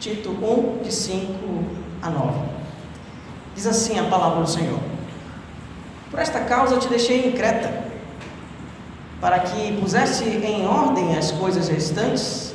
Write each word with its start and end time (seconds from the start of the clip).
Tito 0.00 0.30
1, 0.30 0.82
de 0.84 0.94
5 0.94 1.32
a 2.00 2.08
9. 2.08 2.38
Diz 3.56 3.66
assim 3.66 3.98
a 3.98 4.04
palavra 4.04 4.42
do 4.42 4.48
Senhor: 4.48 4.78
Por 6.08 6.20
esta 6.20 6.40
causa 6.40 6.76
te 6.76 6.88
deixei 6.88 7.26
em 7.26 7.32
Creta, 7.32 7.84
para 9.20 9.40
que 9.40 9.72
pusesse 9.80 10.24
em 10.24 10.64
ordem 10.66 11.18
as 11.18 11.32
coisas 11.32 11.66
restantes, 11.66 12.54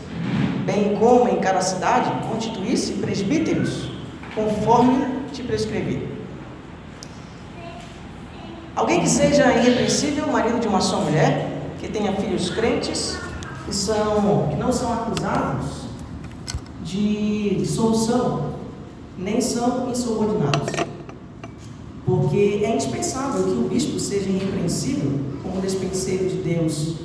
bem 0.66 0.96
como 0.98 1.28
em 1.28 1.42
cada 1.42 1.60
cidade 1.60 2.10
constituísse 2.30 2.94
presbíteros, 2.94 3.90
conforme 4.34 5.06
te 5.34 5.44
prescrevi. 5.44 6.08
Alguém 8.74 9.02
que 9.02 9.10
seja 9.10 9.52
irrepreensível, 9.52 10.28
marido 10.28 10.62
de 10.62 10.68
uma 10.70 10.80
só 10.80 11.02
mulher, 11.02 11.50
que 11.78 11.90
tenha 11.90 12.14
filhos 12.14 12.50
crentes, 12.50 13.18
que, 13.66 13.76
são, 13.76 14.48
que 14.50 14.56
não 14.56 14.72
são 14.72 14.94
acusados 14.94 15.83
de 16.84 17.56
dissolução, 17.56 18.54
nem 19.18 19.40
são 19.40 19.90
insubordinados. 19.90 20.70
Porque 22.06 22.62
é 22.64 22.74
indispensável 22.74 23.44
que 23.44 23.52
o 23.52 23.70
bispo 23.70 23.98
seja 24.00 24.30
irrepreensível, 24.30 25.12
como 25.42 25.62
despenseiro 25.62 26.28
de 26.28 26.36
Deus, 26.38 26.96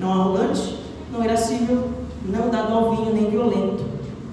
não 0.00 0.12
arrogante, 0.12 0.78
não 1.12 1.24
irascível, 1.24 1.90
não 2.26 2.50
dado 2.50 2.72
ao 2.72 2.96
vinho, 2.96 3.14
nem 3.14 3.30
violento, 3.30 3.84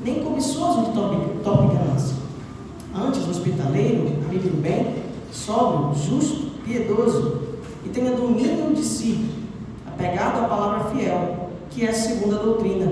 nem 0.03 0.23
cobiçoso 0.23 0.85
de 0.85 0.91
torpe 0.93 1.67
ganância. 1.75 2.15
Antes, 2.95 3.27
hospitaleiro, 3.27 4.07
amigo 4.27 4.49
do 4.49 4.61
bem, 4.61 4.95
sóbrio, 5.31 5.93
justo, 6.01 6.51
piedoso, 6.63 7.41
e 7.85 7.89
tenha 7.89 8.11
domínio 8.11 8.73
de 8.73 8.83
si, 8.83 9.25
apegado 9.85 10.43
à 10.43 10.47
palavra 10.47 10.89
fiel, 10.91 11.49
que 11.69 11.85
é 11.85 11.89
a 11.89 11.93
segunda 11.93 12.37
doutrina, 12.37 12.91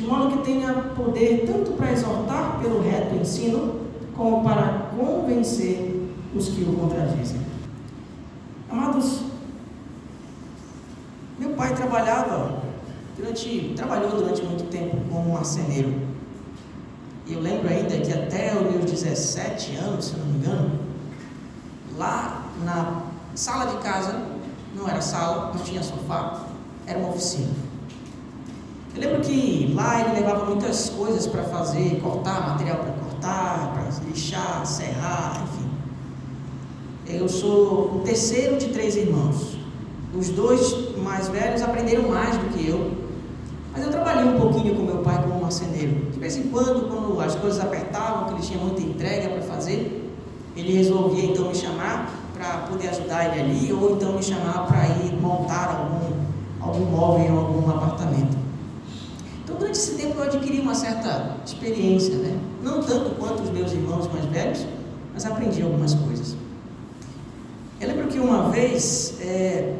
de 0.00 0.06
modo 0.06 0.38
que 0.38 0.44
tenha 0.44 0.72
poder 0.96 1.44
tanto 1.46 1.72
para 1.72 1.92
exortar 1.92 2.58
pelo 2.58 2.80
reto 2.80 3.16
ensino, 3.16 3.80
como 4.16 4.42
para 4.42 4.90
convencer 4.96 6.08
os 6.34 6.48
que 6.48 6.62
o 6.62 6.72
contradizem. 6.72 7.38
Amados, 8.70 9.20
meu 11.38 11.50
pai 11.50 11.74
trabalhava 11.74 12.62
durante, 13.14 13.74
trabalhou 13.76 14.10
durante 14.10 14.42
muito 14.42 14.70
tempo 14.70 14.96
como 15.10 15.34
marceneiro. 15.34 15.94
E 17.26 17.34
eu 17.34 17.40
lembro 17.40 17.68
ainda 17.68 17.98
que 17.98 18.10
até 18.10 18.54
os 18.54 18.72
meus 18.72 18.90
17 18.90 19.76
anos, 19.76 20.06
se 20.06 20.16
não 20.16 20.24
me 20.24 20.38
engano, 20.38 20.80
lá 21.98 22.46
na 22.64 23.02
sala 23.34 23.66
de 23.66 23.76
casa, 23.82 24.14
não 24.74 24.88
era 24.88 25.02
sala, 25.02 25.52
não 25.54 25.62
tinha 25.62 25.82
sofá, 25.82 26.46
era 26.86 26.98
uma 26.98 27.10
oficina. 27.10 27.69
Lembro 29.00 29.20
que 29.22 29.72
lá 29.74 30.02
ele 30.02 30.20
levava 30.20 30.44
muitas 30.44 30.90
coisas 30.90 31.26
para 31.26 31.42
fazer, 31.44 31.98
cortar, 32.02 32.50
material 32.50 32.80
para 32.80 32.92
cortar, 32.92 33.72
para 33.72 34.06
lixar, 34.06 34.66
serrar, 34.66 35.42
enfim. 35.42 35.70
Eu 37.06 37.26
sou 37.26 37.96
o 37.96 38.02
terceiro 38.04 38.58
de 38.58 38.68
três 38.68 38.96
irmãos. 38.96 39.56
Os 40.14 40.28
dois 40.28 40.98
mais 40.98 41.28
velhos 41.28 41.62
aprenderam 41.62 42.10
mais 42.10 42.36
do 42.36 42.50
que 42.50 42.68
eu. 42.68 42.92
Mas 43.72 43.84
eu 43.84 43.90
trabalhei 43.90 44.24
um 44.24 44.38
pouquinho 44.38 44.74
com 44.74 44.82
meu 44.82 44.98
pai 44.98 45.22
como 45.22 45.40
marceneiro. 45.40 46.10
De 46.10 46.20
vez 46.20 46.36
em 46.36 46.50
quando, 46.50 46.86
quando 46.86 47.18
as 47.22 47.34
coisas 47.36 47.58
apertavam, 47.58 48.26
que 48.26 48.34
ele 48.34 48.42
tinha 48.42 48.58
muita 48.58 48.82
entrega 48.82 49.30
para 49.30 49.40
fazer, 49.40 50.12
ele 50.54 50.76
resolvia 50.76 51.24
então 51.24 51.48
me 51.48 51.54
chamar 51.54 52.12
para 52.34 52.66
poder 52.68 52.88
ajudar 52.88 53.30
ele 53.30 53.40
ali, 53.40 53.72
ou 53.72 53.92
então 53.92 54.12
me 54.12 54.22
chamar 54.22 54.66
para 54.66 54.88
ir 54.88 55.18
montar 55.18 55.70
algum, 55.70 56.68
algum 56.68 56.84
móvel 56.90 57.24
em 57.24 57.30
algum 57.30 57.70
apartamento. 57.70 58.39
Esse 59.80 59.94
tempo, 59.94 60.18
eu 60.18 60.24
adquiri 60.24 60.60
uma 60.60 60.74
certa 60.74 61.38
experiência, 61.42 62.14
né? 62.16 62.38
não 62.62 62.82
tanto 62.82 63.14
quanto 63.14 63.42
os 63.42 63.48
meus 63.48 63.72
irmãos 63.72 64.12
mais 64.12 64.26
velhos, 64.26 64.66
mas 65.14 65.24
aprendi 65.24 65.62
algumas 65.62 65.94
coisas. 65.94 66.36
Eu 67.80 67.88
lembro 67.88 68.08
que 68.08 68.18
uma 68.18 68.50
vez 68.50 69.14
é, 69.22 69.74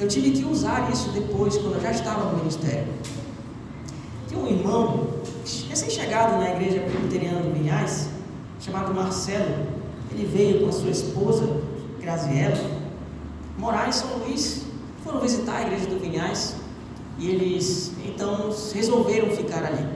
eu 0.00 0.08
tive 0.08 0.30
que 0.30 0.42
usar 0.42 0.90
isso 0.90 1.10
depois, 1.10 1.54
quando 1.58 1.74
eu 1.74 1.82
já 1.82 1.90
estava 1.90 2.32
no 2.32 2.38
ministério. 2.38 2.88
Tinha 4.26 4.40
um 4.40 4.46
irmão, 4.46 5.06
recém-chegado 5.68 6.38
na 6.38 6.52
igreja 6.52 6.80
presbiteriana 6.80 7.40
do 7.40 7.52
Vinhais, 7.52 8.08
chamado 8.58 8.94
Marcelo. 8.94 9.66
Ele 10.12 10.24
veio 10.24 10.62
com 10.62 10.70
a 10.70 10.72
sua 10.72 10.88
esposa, 10.88 11.60
Graziella, 12.00 12.70
morar 13.58 13.86
em 13.86 13.92
São 13.92 14.16
Luís. 14.16 14.62
Foram 15.04 15.20
visitar 15.20 15.56
a 15.56 15.62
igreja 15.64 15.84
do 15.88 16.00
Vinhais 16.00 16.56
e 17.18 17.30
eles 17.30 17.92
então 18.04 18.50
resolveram 18.74 19.30
ficar 19.30 19.64
ali. 19.64 19.86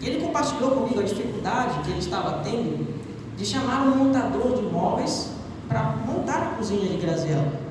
E 0.00 0.08
ele 0.08 0.24
compartilhou 0.24 0.72
comigo 0.72 1.00
a 1.00 1.02
dificuldade 1.02 1.80
que 1.84 1.90
ele 1.90 2.00
estava 2.00 2.42
tendo 2.42 2.92
de 3.36 3.46
chamar 3.46 3.82
um 3.82 3.96
montador 3.96 4.54
de 4.54 4.62
móveis 4.62 5.30
para 5.68 5.82
montar 6.06 6.42
a 6.42 6.56
cozinha 6.56 6.88
de 6.88 6.96
Graziella 6.96 7.62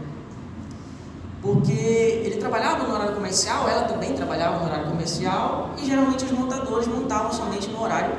porque 1.41 1.71
ele 1.71 2.37
trabalhava 2.37 2.87
no 2.87 2.93
horário 2.93 3.15
comercial, 3.15 3.67
ela 3.67 3.83
também 3.83 4.13
trabalhava 4.13 4.59
no 4.59 4.65
horário 4.65 4.85
comercial, 4.85 5.71
e 5.81 5.85
geralmente 5.85 6.23
os 6.23 6.31
montadores 6.31 6.87
montavam 6.87 7.33
somente 7.33 7.67
no 7.69 7.81
horário 7.81 8.15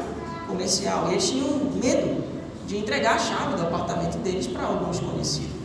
comercial. 0.49 1.06
E 1.09 1.12
eles 1.12 1.31
tinham 1.31 1.49
medo 1.75 2.25
de 2.66 2.78
entregar 2.78 3.15
a 3.15 3.19
chave 3.19 3.54
do 3.54 3.62
apartamento 3.62 4.19
deles 4.19 4.49
para 4.49 4.65
algum 4.65 4.91
desconhecido. 4.91 5.61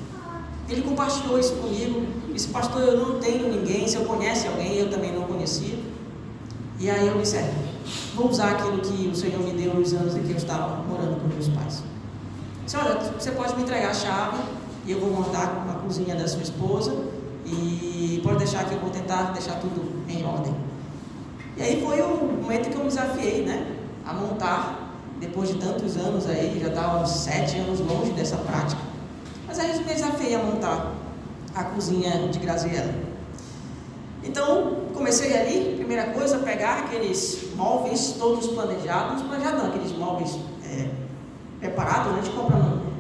Ele 0.70 0.82
compartilhou 0.82 1.40
isso 1.40 1.56
comigo, 1.56 2.06
disse, 2.34 2.50
pastor, 2.50 2.82
eu 2.82 2.98
não 2.98 3.20
tenho 3.20 3.48
ninguém, 3.50 3.88
se 3.88 3.96
eu 3.96 4.04
conhece 4.04 4.48
alguém, 4.48 4.76
eu 4.76 4.90
também 4.90 5.14
não 5.14 5.24
conhecia. 5.24 5.80
E 6.80 6.90
aí 6.90 7.08
eu 7.08 7.18
disse, 7.18 7.38
é, 7.38 7.54
vou 8.14 8.30
usar 8.30 8.52
aquilo 8.52 8.80
que 8.80 9.08
o 9.08 9.16
Senhor 9.16 9.40
me 9.40 9.52
deu 9.52 9.74
nos 9.74 9.94
anos 9.94 10.16
em 10.16 10.24
que 10.24 10.32
eu 10.32 10.38
estava 10.38 10.84
morando 10.84 11.22
com 11.22 11.28
meus 11.28 11.48
pais. 11.48 11.84
Disse, 12.66 12.78
olha, 12.78 13.00
você 13.18 13.32
pode 13.32 13.56
me 13.56 13.64
entregar 13.64 13.92
a 13.92 13.94
chave 13.94 14.38
e 14.86 14.92
eu 14.92 15.00
vou 15.00 15.10
montar 15.10 15.66
a 15.70 15.74
cozinha 15.84 16.16
da 16.16 16.28
sua 16.28 16.44
esposa 16.44 16.94
e 17.46 18.20
pode 18.24 18.40
deixar 18.40 18.66
que 18.66 18.74
eu 18.74 18.80
vou 18.80 18.90
tentar 18.90 19.32
deixar 19.32 19.54
tudo 19.62 20.04
em 20.10 20.26
ordem. 20.26 20.54
E 21.56 21.62
aí 21.62 21.82
foi 21.82 22.02
o 22.02 22.42
momento 22.42 22.70
que 22.70 22.76
eu 22.76 22.82
me 22.82 22.88
desafiei, 22.88 23.46
né? 23.46 23.76
A 24.06 24.14
montar, 24.14 24.94
depois 25.20 25.50
de 25.50 25.56
tantos 25.56 25.96
anos 25.96 26.28
aí, 26.28 26.60
já 26.62 26.68
estava 26.68 27.02
uns 27.02 27.10
sete 27.10 27.58
anos 27.58 27.80
longe 27.80 28.12
dessa 28.12 28.36
prática. 28.38 28.82
Mas 29.48 29.60
aí 29.60 29.72
eu 29.72 29.78
me 29.78 29.84
desafiei 29.86 30.36
a 30.36 30.44
montar 30.44 30.94
a 31.56 31.64
cozinha 31.64 32.28
de 32.28 32.38
Graziella. 32.40 32.94
Então, 34.24 34.88
comecei 34.94 35.38
ali, 35.38 35.76
primeira 35.78 36.08
coisa, 36.08 36.40
pegar 36.40 36.80
aqueles 36.80 37.56
móveis 37.56 38.16
todos 38.20 38.48
planejados, 38.48 39.22
planejados 39.24 39.64
não, 39.64 39.70
aqueles 39.70 39.92
móveis 39.94 40.38
é, 40.66 40.90
preparados, 41.60 42.12
né? 42.12 42.20
a 42.20 42.24
gente 42.24 42.36
compra 42.36 42.58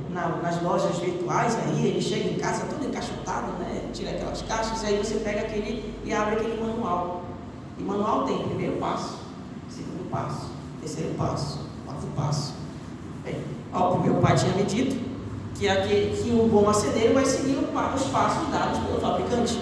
na, 0.10 0.30
nas 0.38 0.62
lojas 0.62 0.98
virtuais 1.00 1.56
aí, 1.56 1.86
ele 1.86 2.02
chega 2.02 2.30
em 2.30 2.36
casa 2.40 2.66
todo 2.66 2.86
encaixotado, 2.86 3.52
né? 3.60 3.90
Tira 3.94 4.12
aquelas 4.12 4.42
caixas, 4.44 4.84
aí 4.86 4.98
você 4.98 5.16
pega 5.16 5.42
aquele 5.42 5.94
e 6.06 6.14
abre 6.14 6.36
aquele 6.36 6.62
manual. 6.62 7.24
E 7.78 7.84
manual 7.84 8.26
tem 8.26 8.48
primeiro 8.48 8.78
passo, 8.78 9.18
segundo 9.70 10.10
passo, 10.10 10.50
terceiro 10.80 11.14
passo, 11.16 11.60
quarto 11.86 12.08
passo. 12.16 12.54
Bem, 13.24 13.36
ó, 13.74 13.94
o 13.96 14.02
meu 14.02 14.16
pai 14.16 14.36
tinha 14.36 14.54
me 14.54 14.64
dito 14.64 15.07
que, 15.58 15.68
aquele, 15.68 16.16
que 16.16 16.30
o 16.30 16.48
bom 16.48 16.64
marceneiro 16.64 17.14
vai 17.14 17.26
seguir 17.26 17.58
os 17.58 18.04
passos 18.08 18.50
dados 18.50 18.80
pelo 18.80 19.00
fabricante. 19.00 19.60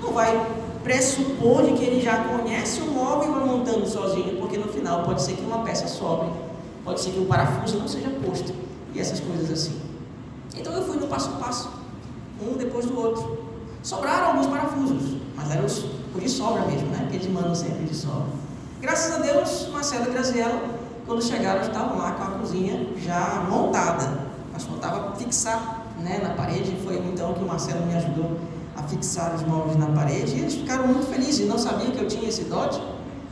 Não 0.00 0.12
vai 0.12 0.46
pressupor 0.82 1.62
de 1.62 1.72
que 1.74 1.84
ele 1.84 2.00
já 2.00 2.24
conhece 2.24 2.80
o 2.80 2.90
móvel 2.90 3.30
e 3.30 3.34
vai 3.34 3.44
montando 3.44 3.88
sozinho, 3.88 4.36
porque 4.40 4.58
no 4.58 4.68
final 4.68 5.04
pode 5.04 5.22
ser 5.22 5.34
que 5.34 5.42
uma 5.42 5.58
peça 5.58 5.86
sobre, 5.86 6.28
pode 6.84 7.00
ser 7.00 7.10
que 7.10 7.20
o 7.20 7.26
parafuso 7.26 7.78
não 7.78 7.86
seja 7.86 8.10
posto 8.10 8.52
e 8.94 9.00
essas 9.00 9.20
coisas 9.20 9.50
assim. 9.50 9.80
Então 10.56 10.72
eu 10.72 10.82
fui 10.82 10.96
no 10.96 11.06
passo 11.06 11.30
a 11.30 11.44
passo, 11.44 11.70
um 12.40 12.56
depois 12.56 12.86
do 12.86 12.98
outro. 12.98 13.38
Sobraram 13.82 14.28
alguns 14.28 14.46
parafusos, 14.46 15.16
mas 15.36 15.50
eram 15.50 15.64
os, 15.64 15.84
de 16.16 16.28
sobra 16.28 16.64
mesmo, 16.66 16.88
né? 16.88 16.98
Porque 17.02 17.16
eles 17.16 17.28
mandam 17.28 17.54
sempre 17.54 17.84
de 17.84 17.94
sobra. 17.94 18.26
Graças 18.80 19.14
a 19.14 19.18
Deus, 19.18 19.68
Marcelo 19.72 20.08
e 20.08 20.10
Graziella, 20.10 20.60
quando 21.06 21.22
chegaram, 21.22 21.62
estavam 21.62 21.98
lá 21.98 22.12
com 22.12 22.22
a 22.22 22.38
cozinha 22.38 22.88
já 22.96 23.46
montada. 23.48 24.21
Mas 24.52 24.64
faltava 24.64 25.16
fixar 25.16 25.86
né, 26.00 26.20
na 26.22 26.30
parede. 26.30 26.76
Foi 26.84 26.96
então 26.98 27.32
que 27.34 27.42
o 27.42 27.46
Marcelo 27.46 27.86
me 27.86 27.94
ajudou 27.94 28.38
a 28.76 28.82
fixar 28.82 29.34
os 29.34 29.42
móveis 29.42 29.76
na 29.76 29.86
parede. 29.86 30.36
E 30.36 30.40
eles 30.40 30.54
ficaram 30.54 30.86
muito 30.86 31.06
felizes, 31.06 31.46
não 31.48 31.58
sabiam 31.58 31.90
que 31.90 31.98
eu 31.98 32.08
tinha 32.08 32.28
esse 32.28 32.44
dote. 32.44 32.80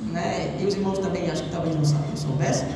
Né? 0.01 0.59
E 0.61 0.67
os 0.67 0.75
irmãos 0.75 0.99
também, 0.99 1.31
acho 1.31 1.45
que 1.45 1.51
talvez 1.51 1.75
não, 1.75 1.83
não 1.83 2.17
soubessem. 2.17 2.69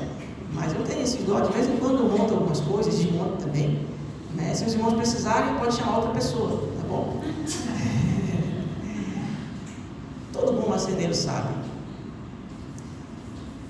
Mas 0.52 0.73
eu 0.73 0.82
tenho 0.85 1.02
esse 1.02 1.19
dó, 1.19 1.41
de 1.41 1.52
vez 1.52 1.67
em 1.69 1.76
quando 1.79 1.99
eu 1.99 2.08
monto 2.08 2.35
algumas 2.35 2.61
coisas, 2.61 2.96
desmonto 2.96 3.44
também. 3.44 3.87
Né? 4.35 4.55
Se 4.55 4.64
os 4.64 4.75
irmãos 4.75 4.94
precisarem, 4.94 5.55
pode 5.58 5.75
chamar 5.75 5.97
outra 5.97 6.12
pessoa, 6.12 6.69
tá 6.81 6.87
bom? 6.88 7.20
Todo 10.32 10.52
bom 10.52 10.69
marceneiro 10.69 11.14
sabe. 11.14 11.55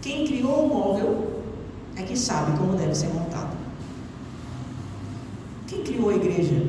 Quem 0.03 0.27
criou 0.27 0.67
o 0.67 0.69
móvel 0.69 1.43
é 1.97 2.03
que 2.03 2.19
sabe 2.19 2.59
como 2.59 2.75
deve 2.77 2.95
ser 2.95 3.09
montado. 3.09 3.64
Quem 5.67 5.83
criou 5.83 6.11
a 6.11 6.15
igreja 6.15 6.69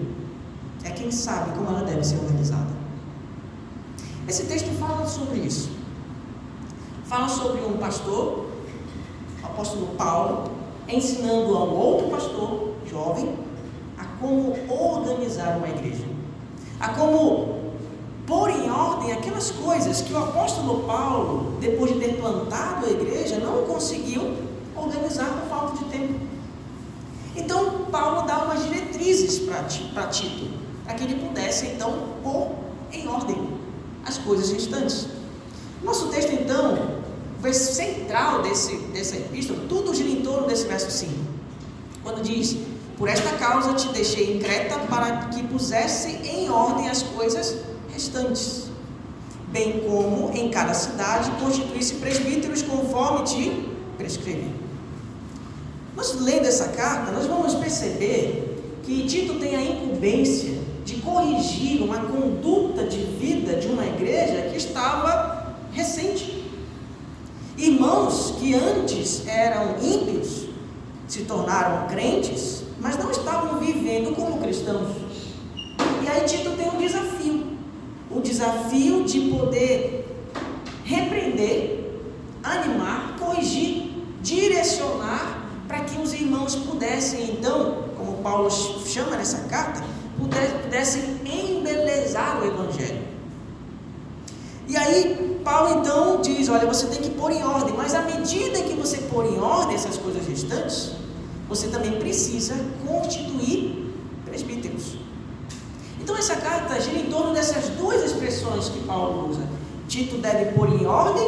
é 0.83 0.89
quem 0.91 1.11
sabe 1.11 1.51
como 1.57 1.69
ela 1.69 1.83
deve 1.83 2.03
ser 2.03 2.17
organizada. 2.17 2.73
Esse 4.27 4.45
texto 4.45 4.69
fala 4.79 5.05
sobre 5.05 5.39
isso. 5.39 5.69
Fala 7.05 7.27
sobre 7.27 7.61
um 7.61 7.77
pastor 7.77 8.45
apóstolo 9.43 9.87
Paulo 9.95 10.51
ensinando 10.87 11.55
a 11.55 11.63
um 11.63 11.75
outro 11.75 12.09
pastor 12.09 12.75
jovem 12.89 13.35
a 13.97 14.05
como 14.19 14.53
organizar 14.69 15.57
uma 15.57 15.67
igreja, 15.67 16.05
a 16.79 16.89
como 16.89 17.73
pôr 18.27 18.49
em 18.49 18.69
ordem 18.69 19.11
aquelas 19.13 19.51
coisas 19.51 20.01
que 20.01 20.13
o 20.13 20.17
apóstolo 20.17 20.83
Paulo, 20.83 21.53
depois 21.59 21.93
de 21.93 21.99
ter 21.99 22.17
plantado 22.17 22.85
a 22.85 22.89
igreja, 22.89 23.39
não 23.39 23.63
conseguiu 23.63 24.35
organizar 24.75 25.27
por 25.29 25.49
falta 25.49 25.77
de 25.77 25.85
tempo. 25.85 26.34
Então, 27.35 27.85
Paulo 27.91 28.25
dá 28.25 28.45
umas 28.45 28.63
diretrizes 28.63 29.39
para 29.39 29.63
Tito, 29.63 30.49
para 30.83 30.93
que 30.93 31.03
ele 31.03 31.15
pudesse 31.15 31.67
então 31.67 32.15
pôr 32.23 32.51
em 32.91 33.07
ordem 33.07 33.49
as 34.05 34.17
coisas 34.17 34.51
restantes. 34.51 35.07
Nosso 35.83 36.07
texto, 36.07 36.31
então, 36.31 37.03
o 37.43 37.53
central 37.53 38.41
desse, 38.41 38.75
dessa 38.87 39.17
epístola, 39.17 39.59
tudo 39.67 39.93
gira 39.93 40.09
em 40.09 40.21
torno 40.21 40.47
desse 40.47 40.65
verso 40.65 40.89
5. 40.89 41.13
Quando 42.01 42.23
diz: 42.23 42.57
Por 42.97 43.07
esta 43.07 43.35
causa 43.37 43.73
te 43.73 43.87
deixei 43.89 44.35
em 44.35 44.39
Creta 44.39 44.79
para 44.89 45.27
que 45.27 45.43
pusesse 45.43 46.09
em 46.23 46.49
ordem 46.49 46.89
as 46.89 47.03
coisas 47.03 47.57
restantes, 47.91 48.65
bem 49.49 49.81
como 49.87 50.31
em 50.33 50.49
cada 50.49 50.73
cidade 50.73 51.29
constituísse 51.39 51.95
presbíteros 51.95 52.61
conforme 52.61 53.23
te 53.23 53.69
prescrevi. 53.97 54.64
Nós 55.95 56.19
lendo 56.19 56.45
essa 56.45 56.69
carta, 56.69 57.11
nós 57.11 57.25
vamos 57.25 57.55
perceber 57.55 58.81
que 58.83 59.05
Tito 59.07 59.35
tem 59.35 59.55
a 59.55 59.61
incumbência 59.61 60.57
de 60.83 60.97
corrigir 60.97 61.81
uma 61.81 61.99
conduta 61.99 62.83
de 62.83 62.97
vida 62.97 63.55
de 63.55 63.67
uma 63.67 63.85
igreja 63.85 64.49
que 64.51 64.57
estava 64.57 65.55
recente. 65.71 66.45
Irmãos 67.57 68.35
que 68.39 68.53
antes 68.53 69.25
eram 69.27 69.75
ímpios 69.81 70.47
se 71.07 71.23
tornaram 71.23 71.87
crentes, 71.87 72.63
mas 72.79 72.97
não 72.97 73.09
estavam 73.09 73.59
vivendo 73.59 74.13
como 74.15 74.39
cristãos. 74.39 74.89
E 76.03 76.07
aí 76.07 76.25
Tito 76.25 76.51
tem 76.51 76.69
um 76.69 76.77
desafio 76.77 77.55
o 78.15 78.21
desafio 78.21 79.03
de 79.03 79.19
poder 79.31 80.05
repreender, 80.85 81.91
animar, 82.41 83.17
corrigir, 83.19 83.91
direcionar 84.21 85.34
para 85.67 85.81
que 85.81 85.99
os 85.99 86.13
irmãos 86.13 86.55
pudessem 86.55 87.31
então, 87.31 87.85
como 87.97 88.17
Paulo 88.17 88.49
chama 88.49 89.17
nessa 89.17 89.47
carta, 89.47 89.83
pudessem 90.17 91.21
embelezar 91.25 92.41
o 92.41 92.45
Evangelho. 92.45 93.03
E 94.67 94.75
aí, 94.77 95.39
Paulo 95.43 95.79
então 95.79 96.21
diz: 96.21 96.49
olha, 96.49 96.65
você 96.65 96.87
tem 96.87 97.01
que 97.01 97.11
pôr 97.11 97.31
em 97.31 97.43
ordem, 97.43 97.75
mas 97.75 97.93
à 97.93 98.01
medida 98.01 98.61
que 98.61 98.73
você 98.73 98.97
pôr 98.97 99.25
em 99.25 99.39
ordem 99.39 99.75
essas 99.75 99.97
coisas 99.97 100.25
restantes, 100.27 100.93
você 101.47 101.67
também 101.67 101.99
precisa 101.99 102.55
constituir 102.87 103.93
presbíteros. 104.25 104.97
Então 106.01 106.17
essa 106.17 106.35
carta 106.35 106.79
gira 106.81 106.99
em 106.99 107.09
torno 107.09 107.33
dessas 107.33 107.69
duas 107.69 108.03
expressões 108.03 108.69
que 108.69 108.79
Paulo 108.83 109.29
usa. 109.29 109.41
Tito 109.87 110.17
deve 110.17 110.51
pôr 110.53 110.69
em 110.69 110.85
ordem 110.85 111.27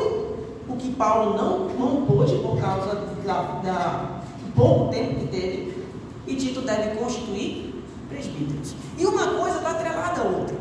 o 0.67 0.75
que 0.75 0.91
Paulo 0.93 1.37
não, 1.37 1.69
não 1.69 2.05
pôde 2.05 2.35
por 2.39 2.59
causa 2.59 2.95
da, 3.25 3.41
da, 3.63 4.16
pouco 4.57 4.91
tempo 4.91 5.19
que 5.19 5.27
teve, 5.27 5.77
e 6.25 6.35
Tito 6.35 6.61
deve 6.61 6.95
constituir 6.97 7.75
presbíteros. 8.09 8.73
E 8.97 9.05
uma 9.05 9.27
coisa 9.35 9.57
está 9.57 9.71
atrelada 9.71 10.21
à 10.21 10.23
outra. 10.25 10.57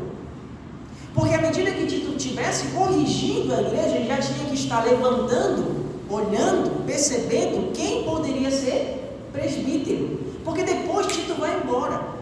Porque 1.13 1.33
à 1.33 1.41
medida 1.41 1.71
que 1.71 1.87
Tito 1.87 2.15
estivesse 2.15 2.67
corrigindo 2.67 3.53
a 3.53 3.61
igreja, 3.61 3.95
ele 3.95 4.07
já 4.07 4.21
tinha 4.21 4.45
que 4.45 4.53
estar 4.53 4.85
levantando, 4.85 5.85
olhando, 6.09 6.85
percebendo 6.85 7.73
quem 7.73 8.03
poderia 8.03 8.51
ser 8.51 9.17
presbítero. 9.33 10.19
Porque 10.45 10.63
depois 10.63 11.07
Tito 11.07 11.33
vai 11.33 11.59
embora. 11.59 12.15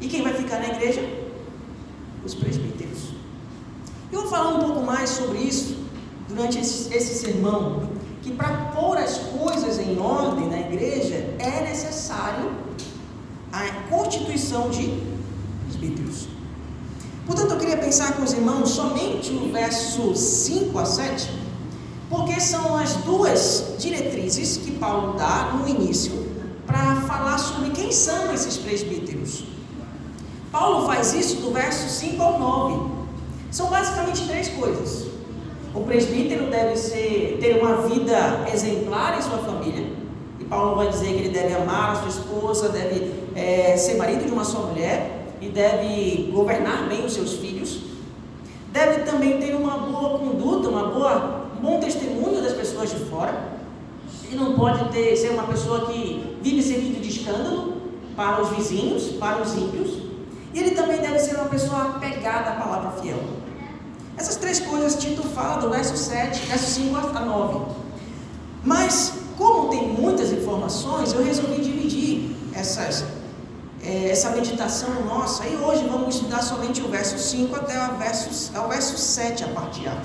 E 0.00 0.08
quem 0.08 0.22
vai 0.22 0.34
ficar 0.34 0.58
na 0.58 0.66
igreja? 0.66 1.08
Os 2.24 2.34
presbíteros. 2.34 3.10
Eu 4.10 4.22
vou 4.22 4.30
falar 4.30 4.56
um 4.56 4.60
pouco 4.60 4.82
mais 4.82 5.10
sobre 5.10 5.38
isso 5.38 5.84
durante 6.28 6.58
esse, 6.58 6.92
esse 6.92 7.14
sermão. 7.14 7.93
Que 8.24 8.32
para 8.32 8.72
pôr 8.74 8.96
as 8.96 9.18
coisas 9.18 9.78
em 9.78 9.98
ordem 10.00 10.48
na 10.48 10.58
igreja 10.60 11.36
é 11.38 11.60
necessário 11.68 12.50
a 13.52 13.68
constituição 13.90 14.70
de 14.70 14.98
presbíteros. 15.66 16.26
Portanto, 17.26 17.52
eu 17.52 17.58
queria 17.58 17.76
pensar 17.76 18.14
com 18.14 18.22
os 18.22 18.32
irmãos 18.32 18.70
somente 18.70 19.30
no 19.30 19.52
verso 19.52 20.14
5 20.16 20.78
a 20.78 20.86
7, 20.86 21.30
porque 22.08 22.40
são 22.40 22.76
as 22.76 22.94
duas 22.94 23.74
diretrizes 23.78 24.56
que 24.56 24.72
Paulo 24.72 25.18
dá 25.18 25.52
no 25.52 25.68
início 25.68 26.26
para 26.66 26.96
falar 27.02 27.36
sobre 27.36 27.70
quem 27.70 27.92
são 27.92 28.32
esses 28.32 28.56
presbíteros. 28.56 29.44
Paulo 30.50 30.86
faz 30.86 31.12
isso 31.12 31.36
do 31.36 31.52
verso 31.52 31.88
5 31.88 32.22
ao 32.22 32.38
9. 32.38 32.94
São 33.50 33.68
basicamente 33.68 34.26
três 34.26 34.48
coisas. 34.48 35.13
O 35.74 35.80
presbítero 35.80 36.46
deve 36.46 36.76
ser, 36.76 37.38
ter 37.40 37.60
uma 37.60 37.78
vida 37.88 38.44
exemplar 38.52 39.18
em 39.18 39.22
sua 39.22 39.38
família. 39.38 39.84
E 40.38 40.44
Paulo 40.44 40.76
vai 40.76 40.88
dizer 40.88 41.08
que 41.08 41.18
ele 41.18 41.30
deve 41.30 41.52
amar 41.52 41.92
a 41.92 41.94
sua 41.96 42.08
esposa, 42.08 42.68
deve 42.68 43.12
é, 43.34 43.76
ser 43.76 43.96
marido 43.96 44.24
de 44.24 44.30
uma 44.30 44.44
só 44.44 44.60
mulher 44.60 45.26
e 45.40 45.48
deve 45.48 46.30
governar 46.32 46.88
bem 46.88 47.04
os 47.04 47.12
seus 47.12 47.32
filhos. 47.34 47.80
Deve 48.72 49.00
também 49.02 49.40
ter 49.40 49.56
uma 49.56 49.78
boa 49.78 50.18
conduta, 50.18 50.68
uma 50.68 50.90
boa, 50.90 51.48
um 51.58 51.60
bom 51.60 51.80
testemunho 51.80 52.40
das 52.40 52.52
pessoas 52.52 52.90
de 52.90 53.04
fora. 53.06 53.54
Ele 54.24 54.36
não 54.36 54.54
pode 54.54 54.90
ter, 54.90 55.16
ser 55.16 55.30
uma 55.30 55.44
pessoa 55.44 55.86
que 55.86 56.38
vive 56.40 56.62
servindo 56.62 57.00
de 57.00 57.08
escândalo 57.08 57.74
para 58.14 58.40
os 58.40 58.50
vizinhos, 58.50 59.08
para 59.18 59.42
os 59.42 59.52
ímpios. 59.54 59.98
E 60.52 60.60
ele 60.60 60.70
também 60.70 60.98
deve 60.98 61.18
ser 61.18 61.34
uma 61.34 61.46
pessoa 61.46 61.96
apegada 61.96 62.50
à 62.50 62.54
palavra 62.54 62.92
fiel. 63.00 63.18
Essas 64.16 64.36
três 64.36 64.60
coisas 64.60 64.94
Tito 64.94 65.22
fala 65.22 65.60
do 65.60 65.70
verso 65.70 65.96
7, 65.96 66.46
verso 66.46 66.70
5 66.70 66.96
a 66.96 67.20
9. 67.20 67.74
Mas, 68.64 69.12
como 69.36 69.68
tem 69.68 69.88
muitas 69.88 70.30
informações, 70.30 71.12
eu 71.12 71.24
resolvi 71.24 71.60
dividir 71.60 72.36
essas, 72.54 73.04
é, 73.82 74.10
essa 74.10 74.30
meditação 74.30 75.04
nossa. 75.04 75.44
E 75.46 75.56
hoje 75.56 75.84
vamos 75.84 76.14
estudar 76.14 76.42
somente 76.42 76.80
o 76.80 76.88
verso 76.88 77.18
5 77.18 77.54
até 77.56 77.90
o 77.90 77.96
verso, 77.96 78.56
ao 78.56 78.68
verso 78.68 78.96
7 78.96 79.44
a 79.44 79.48
parte 79.48 79.86
A. 79.88 80.00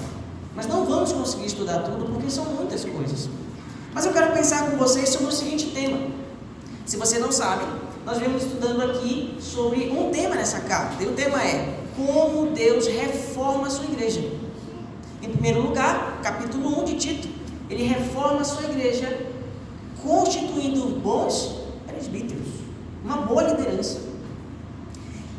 Mas 0.55 0.65
não 0.67 0.85
vamos 0.85 1.13
conseguir 1.13 1.45
estudar 1.45 1.83
tudo 1.83 2.05
porque 2.05 2.29
são 2.29 2.45
muitas 2.45 2.83
coisas. 2.83 3.29
Mas 3.94 4.05
eu 4.05 4.12
quero 4.12 4.33
pensar 4.33 4.69
com 4.69 4.77
vocês 4.77 5.10
sobre 5.10 5.27
o 5.27 5.31
seguinte 5.31 5.67
tema. 5.67 6.00
Se 6.86 6.98
você 6.98 7.19
não 7.19 7.31
sabe, 7.31 7.63
nós 8.05 8.17
vemos 8.17 8.43
estudando 8.43 8.81
aqui 8.81 9.38
sobre 9.39 9.89
um 9.91 10.10
tema 10.10 10.36
nessa 10.36 10.62
carta. 10.62 11.01
E 11.03 11.07
o 11.07 11.13
tema 11.13 11.41
é 11.43 11.78
como 12.06 12.51
Deus 12.51 12.88
reforma 12.88 13.68
a 13.68 13.70
sua 13.70 13.86
igreja. 13.86 14.22
Em 15.22 15.29
primeiro 15.29 15.62
lugar, 15.62 16.20
capítulo 16.24 16.82
1 16.82 16.86
de 16.86 16.96
Tito, 16.96 17.27
ele 17.70 17.84
reforma 17.84 18.41
a 18.41 18.44
sua 18.46 18.63
igreja 18.63 19.27
constituindo 20.01 21.00
bons 21.00 21.58
presbíteros, 21.86 22.48
uma 23.03 23.18
boa 23.18 23.44
liderança. 23.44 24.00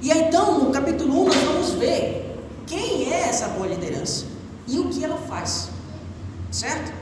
E 0.02 0.10
então, 0.10 0.64
no 0.64 0.70
capítulo 0.70 1.22
1, 1.22 1.24
nós 1.24 1.36
vamos 1.36 1.70
ver 1.72 2.36
quem 2.66 3.12
é 3.12 3.20
essa 3.28 3.48
boa 3.48 3.66
liderança 3.66 4.26
e 4.68 4.78
o 4.78 4.88
que 4.88 5.04
ela 5.04 5.16
faz, 5.16 5.70
certo? 6.50 6.92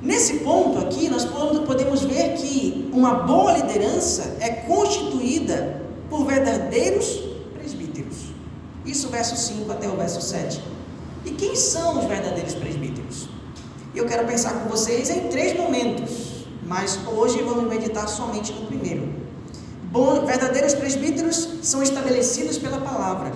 Nesse 0.00 0.38
ponto 0.38 0.78
aqui, 0.78 1.08
nós 1.08 1.24
podemos 1.24 2.02
ver 2.02 2.34
que 2.34 2.90
uma 2.92 3.14
boa 3.22 3.52
liderança 3.52 4.36
é 4.40 4.50
constituída 4.50 5.80
por 6.10 6.24
verdadeiros. 6.24 7.31
Isso, 8.84 9.08
verso 9.08 9.36
5 9.36 9.70
até 9.70 9.88
o 9.88 9.96
verso 9.96 10.20
7. 10.20 10.62
E 11.24 11.30
quem 11.30 11.54
são 11.54 12.00
os 12.00 12.06
verdadeiros 12.06 12.54
presbíteros? 12.54 13.28
Eu 13.94 14.06
quero 14.06 14.26
pensar 14.26 14.54
com 14.54 14.68
vocês 14.68 15.10
em 15.10 15.28
três 15.28 15.56
momentos, 15.56 16.46
mas 16.66 16.98
hoje 17.06 17.42
vamos 17.42 17.68
meditar 17.68 18.08
somente 18.08 18.52
no 18.52 18.66
primeiro. 18.66 19.08
Bom, 19.90 20.24
verdadeiros 20.24 20.74
presbíteros 20.74 21.48
são 21.62 21.82
estabelecidos 21.82 22.56
pela 22.58 22.80
palavra. 22.80 23.32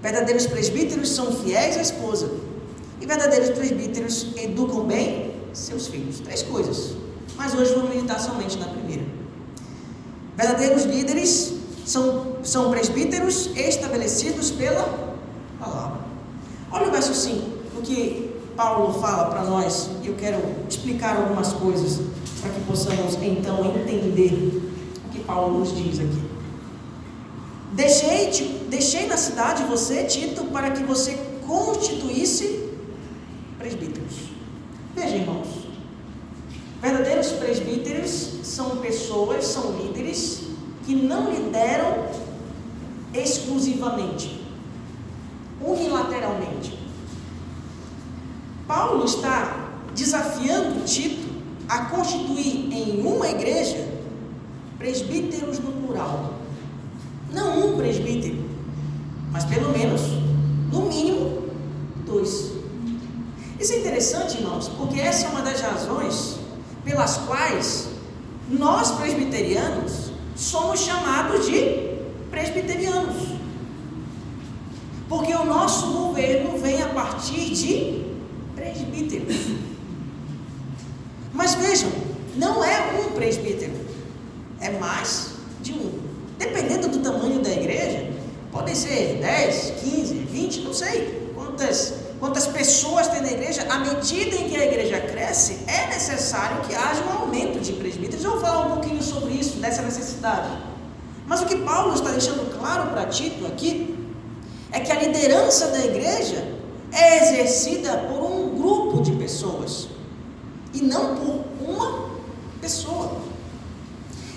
Verdadeiros 0.00 0.46
presbíteros 0.46 1.10
são 1.10 1.30
fiéis 1.30 1.76
à 1.76 1.82
esposa. 1.82 2.30
E 3.00 3.06
verdadeiros 3.06 3.50
presbíteros 3.50 4.28
educam 4.36 4.84
bem 4.84 5.34
seus 5.52 5.86
filhos. 5.86 6.20
Três 6.20 6.42
coisas. 6.42 6.96
Mas 7.36 7.54
hoje 7.54 7.74
vamos 7.74 7.90
meditar 7.90 8.18
somente 8.18 8.58
na 8.58 8.66
primeira. 8.66 9.04
Verdadeiros 10.36 10.84
líderes 10.84 11.52
são, 11.84 12.31
são 12.42 12.70
presbíteros 12.70 13.50
estabelecidos 13.56 14.50
pela 14.50 15.16
palavra. 15.58 16.00
Olha 16.70 16.88
o 16.88 16.90
verso 16.90 17.14
5, 17.14 17.40
o 17.78 17.82
que 17.82 18.32
Paulo 18.56 19.00
fala 19.00 19.30
para 19.30 19.44
nós, 19.44 19.90
e 20.02 20.08
eu 20.08 20.14
quero 20.14 20.40
explicar 20.68 21.16
algumas 21.16 21.52
coisas 21.52 22.00
para 22.40 22.50
que 22.50 22.60
possamos 22.62 23.14
então 23.22 23.64
entender 23.76 24.62
o 25.06 25.10
que 25.10 25.20
Paulo 25.20 25.60
nos 25.60 25.76
diz 25.76 26.00
aqui. 26.00 26.22
Deixei, 27.72 28.66
deixei 28.68 29.06
na 29.06 29.16
cidade 29.16 29.64
você, 29.64 30.04
Tito, 30.04 30.44
para 30.46 30.70
que 30.72 30.82
você 30.82 31.18
constituísse 31.46 32.68
presbíteros. 33.58 34.12
Veja, 34.94 35.16
irmãos, 35.16 35.62
Verdadeiros 36.82 37.28
presbíteros 37.28 38.40
são 38.42 38.78
pessoas, 38.78 39.44
são 39.44 39.70
líderes 39.78 40.40
que 40.84 40.96
não 40.96 41.30
lideram 41.30 42.08
exclusivamente, 43.12 44.42
unilateralmente. 45.60 46.78
Paulo 48.66 49.04
está 49.04 49.70
desafiando 49.94 50.84
Tito 50.84 51.30
a 51.68 51.86
constituir 51.86 52.72
em 52.72 53.00
uma 53.04 53.28
igreja 53.28 53.88
presbíteros 54.78 55.58
no 55.58 55.72
plural. 55.72 56.34
Não 57.32 57.72
um 57.72 57.76
presbítero, 57.76 58.44
mas 59.30 59.44
pelo 59.44 59.70
menos, 59.70 60.02
no 60.70 60.82
mínimo, 60.86 61.48
dois. 62.04 62.52
Isso 63.58 63.72
é 63.72 63.78
interessante, 63.78 64.38
irmãos, 64.38 64.68
porque 64.68 65.00
essa 65.00 65.26
é 65.26 65.28
uma 65.30 65.42
das 65.42 65.60
razões 65.60 66.38
pelas 66.84 67.16
quais 67.18 67.88
nós 68.50 68.90
presbiterianos 68.92 70.10
somos 70.34 70.80
chamados 70.80 71.46
de 71.46 71.91
presbiterianos. 72.32 73.28
Porque 75.08 75.32
o 75.34 75.44
nosso 75.44 75.92
governo 75.92 76.58
vem 76.58 76.82
a 76.82 76.88
partir 76.88 77.50
de 77.50 78.04
presbíteros. 78.56 79.36
Mas 81.32 81.54
vejam, 81.54 81.92
não 82.34 82.64
é 82.64 83.00
um 83.00 83.12
presbítero, 83.12 83.72
é 84.60 84.70
mais 84.70 85.34
de 85.60 85.72
um. 85.72 86.00
Dependendo 86.38 86.88
do 86.88 86.98
tamanho 86.98 87.40
da 87.40 87.50
igreja, 87.50 88.10
podem 88.50 88.74
ser 88.74 89.18
10, 89.20 89.74
15, 89.82 90.14
20, 90.14 90.60
não 90.62 90.74
sei 90.74 91.30
quantas 91.34 92.02
quantas 92.18 92.46
pessoas 92.46 93.08
tem 93.08 93.20
na 93.20 93.32
igreja, 93.32 93.66
à 93.68 93.80
medida 93.80 94.36
em 94.36 94.48
que 94.48 94.56
a 94.56 94.64
igreja 94.64 95.00
cresce, 95.00 95.58
é 95.66 95.88
necessário 95.88 96.60
que 96.60 96.72
haja 96.72 97.02
um 97.02 97.22
aumento 97.22 97.58
de 97.58 97.72
presbíteros. 97.72 98.24
Vou 98.24 98.40
falar 98.40 98.66
um 98.66 98.70
pouquinho 98.74 99.02
sobre 99.02 99.32
isso, 99.32 99.58
dessa 99.58 99.82
necessidade. 99.82 100.48
Mas 101.26 101.40
o 101.40 101.46
que 101.46 101.56
Paulo 101.56 101.94
está 101.94 102.10
deixando 102.10 102.58
claro 102.58 102.90
para 102.90 103.06
Tito 103.06 103.46
aqui 103.46 103.96
é 104.70 104.80
que 104.80 104.90
a 104.90 105.00
liderança 105.00 105.68
da 105.68 105.84
igreja 105.84 106.56
é 106.90 107.22
exercida 107.22 107.96
por 108.08 108.22
um 108.24 108.56
grupo 108.56 109.02
de 109.02 109.12
pessoas 109.12 109.88
e 110.72 110.82
não 110.82 111.16
por 111.16 111.44
uma 111.66 112.10
pessoa. 112.60 113.20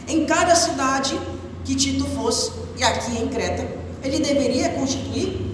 Em 0.08 0.26
cada 0.26 0.56
cidade 0.56 1.20
que 1.64 1.76
Tito 1.76 2.06
fosse, 2.06 2.52
e 2.78 2.84
aqui 2.84 3.18
em 3.18 3.28
Creta, 3.28 3.68
ele 4.04 4.20
deveria 4.20 4.70
constituir 4.70 5.46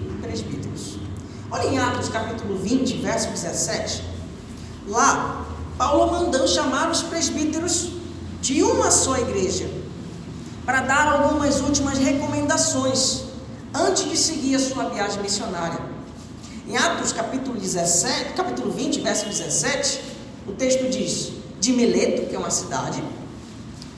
Olha 1.52 1.68
em 1.68 1.78
Atos 1.78 2.08
capítulo 2.08 2.56
20, 2.56 2.96
verso 3.02 3.28
17. 3.28 4.02
Lá, 4.88 5.46
Paulo 5.76 6.10
mandou 6.10 6.48
chamar 6.48 6.90
os 6.90 7.02
presbíteros 7.02 7.90
de 8.40 8.62
uma 8.62 8.90
só 8.90 9.18
igreja 9.18 9.68
para 10.64 10.80
dar 10.82 11.08
algumas 11.08 11.60
últimas 11.60 11.98
recomendações 11.98 13.24
antes 13.74 14.08
de 14.08 14.16
seguir 14.16 14.54
a 14.54 14.58
sua 14.58 14.88
viagem 14.88 15.20
missionária. 15.22 15.78
Em 16.68 16.76
Atos 16.76 17.12
capítulo 17.12 17.58
17, 17.58 18.34
capítulo 18.34 18.70
20, 18.70 19.00
verso 19.00 19.26
17, 19.26 20.00
o 20.46 20.52
texto 20.52 20.88
diz: 20.88 21.32
de 21.60 21.72
Mileto, 21.72 22.28
que 22.28 22.36
é 22.36 22.38
uma 22.38 22.50
cidade, 22.50 23.02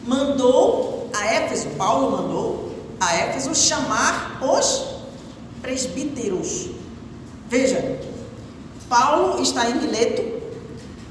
mandou 0.06 1.10
a 1.14 1.26
Éfeso, 1.26 1.68
Paulo 1.70 2.10
mandou 2.10 2.74
a 3.00 3.14
Éfeso 3.14 3.54
chamar 3.54 4.40
os 4.42 4.94
presbíteros 5.60 6.70
Veja, 7.48 8.00
Paulo 8.88 9.40
está 9.40 9.70
em 9.70 9.74
Mileto 9.74 10.33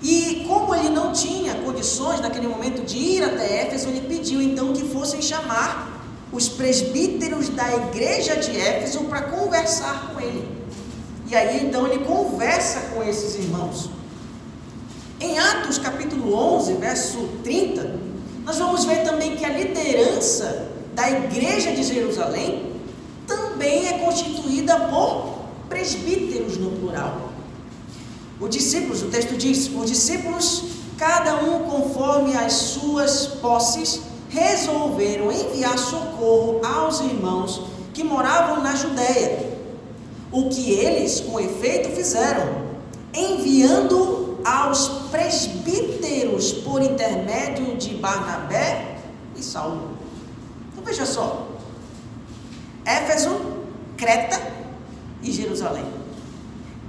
e, 0.04 0.44
como 0.46 0.76
ele 0.76 0.90
não 0.90 1.14
tinha 1.14 1.56
condições 1.56 2.20
naquele 2.20 2.48
momento 2.48 2.84
de 2.84 2.98
ir 2.98 3.24
até 3.24 3.62
Éfeso, 3.62 3.88
ele 3.88 4.02
pediu 4.02 4.42
então 4.42 4.74
que 4.74 4.84
fossem 4.90 5.22
chamar 5.22 6.04
os 6.30 6.50
presbíteros 6.50 7.48
da 7.48 7.74
igreja 7.74 8.36
de 8.36 8.52
Éfeso 8.60 9.06
para 9.06 9.22
conversar 9.22 10.12
com 10.12 10.20
ele. 10.20 10.46
E 11.32 11.36
aí 11.36 11.66
então 11.66 11.88
ele 11.88 12.04
conversa 12.04 12.82
com 12.94 13.02
esses 13.02 13.36
irmãos. 13.36 13.90
Em 15.22 15.40
Atos 15.40 15.78
capítulo 15.78 16.36
11, 16.36 16.74
verso 16.74 17.30
30, 17.42 17.96
nós 18.44 18.58
vamos 18.58 18.84
ver 18.84 19.04
também 19.06 19.38
que 19.38 19.46
a 19.46 19.50
liderança 19.50 20.70
da 20.94 21.10
igreja 21.10 21.72
de 21.72 21.82
Jerusalém 21.82 22.74
também 23.26 23.88
é 23.88 24.00
constituída 24.00 24.78
por 24.90 25.44
presbíteros 25.70 26.58
no 26.58 26.72
plural. 26.72 27.33
Os 28.44 28.50
discípulos, 28.50 29.02
o 29.02 29.08
texto 29.08 29.38
diz: 29.38 29.72
os 29.74 29.90
discípulos, 29.90 30.66
cada 30.98 31.42
um 31.42 31.60
conforme 31.64 32.36
as 32.36 32.52
suas 32.52 33.26
posses, 33.26 34.02
resolveram 34.30 35.32
enviar 35.32 35.78
socorro 35.80 36.60
aos 36.62 37.00
irmãos 37.00 37.62
que 37.94 38.04
moravam 38.04 38.62
na 38.62 38.76
Judéia. 38.76 39.58
O 40.30 40.50
que 40.50 40.72
eles, 40.72 41.22
com 41.22 41.40
efeito, 41.40 41.96
fizeram, 41.96 42.66
enviando 43.14 44.38
aos 44.44 44.90
presbíteros 45.10 46.52
por 46.52 46.82
intermédio 46.82 47.78
de 47.78 47.92
Barnabé 47.92 48.98
e 49.38 49.42
Saulo. 49.42 49.98
Então 50.74 50.84
veja 50.84 51.06
só: 51.06 51.48
Éfeso, 52.84 53.40
Creta 53.96 54.42
e 55.22 55.32
Jerusalém. 55.32 56.03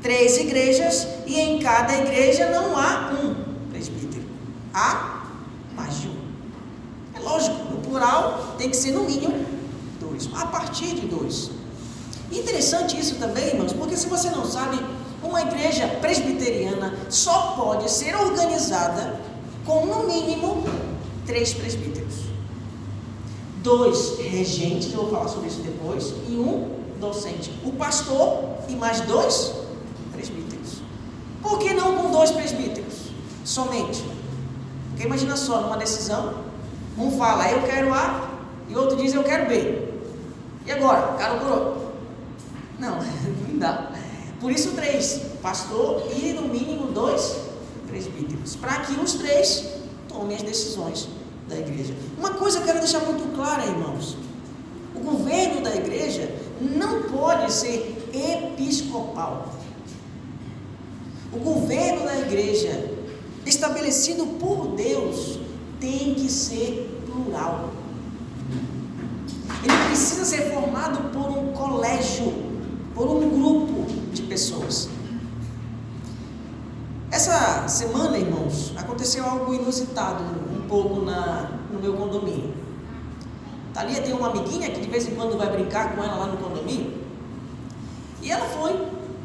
Três 0.04 0.36
igrejas 0.36 1.08
e 1.26 1.40
em 1.40 1.60
cada 1.60 1.96
igreja 1.96 2.50
não 2.50 2.76
há 2.76 3.10
um 3.10 3.34
presbítero. 3.70 4.26
Há 4.74 5.30
mais 5.74 5.98
de 5.98 6.08
um. 6.08 6.16
É 7.14 7.20
lógico, 7.20 7.56
no 7.72 7.78
plural 7.78 8.54
tem 8.58 8.68
que 8.68 8.76
ser 8.76 8.90
no 8.90 9.04
mínimo 9.04 9.46
dois. 9.98 10.28
A 10.34 10.44
partir 10.44 10.94
de 10.94 11.06
dois. 11.06 11.50
Interessante 12.30 13.00
isso 13.00 13.14
também, 13.14 13.46
irmãos, 13.46 13.72
porque 13.72 13.96
se 13.96 14.06
você 14.06 14.28
não 14.28 14.44
sabe, 14.44 14.78
uma 15.22 15.40
igreja 15.40 15.88
presbiteriana 16.02 16.94
só 17.08 17.54
pode 17.56 17.90
ser 17.90 18.14
organizada 18.14 19.18
com 19.64 19.86
no 19.86 20.06
mínimo 20.06 20.64
três 21.24 21.54
presbíteros. 21.54 22.16
Dois 23.62 24.18
regentes, 24.18 24.92
eu 24.92 25.00
vou 25.00 25.10
falar 25.12 25.28
sobre 25.28 25.48
isso 25.48 25.62
depois, 25.62 26.12
e 26.28 26.32
um 26.32 26.68
docente, 27.00 27.50
o 27.64 27.72
pastor 27.72 28.58
e 28.68 28.76
mais 28.76 29.00
dois 29.00 29.63
presbíteros. 30.14 30.82
Por 31.42 31.58
que 31.58 31.74
não 31.74 31.96
com 31.96 32.10
dois 32.10 32.30
presbíteros 32.30 33.10
somente? 33.44 34.02
Porque 34.90 35.06
imagina 35.06 35.36
só, 35.36 35.60
numa 35.60 35.76
decisão, 35.76 36.44
um 36.96 37.10
fala 37.18 37.50
eu 37.50 37.62
quero 37.62 37.92
A 37.92 38.30
e 38.68 38.76
outro 38.76 38.96
diz 38.96 39.12
eu 39.12 39.24
quero 39.24 39.48
B. 39.48 39.88
E 40.66 40.72
agora? 40.72 41.16
Cara 41.18 41.34
ou 41.34 41.92
Não, 42.78 42.98
não 43.48 43.58
dá. 43.58 43.90
Por 44.40 44.50
isso 44.50 44.72
três, 44.72 45.20
pastor 45.42 46.02
e 46.16 46.32
no 46.32 46.48
mínimo 46.48 46.92
dois 46.92 47.36
presbíteros, 47.86 48.56
para 48.56 48.80
que 48.80 48.98
os 48.98 49.14
três 49.14 49.64
tomem 50.08 50.36
as 50.36 50.42
decisões 50.42 51.08
da 51.48 51.56
igreja. 51.56 51.94
Uma 52.18 52.30
coisa 52.30 52.58
eu 52.58 52.64
quero 52.64 52.78
deixar 52.78 53.00
muito 53.00 53.34
clara, 53.34 53.64
irmãos. 53.64 54.16
O 54.94 55.00
governo 55.00 55.60
da 55.62 55.74
igreja 55.74 56.32
não 56.60 57.02
pode 57.02 57.52
ser 57.52 58.10
episcopal. 58.12 59.52
O 61.34 61.38
governo 61.40 62.04
da 62.04 62.18
igreja, 62.20 62.90
estabelecido 63.44 64.26
por 64.38 64.68
Deus, 64.68 65.40
tem 65.80 66.14
que 66.14 66.30
ser 66.30 67.02
plural. 67.06 67.70
Ele 69.62 69.86
precisa 69.88 70.24
ser 70.24 70.52
formado 70.52 71.10
por 71.10 71.30
um 71.36 71.52
colégio, 71.52 72.32
por 72.94 73.08
um 73.08 73.28
grupo 73.28 73.86
de 74.12 74.22
pessoas. 74.22 74.88
Essa 77.10 77.68
semana, 77.68 78.18
irmãos, 78.18 78.72
aconteceu 78.76 79.24
algo 79.24 79.54
inusitado 79.54 80.22
um 80.52 80.68
pouco 80.68 81.00
na, 81.00 81.50
no 81.72 81.80
meu 81.80 81.94
condomínio. 81.94 82.52
Thalia 83.72 84.02
tem 84.02 84.12
uma 84.12 84.30
amiguinha 84.30 84.70
que 84.70 84.80
de 84.80 84.88
vez 84.88 85.06
em 85.06 85.14
quando 85.14 85.36
vai 85.36 85.50
brincar 85.50 85.94
com 85.94 86.02
ela 86.02 86.16
lá 86.16 86.26
no 86.26 86.36
condomínio. 86.36 86.92
E 88.22 88.30
ela 88.30 88.46
foi, 88.46 88.72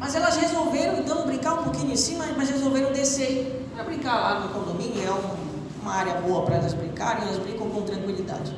mas 0.00 0.14
elas 0.14 0.34
resolveram 0.36 0.98
então 0.98 1.26
brincar 1.26 1.60
um 1.60 1.64
pouquinho 1.64 1.92
em 1.92 1.96
cima, 1.96 2.24
mas 2.34 2.48
resolveram 2.48 2.90
descer 2.90 3.68
para 3.74 3.84
brincar 3.84 4.14
lá 4.14 4.40
no 4.40 4.48
condomínio. 4.48 4.98
É 5.06 5.12
um, 5.12 5.82
uma 5.82 5.92
área 5.92 6.14
boa 6.22 6.42
para 6.46 6.56
elas 6.56 6.72
brincarem, 6.72 7.22
elas 7.22 7.36
brincam 7.36 7.68
com 7.68 7.82
tranquilidade. 7.82 8.56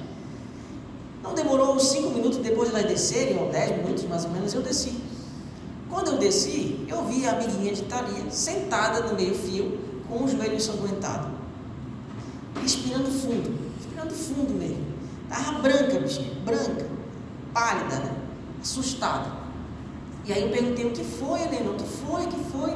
Não 1.21 1.35
demorou 1.35 1.75
uns 1.75 1.89
5 1.89 2.11
minutos 2.11 2.39
depois 2.39 2.71
de 2.71 2.77
elas 2.77 2.89
descerem, 2.89 3.39
ou 3.39 3.51
10 3.51 3.79
minutos 3.79 4.05
mais 4.05 4.25
ou 4.25 4.31
menos, 4.31 4.55
eu 4.55 4.63
desci. 4.63 5.03
Quando 5.91 6.13
eu 6.13 6.19
desci, 6.19 6.87
eu 6.89 7.05
vi 7.07 7.27
a 7.27 7.33
amiguinha 7.33 7.75
de 7.75 7.83
Thalia 7.83 8.31
sentada 8.31 9.01
no 9.01 9.17
meio-fio, 9.17 9.81
com 10.09 10.23
os 10.23 10.31
joelhos 10.31 10.69
ensanguentados, 10.69 11.29
respirando 12.63 13.11
fundo, 13.11 13.59
respirando 13.79 14.15
fundo 14.15 14.55
mesmo. 14.55 14.87
Estava 15.29 15.59
branca, 15.59 15.99
bichinha, 15.99 16.35
branca, 16.45 16.87
pálida, 17.53 17.97
né? 17.97 18.17
assustada. 18.63 19.42
E 20.33 20.35
aí 20.35 20.43
eu 20.45 20.49
perguntei, 20.49 20.87
o 20.87 20.93
que 20.93 21.05
foi, 21.05 21.43
Helena? 21.43 21.73
O 21.73 21.75
que 21.75 21.85
foi, 21.85 22.25
o 22.25 22.29
que 22.29 22.45
foi? 22.51 22.75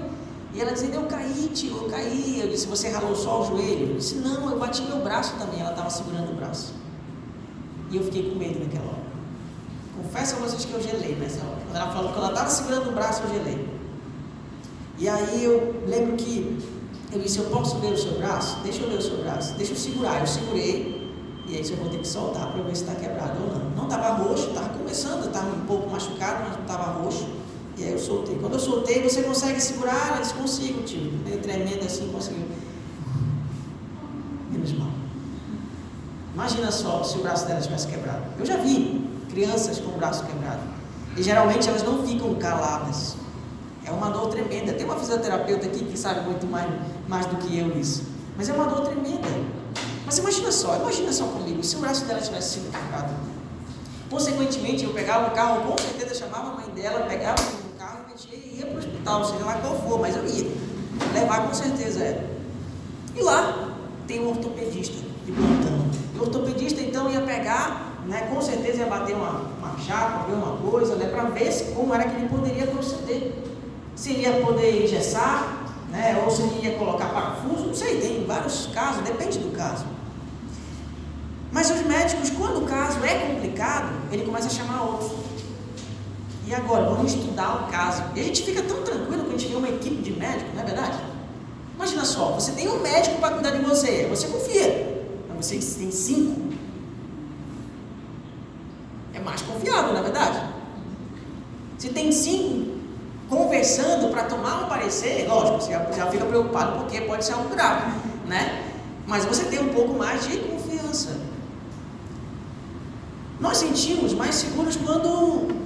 E 0.53 0.61
ela 0.61 0.73
dizendo, 0.73 0.97
eu 0.97 1.05
caí, 1.05 1.51
tio, 1.55 1.75
eu 1.75 1.89
caí. 1.89 2.39
Eu 2.39 2.49
disse, 2.49 2.67
você 2.67 2.91
ralou 2.91 3.17
só 3.17 3.41
o 3.41 3.47
joelho? 3.47 3.93
Eu 3.93 3.97
disse, 3.97 4.17
não, 4.17 4.51
eu 4.51 4.59
bati 4.59 4.83
meu 4.83 4.99
braço 4.99 5.35
também. 5.39 5.61
Ela 5.61 5.71
estava 5.71 5.89
segurando 5.89 6.33
o 6.33 6.35
braço. 6.35 6.75
E 7.91 7.97
eu 7.97 8.05
fiquei 8.05 8.31
com 8.31 8.39
medo 8.39 8.61
naquela 8.61 8.85
hora. 8.85 9.07
Confesso 9.97 10.37
a 10.37 10.39
vocês 10.41 10.67
que 10.67 10.73
eu 10.75 10.83
gelei 10.83 11.17
nessa 11.17 11.39
hora. 11.47 11.57
Quando 11.65 11.77
ela 11.77 11.93
falou 11.93 12.13
que 12.13 12.19
ela 12.19 12.29
estava 12.29 12.51
segurando 12.51 12.91
o 12.91 12.93
braço, 12.93 13.23
eu 13.23 13.29
gelei. 13.31 13.69
E 14.99 15.09
aí 15.09 15.43
eu 15.43 15.83
lembro 15.87 16.15
que 16.17 16.59
eu 17.11 17.21
disse, 17.21 17.39
eu 17.39 17.47
posso 17.47 17.79
ver 17.79 17.95
o 17.95 17.97
seu 17.97 18.19
braço? 18.19 18.59
Deixa 18.65 18.83
eu 18.83 18.91
ver 18.91 18.99
o 18.99 19.03
seu 19.03 19.17
braço. 19.23 19.55
Deixa 19.55 19.73
eu 19.73 19.77
segurar. 19.77 20.21
Eu 20.21 20.27
segurei. 20.27 21.11
E 21.49 21.57
aí 21.57 21.71
eu 21.71 21.77
vou 21.77 21.89
ter 21.89 22.01
que 22.01 22.09
soltar 22.09 22.53
para 22.53 22.63
ver 22.63 22.77
se 22.77 22.83
está 22.83 22.95
quebrado 22.95 23.43
ou 23.43 23.59
não. 23.59 23.71
Não 23.71 23.85
estava 23.85 24.23
roxo, 24.23 24.49
estava 24.49 24.69
começando, 24.71 25.27
estava 25.27 25.57
um 25.57 25.65
pouco 25.65 25.89
machucado, 25.89 26.45
mas 26.45 26.53
não 26.53 26.61
estava 26.61 27.01
roxo. 27.01 27.36
Aí 27.87 27.93
eu 27.93 27.99
soltei. 27.99 28.37
Quando 28.41 28.55
eu 28.55 28.59
soltei, 28.59 29.01
você 29.01 29.23
consegue 29.23 29.61
segurar? 29.61 30.19
Disse, 30.21 30.35
consigo, 30.35 30.83
tio. 30.83 31.13
Meio 31.25 31.39
tremendo 31.39 31.85
assim, 31.85 32.11
conseguiu. 32.13 32.47
Menos 34.51 34.73
mal. 34.73 34.91
Imagina 36.35 36.71
só 36.73 37.05
se 37.05 37.17
o 37.19 37.23
braço 37.23 37.47
dela 37.47 37.61
tivesse 37.61 37.87
quebrado. 37.87 38.23
Eu 38.39 38.45
já 38.45 38.57
vi 38.57 39.09
crianças 39.31 39.79
com 39.79 39.91
o 39.91 39.97
braço 39.97 40.25
quebrado. 40.25 40.63
E 41.17 41.23
geralmente 41.23 41.69
elas 41.69 41.85
não 41.85 42.05
ficam 42.05 42.35
caladas. 42.35 43.17
É 43.85 43.91
uma 43.93 44.11
dor 44.11 44.29
tremenda. 44.29 44.73
Tem 44.73 44.85
uma 44.85 44.97
fisioterapeuta 44.97 45.67
aqui 45.67 45.85
que 45.85 45.97
sabe 45.97 46.21
muito 46.23 46.45
mais, 46.47 46.69
mais 47.07 47.27
do 47.27 47.37
que 47.37 47.57
eu 47.57 47.79
isso. 47.79 48.03
Mas 48.37 48.49
é 48.49 48.53
uma 48.53 48.67
dor 48.67 48.81
tremenda. 48.81 49.29
Mas 50.05 50.19
imagina 50.19 50.51
só, 50.51 50.77
imagina 50.77 51.13
só 51.13 51.25
comigo, 51.25 51.63
se 51.65 51.77
o 51.77 51.79
braço 51.81 52.05
dela 52.05 52.21
tivesse 52.21 52.55
sido 52.55 52.71
quebrado. 52.71 53.13
Consequentemente, 54.11 54.85
eu 54.85 54.93
pegava 54.93 55.29
o 55.29 55.31
carro, 55.33 55.63
com 55.63 55.77
certeza 55.79 56.15
chamava 56.15 56.51
a 56.51 56.55
mãe 56.55 56.69
dela, 56.71 57.07
pegava 57.07 57.43
e 57.43 57.66
ia 58.57 58.67
para 58.67 58.75
o 58.75 58.79
hospital, 58.79 59.25
seja 59.25 59.45
lá 59.45 59.55
qual 59.55 59.79
for, 59.81 60.01
mas 60.01 60.17
eu 60.17 60.27
ia. 60.27 60.51
Levar 61.13 61.47
com 61.47 61.55
certeza 61.55 62.03
era. 62.03 62.25
E 63.15 63.23
lá 63.23 63.77
tem 64.07 64.21
um 64.21 64.29
ortopedista 64.31 64.97
de 65.25 65.33
plantão. 65.33 65.87
O 66.19 66.23
ortopedista 66.23 66.81
então 66.81 67.11
ia 67.11 67.21
pegar, 67.21 68.03
né, 68.07 68.29
com 68.33 68.41
certeza 68.41 68.79
ia 68.79 68.87
bater 68.87 69.15
uma, 69.15 69.43
uma 69.59 69.79
chapa, 69.79 70.27
ver 70.27 70.35
uma 70.35 70.57
coisa, 70.57 70.97
né, 70.97 71.07
para 71.09 71.25
ver 71.25 71.53
como 71.75 71.95
era 71.95 72.05
que 72.05 72.17
ele 72.17 72.29
poderia 72.29 72.67
proceder. 72.67 73.35
Se 73.95 74.11
ele 74.11 74.23
ia 74.23 74.41
poder 74.41 74.85
engessar, 74.85 75.67
né, 75.91 76.23
ou 76.25 76.31
se 76.31 76.43
ele 76.43 76.67
ia 76.67 76.79
colocar 76.79 77.07
parafuso, 77.07 77.67
não 77.67 77.75
sei, 77.75 78.01
tem 78.01 78.25
vários 78.25 78.67
casos, 78.67 79.03
depende 79.03 79.39
do 79.39 79.55
caso. 79.55 79.85
Mas 81.53 81.71
os 81.71 81.83
médicos, 81.83 82.31
quando 82.31 82.63
o 82.63 82.67
caso 82.67 83.03
é 83.05 83.15
complicado, 83.15 83.93
ele 84.13 84.25
começa 84.25 84.47
a 84.47 84.51
chamar 84.51 84.83
outros. 84.83 85.26
E 86.47 86.55
agora, 86.55 86.85
vamos 86.85 87.13
estudar 87.13 87.65
o 87.65 87.73
caso. 87.73 88.05
E 88.15 88.21
a 88.21 88.23
gente 88.23 88.43
fica 88.43 88.63
tão 88.63 88.83
tranquilo 88.83 89.25
quando 89.25 89.35
a 89.35 89.39
gente 89.39 89.49
vê 89.49 89.57
uma 89.57 89.69
equipe 89.69 89.97
de 89.97 90.13
médicos, 90.13 90.55
não 90.55 90.63
é 90.63 90.65
verdade? 90.65 90.99
Imagina 91.75 92.05
só, 92.05 92.31
você 92.31 92.53
tem 92.53 92.69
um 92.69 92.81
médico 92.81 93.19
para 93.19 93.35
cuidar 93.35 93.51
de 93.51 93.65
você, 93.65 94.07
você 94.09 94.29
confia. 94.29 95.05
Mas 95.29 95.47
você 95.47 95.59
tem 95.79 95.91
cinco. 95.91 96.55
É 99.13 99.19
mais 99.19 99.43
confiável, 99.43 99.93
não 99.93 100.01
é 100.01 100.03
verdade? 100.05 100.41
Se 101.79 101.89
tem 101.89 102.13
cinco 102.13 102.77
conversando 103.29 104.13
para 104.13 104.25
tomar 104.25 104.65
um 104.65 104.69
parecer, 104.69 105.27
lógico, 105.29 105.61
você 105.61 105.73
já 105.73 106.07
fica 106.07 106.25
preocupado 106.25 106.79
porque 106.79 107.01
pode 107.01 107.25
ser 107.25 107.33
algo 107.33 107.49
grave, 107.49 107.91
né? 108.27 108.71
Mas 109.05 109.25
você 109.25 109.45
tem 109.47 109.59
um 109.59 109.75
pouco 109.75 109.95
mais 109.95 110.29
de 110.29 110.39
confiança. 110.39 111.19
Nós 113.41 113.59
sentimos 113.59 114.15
mais 114.15 114.37
seguros 114.37 114.77
quando 114.77 115.66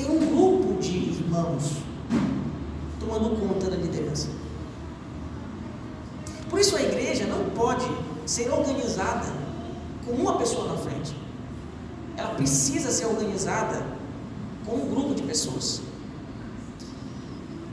tem 0.00 0.10
um 0.10 0.18
grupo 0.18 0.80
de 0.80 0.96
irmãos 0.96 1.72
tomando 2.98 3.38
conta 3.38 3.68
da 3.70 3.76
liderança. 3.76 4.28
Por 6.48 6.58
isso 6.58 6.74
a 6.74 6.82
igreja 6.82 7.26
não 7.26 7.50
pode 7.50 7.86
ser 8.24 8.50
organizada 8.50 9.26
com 10.06 10.12
uma 10.12 10.38
pessoa 10.38 10.72
na 10.72 10.78
frente. 10.78 11.14
Ela 12.16 12.30
precisa 12.30 12.90
ser 12.90 13.06
organizada 13.06 13.84
com 14.64 14.76
um 14.76 14.88
grupo 14.88 15.14
de 15.14 15.22
pessoas. 15.22 15.82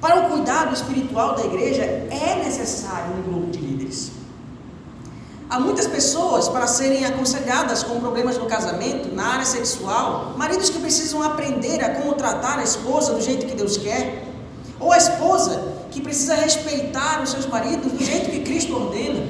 Para 0.02 0.28
o 0.28 0.30
cuidado 0.30 0.74
espiritual 0.74 1.36
da 1.36 1.46
igreja 1.46 1.84
é 1.84 2.44
necessário 2.44 3.16
um 3.16 3.24
grupo 3.24 3.52
de 3.52 3.60
líderes. 3.60 4.12
Há 5.50 5.62
muitas 5.62 5.88
pessoas 5.88 6.50
para 6.50 6.68
serem 6.68 7.06
aconselhadas 7.06 7.82
com 7.82 8.02
problemas 8.02 8.38
no 8.38 8.48
casamento, 8.48 9.16
na 9.16 9.28
área 9.28 9.46
sexual, 9.46 10.34
maridos 10.36 10.70
que 10.70 10.78
precisam 10.78 11.24
aprender 11.24 11.82
a 11.82 11.96
como 11.96 12.16
tratar 12.16 12.60
a 12.60 12.64
esposa 12.64 13.14
do 13.14 13.22
jeito 13.22 13.46
que 13.46 13.56
Deus 13.56 13.78
quer, 13.78 14.28
ou 14.78 14.92
a 14.92 14.98
esposa 14.98 15.64
que 15.90 16.02
precisa 16.02 16.36
respeitar 16.36 17.22
os 17.24 17.30
seus 17.30 17.46
maridos 17.46 17.94
do 17.94 18.04
jeito 18.04 18.30
que 18.30 18.42
Cristo 18.42 18.76
ordena. 18.76 19.26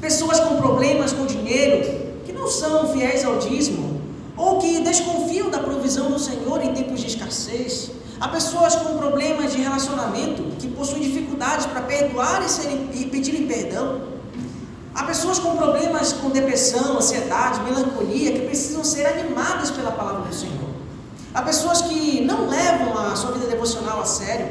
Pessoas 0.00 0.38
com 0.38 0.56
problemas 0.56 1.12
com 1.12 1.26
dinheiro, 1.26 2.12
que 2.24 2.32
não 2.32 2.46
são 2.46 2.92
fiéis 2.92 3.24
ao 3.24 3.38
dízimo, 3.38 4.00
ou 4.36 4.58
que 4.58 4.80
desconfiam 4.82 5.50
da 5.50 5.58
provisão 5.58 6.12
do 6.12 6.18
Senhor 6.18 6.62
em 6.62 6.74
tempos 6.74 7.00
de 7.00 7.08
escassez. 7.08 7.90
Há 8.20 8.28
pessoas 8.28 8.76
com 8.76 8.96
problemas 8.96 9.52
de 9.52 9.60
relacionamento, 9.60 10.44
que 10.60 10.68
possuem 10.68 11.02
dificuldades 11.02 11.66
para 11.66 11.80
perdoar 11.82 12.40
e, 12.44 12.48
serem, 12.48 12.88
e 12.94 13.06
pedirem 13.06 13.48
perdão. 13.48 14.11
Há 14.94 15.04
pessoas 15.04 15.38
com 15.38 15.56
problemas 15.56 16.12
com 16.12 16.28
depressão, 16.28 16.98
ansiedade, 16.98 17.62
melancolia, 17.62 18.32
que 18.32 18.46
precisam 18.46 18.84
ser 18.84 19.06
animadas 19.06 19.70
pela 19.70 19.90
palavra 19.90 20.28
do 20.28 20.34
Senhor. 20.34 20.68
Há 21.32 21.40
pessoas 21.42 21.80
que 21.80 22.20
não 22.20 22.48
levam 22.48 22.98
a 22.98 23.16
sua 23.16 23.32
vida 23.32 23.46
devocional 23.46 24.02
a 24.02 24.04
sério. 24.04 24.48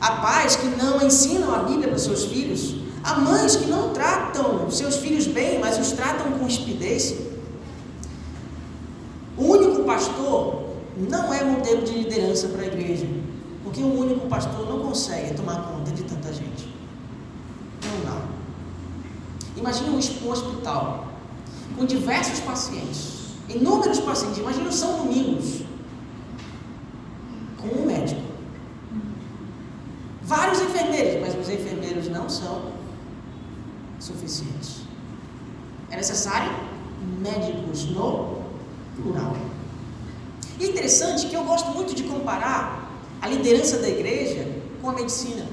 Há 0.00 0.12
pais 0.16 0.56
que 0.56 0.66
não 0.66 1.00
ensinam 1.06 1.54
a 1.54 1.58
Bíblia 1.58 1.88
para 1.88 1.98
seus 1.98 2.24
filhos. 2.24 2.76
Há 3.04 3.14
mães 3.14 3.54
que 3.54 3.66
não 3.66 3.90
tratam 3.90 4.68
seus 4.70 4.96
filhos 4.96 5.28
bem, 5.28 5.60
mas 5.60 5.78
os 5.78 5.92
tratam 5.92 6.32
com 6.32 6.46
espidez. 6.48 7.14
O 9.38 9.44
único 9.44 9.84
pastor 9.84 10.64
não 10.96 11.32
é 11.32 11.44
modelo 11.44 11.82
de 11.82 11.92
liderança 11.92 12.48
para 12.48 12.62
a 12.62 12.66
igreja, 12.66 13.06
porque 13.62 13.80
o 13.82 14.00
único 14.00 14.26
pastor 14.26 14.68
não 14.68 14.80
consegue 14.80 15.34
tomar 15.34 15.62
conta 15.62 15.92
de 15.92 16.02
tanta 16.02 16.32
gente. 16.32 16.75
Imagine 19.56 19.90
um 19.90 20.30
hospital 20.30 21.06
com 21.76 21.84
diversos 21.84 22.40
pacientes, 22.40 23.30
inúmeros 23.48 24.00
pacientes. 24.00 24.38
Imagine 24.38 24.68
o 24.68 24.72
São 24.72 24.98
Domingos 24.98 25.62
com 27.56 27.68
um 27.68 27.86
médico. 27.86 28.20
Vários 30.22 30.60
enfermeiros, 30.60 31.20
mas 31.20 31.34
os 31.34 31.48
enfermeiros 31.48 32.08
não 32.08 32.28
são 32.28 32.72
suficientes. 33.98 34.80
É 35.90 35.96
necessário 35.96 36.52
médicos 37.20 37.84
no 37.90 38.42
plural. 38.96 39.36
E 40.58 40.66
interessante 40.66 41.26
que 41.26 41.34
eu 41.34 41.44
gosto 41.44 41.70
muito 41.70 41.94
de 41.94 42.02
comparar 42.04 42.90
a 43.20 43.28
liderança 43.28 43.78
da 43.78 43.88
igreja 43.88 44.46
com 44.80 44.90
a 44.90 44.92
medicina. 44.92 45.46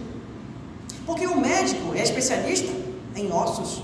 Porque 1.05 1.27
o 1.27 1.39
médico 1.39 1.93
é 1.93 2.01
especialista 2.01 2.71
em 3.15 3.31
ossos, 3.31 3.83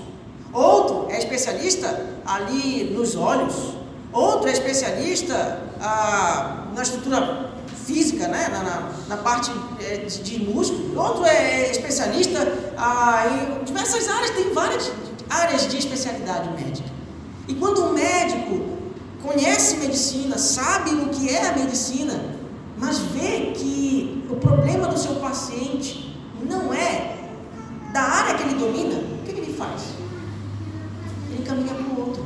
Outro 0.54 1.08
é 1.10 1.18
especialista 1.18 2.06
ali 2.26 2.92
nos 2.96 3.16
olhos. 3.16 3.74
Outro 4.12 4.50
é 4.50 4.52
especialista 4.52 5.62
ah, 5.80 6.68
na 6.76 6.82
estrutura 6.82 7.52
física, 7.86 8.28
né? 8.28 8.48
na, 8.50 8.64
na, 8.64 8.92
na 9.08 9.18
parte 9.18 9.52
é, 9.82 9.98
de, 9.98 10.24
de, 10.24 10.44
músculo. 10.44 11.00
Outro 11.00 11.26
é 11.26 11.70
especialista 11.70 12.74
ah, 12.78 13.26
em 13.28 13.64
diversas 13.64 14.08
áreas, 14.08 14.32
tem 14.32 14.54
várias 14.54 14.92
áreas 15.30 15.68
de 15.68 15.78
especialidade 15.78 16.50
médica. 16.50 16.90
E 17.48 17.54
quando 17.56 17.84
um 17.84 17.94
médico 17.94 18.80
conhece 19.24 19.78
medicina, 19.78 20.38
sabe 20.38 20.92
o 20.92 21.10
que 21.10 21.30
é 21.30 21.50
a 21.50 21.58
medicina, 21.58 22.36
mas 22.78 23.00
vê 23.00 23.54
que 23.56 24.26
o 24.30 24.36
problema 24.36 24.88
do 24.88 24.98
seu 24.98 25.16
paciente 25.16 26.16
não 26.44 26.74
é 26.74 27.18
da 27.92 28.02
área 28.02 28.36
que 28.36 28.44
ele 28.44 28.56
domina, 28.56 29.00
o 29.00 29.26
que, 29.26 29.34
que 29.34 29.40
ele 29.40 29.54
faz? 29.54 29.82
Ele 31.40 31.46
caminha 31.46 31.74
para 31.74 31.84
o 31.84 32.00
outro. 32.00 32.26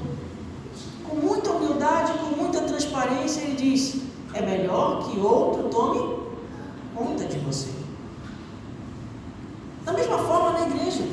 Com 1.08 1.16
muita 1.16 1.52
humildade, 1.52 2.14
com 2.14 2.36
muita 2.36 2.62
transparência, 2.62 3.42
ele 3.42 3.56
diz: 3.56 4.02
é 4.34 4.42
melhor 4.42 5.10
que 5.10 5.20
outro 5.20 5.70
tome 5.70 6.24
conta 6.96 7.26
de 7.26 7.38
você. 7.40 7.70
Da 9.86 9.94
mesma 9.94 10.18
forma 10.18 10.60
na 10.60 10.68
igreja. 10.68 11.04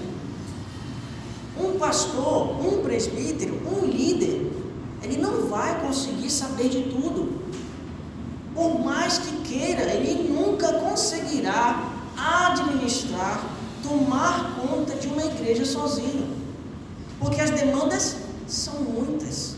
Um 1.58 1.78
pastor, 1.78 2.58
um 2.64 2.82
presbítero, 2.82 3.60
um 3.70 3.84
líder, 3.84 4.50
ele 5.02 5.18
não 5.18 5.46
vai 5.46 5.78
conseguir 5.80 6.30
saber 6.30 6.70
de 6.70 6.84
tudo. 6.84 7.40
Por 8.54 8.80
mais 8.80 9.18
que 9.18 9.36
queira, 9.42 9.82
ele 9.92 10.32
nunca 10.32 10.72
conseguirá 10.74 11.92
administrar, 12.16 13.44
tomar 13.82 14.56
conta 14.56 14.94
de 14.94 15.08
uma 15.08 15.24
igreja 15.24 15.66
sozinho. 15.66 16.40
Porque 17.20 17.40
as 17.40 17.50
demandas 17.50 18.16
são 18.48 18.74
muitas. 18.80 19.56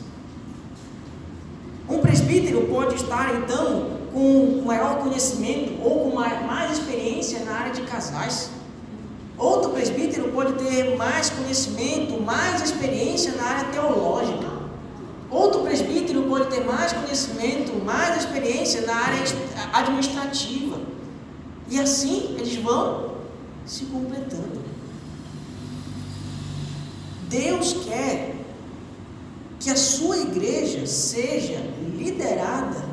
Um 1.88 2.01
presbítero 2.01 2.66
pode 2.66 2.96
estar 2.96 3.35
então 3.37 4.03
com 4.12 4.62
maior 4.66 4.98
conhecimento 4.98 5.81
ou 5.83 6.11
com 6.11 6.16
mais 6.16 6.79
experiência 6.79 7.44
na 7.44 7.53
área 7.53 7.72
de 7.72 7.83
casais. 7.83 8.51
Outro 9.38 9.70
presbítero 9.70 10.31
pode 10.33 10.53
ter 10.55 10.96
mais 10.96 11.31
conhecimento, 11.31 12.20
mais 12.20 12.62
experiência 12.62 13.33
na 13.33 13.44
área 13.44 13.64
teológica. 13.70 14.51
Outro 15.31 15.62
presbítero 15.62 16.25
pode 16.25 16.48
ter 16.48 16.64
mais 16.64 16.92
conhecimento, 16.92 17.72
mais 17.85 18.18
experiência 18.18 18.83
na 18.83 18.94
área 18.94 19.18
administrativa. 19.72 20.79
E 21.70 21.81
assim 21.81 22.37
eles 22.38 22.57
vão 22.57 23.12
se 23.64 23.87
completando. 23.87 24.71
Deus 27.32 27.72
quer 27.88 28.34
que 29.58 29.70
a 29.70 29.76
sua 29.76 30.18
igreja 30.18 30.86
seja 30.86 31.60
liderada 31.96 32.84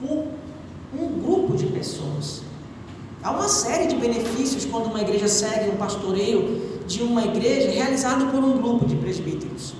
por 0.00 0.28
um 0.96 1.20
grupo 1.20 1.56
de 1.56 1.66
pessoas. 1.66 2.42
Há 3.20 3.32
uma 3.32 3.48
série 3.48 3.88
de 3.88 3.96
benefícios 3.96 4.64
quando 4.64 4.86
uma 4.86 5.00
igreja 5.00 5.26
segue 5.26 5.70
um 5.70 5.76
pastoreio 5.76 6.82
de 6.86 7.02
uma 7.02 7.24
igreja 7.24 7.70
realizado 7.70 8.30
por 8.30 8.44
um 8.44 8.58
grupo 8.58 8.86
de 8.86 8.94
presbíteros. 8.94 9.74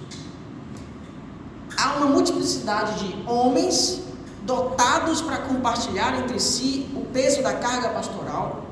Há 1.77 1.99
uma 1.99 2.07
multiplicidade 2.07 3.07
de 3.07 3.31
homens 3.31 4.03
dotados 4.43 5.23
para 5.23 5.39
compartilhar 5.39 6.21
entre 6.21 6.41
si 6.41 6.89
o 6.97 7.05
peso 7.13 7.43
da 7.43 7.53
carga 7.53 7.91
pastoral, 7.91 8.65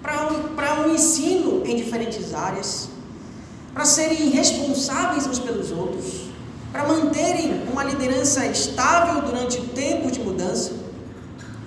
para 0.00 0.84
um, 0.84 0.90
um 0.90 0.94
ensino 0.94 1.66
em 1.66 1.74
diferentes 1.74 2.32
áreas, 2.32 2.88
para 3.76 3.84
serem 3.84 4.30
responsáveis 4.30 5.26
uns 5.26 5.38
pelos 5.38 5.70
outros, 5.70 6.30
para 6.72 6.88
manterem 6.88 7.62
uma 7.70 7.84
liderança 7.84 8.46
estável 8.46 9.20
durante 9.20 9.60
tempos 9.60 10.12
de 10.12 10.20
mudança, 10.20 10.72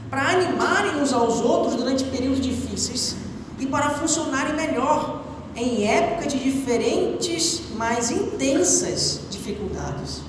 para 0.09 0.27
animarem 0.29 0.99
uns 1.03 1.13
aos 1.13 1.39
outros 1.39 1.75
durante 1.75 2.03
períodos 2.05 2.41
difíceis 2.41 3.15
e 3.59 3.67
para 3.67 3.91
funcionarem 3.91 4.55
melhor 4.55 5.23
em 5.55 5.85
época 5.85 6.27
de 6.27 6.39
diferentes, 6.39 7.61
mais 7.75 8.09
intensas 8.09 9.21
dificuldades. 9.29 10.21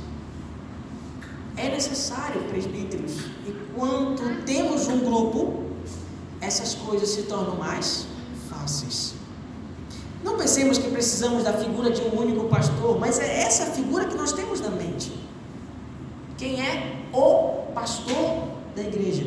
É 1.56 1.70
necessário, 1.70 2.42
presbíteros, 2.42 3.12
enquanto 3.48 4.44
temos 4.44 4.86
um 4.86 4.98
grupo, 4.98 5.64
essas 6.42 6.74
coisas 6.74 7.08
se 7.08 7.22
tornam 7.22 7.56
mais 7.56 8.04
fáceis. 8.50 9.19
Não 10.22 10.36
pensemos 10.36 10.78
que 10.78 10.90
precisamos 10.90 11.44
da 11.44 11.52
figura 11.52 11.90
de 11.90 12.02
um 12.02 12.20
único 12.20 12.44
pastor, 12.48 12.98
mas 12.98 13.18
é 13.18 13.42
essa 13.42 13.66
figura 13.66 14.04
que 14.04 14.16
nós 14.16 14.32
temos 14.32 14.60
na 14.60 14.70
mente. 14.70 15.12
Quem 16.36 16.60
é 16.60 17.06
o 17.12 17.72
pastor 17.74 18.48
da 18.76 18.82
igreja? 18.82 19.26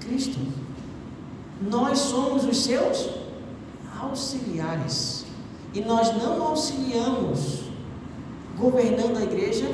Cristo. 0.00 0.38
Nós 1.60 1.98
somos 1.98 2.44
os 2.44 2.64
seus 2.64 3.10
auxiliares. 4.00 5.26
E 5.72 5.80
nós 5.80 6.16
não 6.16 6.42
auxiliamos 6.42 7.60
governando 8.58 9.18
a 9.18 9.22
igreja 9.22 9.66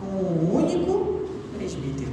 com 0.00 0.06
um 0.06 0.54
único 0.54 1.28
presbítero. 1.56 2.12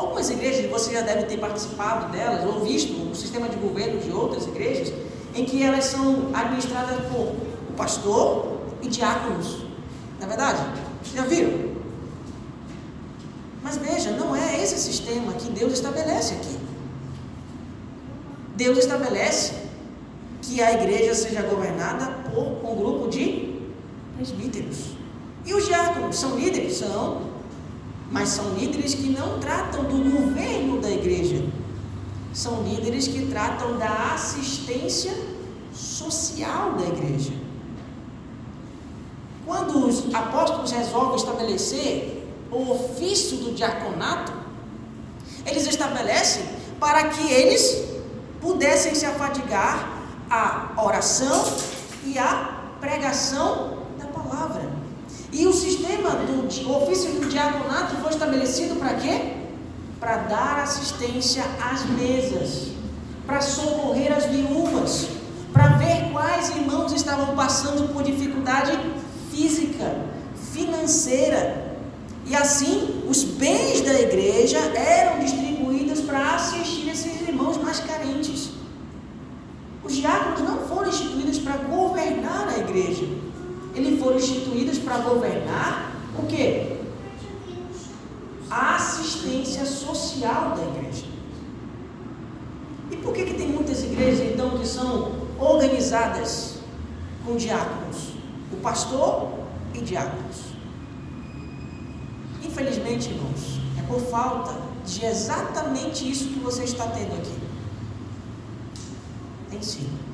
Algumas 0.00 0.30
igrejas, 0.30 0.70
você 0.70 0.94
já 0.94 1.02
deve 1.02 1.24
ter 1.24 1.36
participado 1.36 2.10
delas, 2.10 2.42
ou 2.46 2.64
visto 2.64 3.10
o 3.10 3.14
sistema 3.14 3.50
de 3.50 3.56
governo 3.56 4.00
de 4.00 4.10
outras 4.10 4.46
igrejas, 4.46 4.94
em 5.34 5.44
que 5.44 5.62
elas 5.62 5.84
são 5.84 6.30
administradas 6.32 6.96
por 7.12 7.34
o 7.68 7.72
pastor 7.76 8.60
e 8.80 8.88
diáconos. 8.88 9.58
Não 10.18 10.24
é 10.24 10.26
verdade? 10.26 10.62
Já 11.14 11.22
viram? 11.24 11.52
Mas 13.62 13.76
veja, 13.76 14.12
não 14.12 14.34
é 14.34 14.62
esse 14.62 14.78
sistema 14.78 15.34
que 15.34 15.50
Deus 15.50 15.74
estabelece 15.74 16.32
aqui. 16.32 16.58
Deus 18.56 18.78
estabelece 18.78 19.52
que 20.40 20.62
a 20.62 20.72
igreja 20.72 21.14
seja 21.14 21.42
governada 21.42 22.06
por 22.30 22.70
um 22.70 22.74
grupo 22.74 23.10
de 23.10 23.60
presbíteros. 24.16 24.92
E 25.44 25.52
os 25.52 25.66
diáconos 25.66 26.18
são 26.18 26.38
líderes? 26.38 26.78
São, 26.78 27.20
mas 28.10 28.30
são 28.30 28.54
líderes 28.54 28.94
que 28.94 29.08
não 29.08 29.38
tratam 29.38 29.84
do 29.84 30.10
governo 30.10 30.80
da 30.80 30.90
igreja. 30.90 31.44
São 32.32 32.62
líderes 32.62 33.06
que 33.08 33.26
tratam 33.26 33.78
da 33.78 34.14
assistência 34.14 35.12
social 35.72 36.72
da 36.72 36.86
igreja. 36.86 37.32
Quando 39.46 39.86
os 39.86 40.14
apóstolos 40.14 40.70
resolvem 40.70 41.16
estabelecer 41.16 42.26
o 42.50 42.70
ofício 42.70 43.38
do 43.38 43.54
diaconato, 43.54 44.32
eles 45.46 45.66
estabelecem 45.66 46.44
para 46.78 47.08
que 47.08 47.32
eles 47.32 47.84
pudessem 48.40 48.94
se 48.94 49.06
afadigar 49.06 50.02
à 50.28 50.72
oração 50.82 51.44
e 52.04 52.18
à 52.18 52.76
pregação 52.80 53.78
da 53.98 54.06
palavra. 54.06 54.69
E 55.32 55.46
o 55.46 55.52
sistema 55.52 56.10
do 56.10 56.72
ofício 56.76 57.12
do 57.12 57.28
diaconato 57.28 57.96
foi 57.96 58.10
estabelecido 58.10 58.76
para 58.76 58.94
quê? 58.94 59.34
Para 60.00 60.16
dar 60.16 60.60
assistência 60.60 61.44
às 61.62 61.84
mesas, 61.90 62.68
para 63.26 63.40
socorrer 63.40 64.12
as 64.12 64.26
viúvas, 64.26 65.08
para 65.52 65.68
ver 65.76 66.10
quais 66.10 66.50
irmãos 66.50 66.92
estavam 66.92 67.34
passando 67.36 67.92
por 67.92 68.02
dificuldade 68.02 68.78
física, 69.30 69.96
financeira, 70.52 71.70
e 72.26 72.34
assim, 72.36 73.02
os 73.08 73.24
bens 73.24 73.80
da 73.80 73.92
igreja 73.98 74.58
eram 74.76 75.18
distribuídos 75.18 76.00
para 76.00 76.36
assistir 76.36 76.88
esses 76.88 77.20
irmãos 77.22 77.56
mais 77.56 77.80
carentes. 77.80 78.50
Os 79.82 79.96
diáconos 79.96 80.40
não 80.40 80.58
foram 80.68 80.88
instituídos 80.88 81.38
para 81.38 81.56
governar 81.56 82.48
a 82.48 82.58
igreja. 82.58 83.04
Eles 83.74 84.00
foram 84.00 84.16
instituídos 84.16 84.78
para 84.78 84.98
governar 84.98 85.92
o 86.18 86.26
quê? 86.26 86.76
A 88.50 88.76
assistência 88.76 89.64
social 89.64 90.56
da 90.56 90.62
igreja. 90.62 91.04
E 92.90 92.96
por 92.96 93.12
que, 93.12 93.24
que 93.24 93.34
tem 93.34 93.48
muitas 93.48 93.84
igrejas 93.84 94.32
então 94.32 94.58
que 94.58 94.66
são 94.66 95.12
organizadas 95.38 96.58
com 97.24 97.36
diáconos? 97.36 98.14
O 98.52 98.56
pastor 98.56 99.30
e 99.72 99.80
diáconos. 99.80 100.50
Infelizmente, 102.42 103.10
irmãos, 103.10 103.60
é 103.78 103.82
por 103.82 104.00
falta 104.00 104.54
de 104.84 105.04
exatamente 105.04 106.10
isso 106.10 106.28
que 106.28 106.40
você 106.40 106.64
está 106.64 106.86
tendo 106.88 107.12
aqui. 107.14 107.38
Ensino. 109.52 110.09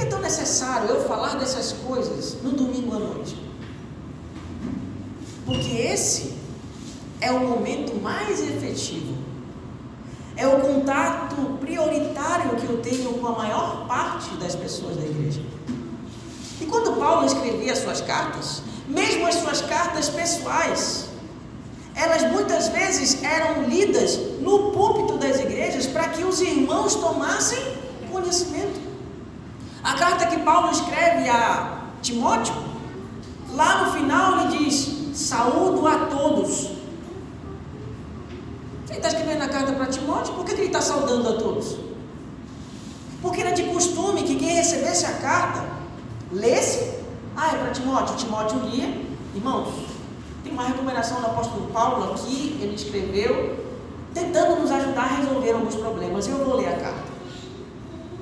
Que 0.00 0.06
é 0.06 0.08
tão 0.08 0.20
necessário 0.20 0.88
eu 0.88 1.04
falar 1.04 1.36
dessas 1.36 1.72
coisas 1.72 2.38
no 2.42 2.52
domingo 2.52 2.96
à 2.96 2.98
noite? 2.98 3.36
Porque 5.44 5.76
esse 5.76 6.34
é 7.20 7.30
o 7.30 7.40
momento 7.40 7.94
mais 8.00 8.40
efetivo. 8.40 9.14
É 10.36 10.46
o 10.46 10.60
contato 10.60 11.36
prioritário 11.60 12.56
que 12.56 12.66
eu 12.66 12.80
tenho 12.80 13.12
com 13.12 13.26
a 13.26 13.32
maior 13.32 13.86
parte 13.86 14.34
das 14.36 14.54
pessoas 14.54 14.96
da 14.96 15.02
igreja. 15.02 15.42
E 16.60 16.64
quando 16.64 16.98
Paulo 16.98 17.26
escrevia 17.26 17.76
suas 17.76 18.00
cartas, 18.00 18.62
mesmo 18.88 19.26
as 19.26 19.34
suas 19.34 19.60
cartas 19.60 20.08
pessoais, 20.08 21.08
elas 21.94 22.22
muitas 22.32 22.68
vezes 22.68 23.22
eram 23.22 23.64
lidas 23.64 24.16
no 24.40 24.70
púlpito 24.70 25.18
das 25.18 25.38
igrejas 25.40 25.86
para 25.86 26.08
que 26.08 26.24
os 26.24 26.40
irmãos 26.40 26.94
tomassem 26.94 27.60
conhecimento. 28.10 28.89
A 29.90 29.94
carta 29.94 30.26
que 30.26 30.38
Paulo 30.38 30.70
escreve 30.70 31.28
a 31.28 31.80
Timóteo, 32.00 32.54
lá 33.52 33.84
no 33.84 33.92
final 33.92 34.38
ele 34.38 34.58
diz: 34.58 35.18
Saúdo 35.18 35.84
a 35.84 36.06
todos. 36.06 36.70
Ele 38.88 38.98
está 38.98 39.08
escrevendo 39.08 39.42
a 39.42 39.48
carta 39.48 39.72
para 39.72 39.86
Timóteo, 39.86 40.34
por 40.34 40.44
que 40.44 40.52
ele 40.52 40.66
está 40.66 40.80
saudando 40.80 41.28
a 41.28 41.32
todos? 41.32 41.76
Porque 43.20 43.40
era 43.40 43.50
de 43.50 43.64
costume 43.64 44.22
que 44.22 44.36
quem 44.36 44.50
recebesse 44.50 45.06
a 45.06 45.14
carta 45.14 45.64
lesse, 46.30 46.94
ah, 47.36 47.48
é 47.52 47.58
para 47.58 47.72
Timóteo, 47.72 48.14
Timóteo 48.14 48.60
lia, 48.68 49.04
irmãos, 49.34 49.74
tem 50.44 50.52
uma 50.52 50.68
recomendação 50.68 51.20
do 51.20 51.26
apóstolo 51.26 51.66
Paulo 51.72 52.12
aqui, 52.12 52.60
ele 52.62 52.76
escreveu, 52.76 53.58
tentando 54.14 54.60
nos 54.60 54.70
ajudar 54.70 55.02
a 55.02 55.16
resolver 55.16 55.50
alguns 55.50 55.74
problemas. 55.74 56.28
Eu 56.28 56.44
vou 56.44 56.56
ler 56.56 56.68
a 56.68 56.76
carta. 56.78 57.10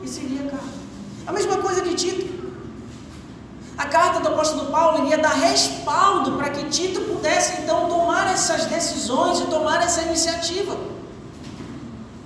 E 0.02 0.08
se 0.08 0.20
lia 0.20 0.46
a 0.46 0.50
carta. 0.50 0.77
A 1.28 1.32
mesma 1.32 1.58
coisa 1.58 1.82
de 1.82 1.94
Tito. 1.94 2.38
A 3.76 3.84
carta 3.84 4.18
do 4.20 4.28
apóstolo 4.28 4.70
Paulo 4.70 5.04
iria 5.04 5.18
dar 5.18 5.34
respaldo 5.34 6.32
para 6.38 6.48
que 6.48 6.64
Tito 6.70 7.02
pudesse 7.02 7.60
então 7.60 7.86
tomar 7.86 8.32
essas 8.32 8.64
decisões 8.64 9.38
e 9.38 9.44
tomar 9.44 9.82
essa 9.82 10.00
iniciativa. 10.02 10.74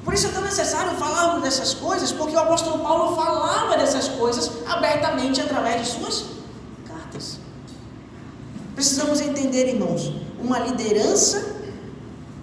Por 0.05 0.15
isso 0.15 0.29
é 0.29 0.31
tão 0.31 0.43
necessário 0.43 0.93
falarmos 0.93 1.43
dessas 1.43 1.75
coisas, 1.75 2.13
porque 2.13 2.37
o 2.37 2.39
apóstolo 2.39 2.79
Paulo 2.79 3.17
falava 3.17 3.77
dessas 3.77 4.07
coisas 4.07 4.53
abertamente 4.69 5.41
através 5.41 5.81
de 5.83 5.93
suas 5.93 6.27
cartas. 6.87 7.39
Precisamos 8.77 9.21
entender, 9.21 9.75
irmãos, 9.75 10.13
uma 10.41 10.61
liderança 10.61 11.57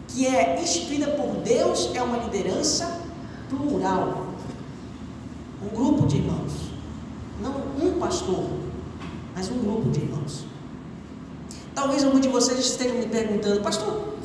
que 0.09 0.27
é 0.27 0.61
instituída 0.61 1.07
por 1.07 1.37
Deus 1.37 1.89
é 1.95 2.03
uma 2.03 2.17
liderança 2.17 2.99
plural. 3.49 4.28
Um 5.61 5.75
grupo 5.75 6.07
de 6.07 6.17
irmãos. 6.17 6.53
Não 7.41 7.53
um 7.81 7.99
pastor, 7.99 8.45
mas 9.35 9.49
um 9.49 9.59
grupo 9.59 9.89
de 9.89 9.99
irmãos. 9.99 10.45
Talvez 11.73 12.03
algum 12.03 12.19
de 12.19 12.27
vocês 12.27 12.59
estejam 12.59 12.97
me 12.97 13.05
perguntando, 13.05 13.61
pastor, 13.61 14.15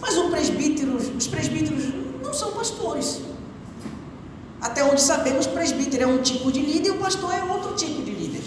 mas 0.00 0.16
o 0.16 0.30
presbítero, 0.30 0.96
os 0.96 1.26
presbíteros 1.28 1.84
não 2.22 2.34
são 2.34 2.52
pastores. 2.52 3.22
Até 4.60 4.82
onde 4.84 5.00
sabemos, 5.00 5.46
presbítero 5.46 6.04
é 6.04 6.06
um 6.06 6.22
tipo 6.22 6.50
de 6.50 6.60
líder 6.60 6.88
e 6.88 6.90
o 6.92 6.98
pastor 6.98 7.32
é 7.32 7.42
outro 7.44 7.74
tipo 7.74 8.02
de 8.02 8.12
líder. 8.12 8.42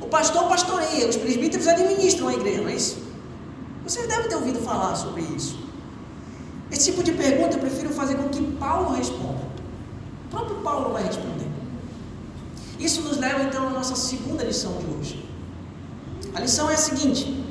O 0.00 0.06
pastor 0.06 0.48
pastoreia, 0.48 1.08
os 1.08 1.16
presbíteros 1.16 1.66
administram 1.66 2.28
a 2.28 2.34
igreja, 2.34 2.62
não 2.62 2.68
é 2.68 2.74
isso? 2.74 2.98
Você 3.84 4.06
deve 4.06 4.28
ter 4.28 4.36
ouvido 4.36 4.60
falar 4.60 4.94
sobre 4.96 5.22
isso. 5.22 5.58
Esse 6.70 6.90
tipo 6.90 7.02
de 7.02 7.12
pergunta 7.12 7.56
eu 7.56 7.60
prefiro 7.60 7.90
fazer 7.90 8.16
com 8.16 8.28
que 8.28 8.42
Paulo 8.58 8.96
responda. 8.96 9.41
Próprio 10.32 10.56
Paulo 10.56 10.94
vai 10.94 11.04
responder. 11.04 11.46
Isso 12.80 13.02
nos 13.02 13.18
leva 13.18 13.42
então 13.42 13.68
à 13.68 13.70
nossa 13.70 13.94
segunda 13.94 14.42
lição 14.42 14.72
de 14.78 14.86
hoje. 14.86 15.28
A 16.34 16.40
lição 16.40 16.70
é 16.70 16.74
a 16.74 16.78
seguinte: 16.78 17.44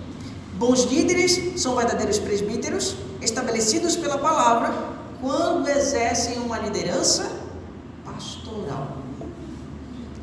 bons 0.56 0.86
líderes 0.86 1.62
são 1.62 1.76
verdadeiros 1.76 2.18
presbíteros 2.18 2.96
estabelecidos 3.22 3.96
pela 3.96 4.18
palavra 4.18 4.74
quando 5.22 5.70
exercem 5.70 6.40
uma 6.40 6.58
liderança 6.58 7.32
pastoral. 8.04 8.98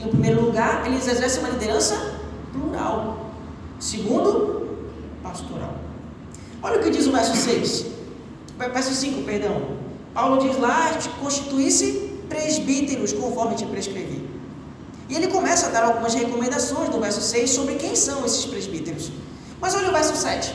Em 0.00 0.08
primeiro 0.08 0.44
lugar, 0.44 0.84
eles 0.84 1.06
exercem 1.06 1.44
uma 1.44 1.50
liderança 1.50 2.18
plural. 2.52 3.30
Segundo, 3.78 4.78
pastoral. 5.22 5.76
Olha 6.60 6.80
o 6.80 6.82
que 6.82 6.90
diz 6.90 7.06
o 7.06 7.12
verso 7.12 7.36
6. 7.36 7.86
Verso 8.58 8.92
5, 8.92 9.22
perdão. 9.22 9.78
Paulo 10.12 10.40
diz 10.40 10.58
lá: 10.58 10.90
constituir-se 11.20 12.07
presbíteros 12.28 13.12
conforme 13.12 13.54
te 13.54 13.66
prescrevi. 13.66 14.28
E 15.08 15.14
ele 15.14 15.28
começa 15.28 15.66
a 15.66 15.70
dar 15.70 15.84
algumas 15.84 16.14
recomendações 16.14 16.90
no 16.90 17.00
verso 17.00 17.20
6 17.20 17.50
sobre 17.50 17.76
quem 17.76 17.96
são 17.96 18.24
esses 18.26 18.44
presbíteros. 18.44 19.10
Mas 19.60 19.74
olha 19.74 19.88
o 19.88 19.92
verso 19.92 20.14
7. 20.14 20.54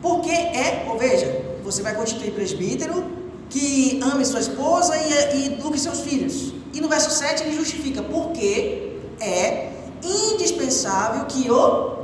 Porque 0.00 0.30
é, 0.30 0.86
ou 0.88 0.96
veja, 0.96 1.44
você 1.62 1.82
vai 1.82 1.94
constituir 1.94 2.32
presbítero 2.32 3.04
que 3.48 4.00
ame 4.02 4.24
sua 4.24 4.40
esposa 4.40 4.96
e, 4.96 5.36
e 5.36 5.46
eduque 5.46 5.78
seus 5.78 6.00
filhos. 6.00 6.54
E 6.72 6.80
no 6.80 6.88
verso 6.88 7.10
7 7.10 7.42
ele 7.42 7.56
justifica 7.56 8.02
porque 8.02 8.96
é 9.20 9.72
indispensável 10.02 11.26
que 11.26 11.50
o. 11.50 12.00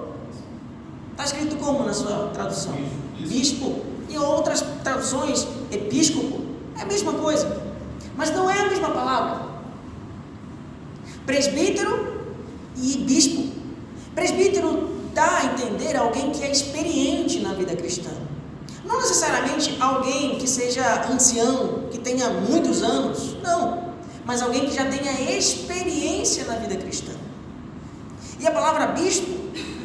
Está 1.13 1.25
escrito 1.25 1.57
como 1.57 1.85
na 1.85 1.95
sua 1.95 2.31
tradução? 2.35 2.77
Bispo. 3.19 3.81
E 4.09 4.19
outras 4.19 4.63
traduções, 4.85 5.47
episcopo. 5.71 6.41
É 6.79 6.83
a 6.83 6.87
mesma 6.87 7.15
coisa. 7.15 7.63
Mas 8.17 8.31
não 8.31 8.51
é 8.51 8.59
a 8.61 8.69
mesma 8.69 8.91
palavra. 8.91 9.47
Presbítero 11.25 12.25
e 12.77 12.99
bispo. 12.99 13.45
Presbítero 14.15 14.89
dá 15.13 15.39
a 15.39 15.45
entender 15.47 15.97
alguém 15.97 16.31
que 16.31 16.43
é 16.43 16.51
experiente 16.51 17.41
na 17.41 17.53
vida 17.53 17.75
cristã. 17.77 18.11
Não 18.85 18.99
necessariamente 18.99 19.77
alguém 19.81 20.39
que 20.39 20.49
seja 20.49 21.07
ancião, 21.11 21.89
que 21.91 21.99
tenha 21.99 22.31
muitos 22.31 22.83
anos, 22.83 23.37
não. 23.43 23.95
Mas 24.25 24.41
alguém 24.41 24.67
que 24.67 24.75
já 24.75 24.85
tenha 24.85 25.13
experiência 25.37 26.45
na 26.45 26.55
vida 26.57 26.77
cristã. 26.77 27.13
E 28.39 28.47
a 28.47 28.51
palavra 28.51 28.89
bispo 28.89 29.27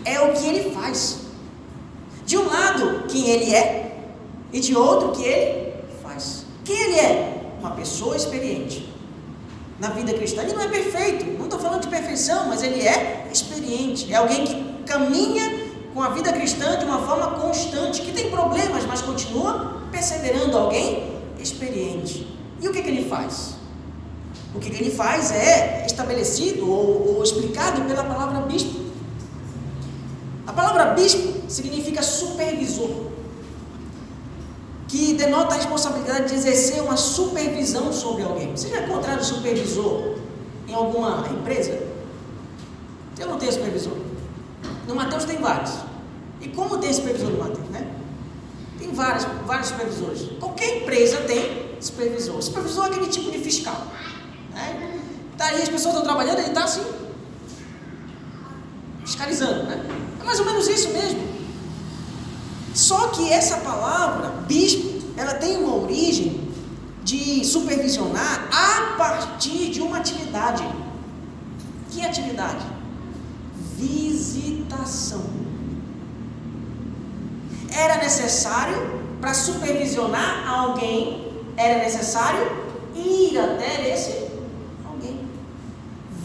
é 0.05 0.19
o 0.21 0.33
que 0.33 0.45
ele 0.47 0.71
faz. 0.71 1.19
De 2.25 2.37
um 2.37 2.45
lado, 2.45 3.05
quem 3.07 3.27
ele 3.29 3.53
é, 3.53 3.97
e 4.53 4.59
de 4.59 4.75
outro, 4.75 5.11
que 5.11 5.23
ele 5.23 5.73
faz. 6.03 6.45
Quem 6.63 6.75
ele 6.75 6.99
é? 6.99 7.40
Uma 7.61 7.71
pessoa 7.71 8.17
experiente 8.17 8.91
na 9.79 9.89
vida 9.89 10.13
cristã. 10.13 10.41
Ele 10.41 10.53
não 10.53 10.63
é 10.63 10.67
perfeito, 10.67 11.25
não 11.37 11.45
estou 11.45 11.59
falando 11.59 11.83
de 11.83 11.87
perfeição, 11.87 12.47
mas 12.47 12.63
ele 12.63 12.81
é 12.81 13.29
experiente. 13.31 14.11
É 14.11 14.17
alguém 14.17 14.45
que 14.45 14.83
caminha 14.85 15.69
com 15.93 16.01
a 16.01 16.09
vida 16.09 16.33
cristã 16.33 16.77
de 16.79 16.85
uma 16.85 16.99
forma 16.99 17.39
constante, 17.39 18.01
que 18.01 18.11
tem 18.11 18.31
problemas, 18.31 18.83
mas 18.85 19.01
continua 19.03 19.83
perseverando. 19.91 20.57
Alguém 20.57 21.21
experiente. 21.39 22.27
E 22.59 22.67
o 22.67 22.73
que, 22.73 22.81
que 22.81 22.89
ele 22.89 23.07
faz? 23.07 23.55
O 24.55 24.59
que, 24.59 24.71
que 24.71 24.83
ele 24.83 24.91
faz 24.91 25.31
é 25.31 25.85
estabelecido 25.85 26.67
ou, 26.69 27.17
ou 27.17 27.23
explicado 27.23 27.83
pela 27.83 28.03
palavra 28.03 28.41
bispo. 28.41 28.81
A 30.47 30.51
palavra 30.51 30.93
bispo 30.95 31.47
significa 31.47 32.01
supervisor 32.01 32.89
que 34.91 35.13
denota 35.13 35.53
a 35.53 35.57
responsabilidade 35.57 36.27
de 36.27 36.35
exercer 36.35 36.83
uma 36.83 36.97
supervisão 36.97 37.93
sobre 37.93 38.23
alguém. 38.23 38.51
Você 38.51 38.67
já 38.67 38.81
encontraram 38.81 39.23
supervisor 39.23 40.15
em 40.67 40.73
alguma 40.73 41.25
empresa? 41.29 41.81
Eu 43.17 43.27
não 43.29 43.37
tenho 43.37 43.53
supervisor. 43.53 43.93
No 44.85 44.93
Mateus 44.93 45.23
tem 45.23 45.37
vários. 45.37 45.71
E 46.41 46.49
como 46.49 46.77
tem 46.77 46.93
supervisor 46.93 47.29
no 47.29 47.37
Mateus, 47.37 47.69
né? 47.69 47.89
Tem 48.77 48.91
vários, 48.91 49.23
vários 49.45 49.69
supervisores. 49.69 50.23
Qualquer 50.37 50.81
empresa 50.81 51.21
tem 51.21 51.77
supervisor. 51.79 52.41
Supervisor 52.41 52.83
é 52.83 52.87
aquele 52.89 53.07
tipo 53.07 53.31
de 53.31 53.37
fiscal. 53.37 53.87
Né? 54.53 54.99
Tá 55.37 55.45
aí, 55.45 55.61
as 55.61 55.69
pessoas 55.69 55.95
estão 55.95 56.03
trabalhando, 56.03 56.39
ele 56.39 56.49
está 56.49 56.65
assim, 56.65 56.83
fiscalizando, 59.05 59.63
né? 59.63 59.85
É 60.19 60.23
mais 60.23 60.37
ou 60.37 60.45
menos 60.45 60.67
isso 60.67 60.89
mesmo. 60.89 61.30
Só 62.73 63.07
que 63.09 63.31
essa 63.31 63.57
palavra, 63.57 64.29
bispo, 64.47 65.01
ela 65.17 65.33
tem 65.33 65.57
uma 65.57 65.75
origem 65.75 66.49
de 67.03 67.43
supervisionar 67.43 68.47
a 68.51 68.95
partir 68.97 69.71
de 69.71 69.81
uma 69.81 69.97
atividade. 69.97 70.63
Que 71.89 72.05
atividade? 72.05 72.65
Visitação. 73.77 75.23
Era 77.73 77.97
necessário, 77.97 79.01
para 79.19 79.33
supervisionar 79.33 80.49
alguém, 80.49 81.31
era 81.57 81.83
necessário 81.83 82.51
ir 82.95 83.37
até 83.37 83.93
esse 83.93 84.29
alguém. 84.85 85.19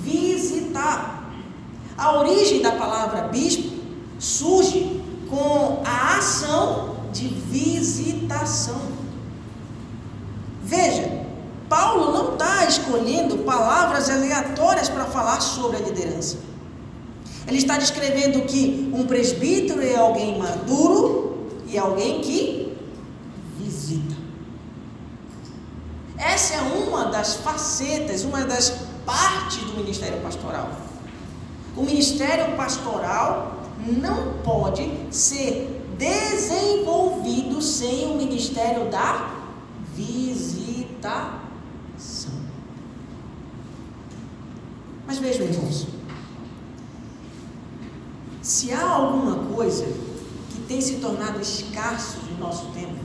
Visitar. 0.02 1.14
A 1.96 2.18
origem 2.18 2.60
da 2.60 2.72
palavra 2.72 3.28
bispo 3.28 3.74
surge 4.18 5.02
com 5.28 5.82
a 5.84 6.18
ação 6.18 6.96
de 7.12 7.28
visitação. 7.28 8.80
Veja, 10.62 11.24
Paulo 11.68 12.12
não 12.12 12.34
está 12.34 12.64
escolhendo 12.64 13.38
palavras 13.38 14.08
aleatórias 14.10 14.88
para 14.88 15.04
falar 15.06 15.40
sobre 15.40 15.78
a 15.78 15.80
liderança. 15.80 16.38
Ele 17.46 17.58
está 17.58 17.78
descrevendo 17.78 18.42
que 18.42 18.90
um 18.92 19.06
presbítero 19.06 19.80
é 19.80 19.96
alguém 19.96 20.38
maduro 20.38 21.48
e 21.66 21.78
alguém 21.78 22.20
que 22.20 22.76
visita. 23.56 24.14
Essa 26.18 26.54
é 26.54 26.60
uma 26.60 27.06
das 27.06 27.34
facetas, 27.34 28.24
uma 28.24 28.44
das 28.44 28.70
partes 29.04 29.58
do 29.58 29.76
ministério 29.76 30.20
pastoral. 30.20 30.70
O 31.76 31.82
ministério 31.82 32.56
pastoral 32.56 33.62
não 33.78 34.38
pode 34.42 34.88
ser 35.10 35.76
desenvolvido 35.98 37.60
sem 37.62 38.10
o 38.10 38.16
ministério 38.16 38.90
da 38.90 39.34
visitação. 39.94 41.26
Mas 45.06 45.18
vejam, 45.18 45.46
irmãos, 45.46 45.86
se 48.42 48.72
há 48.72 48.88
alguma 48.88 49.54
coisa 49.54 49.86
que 50.50 50.60
tem 50.68 50.80
se 50.80 50.96
tornado 50.96 51.40
escasso 51.40 52.18
de 52.20 52.34
nosso 52.34 52.66
tempo, 52.72 53.04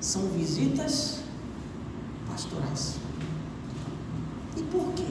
são 0.00 0.28
visitas 0.28 1.20
pastorais. 2.28 2.96
E 4.56 4.62
por 4.62 4.92
quê? 4.94 5.06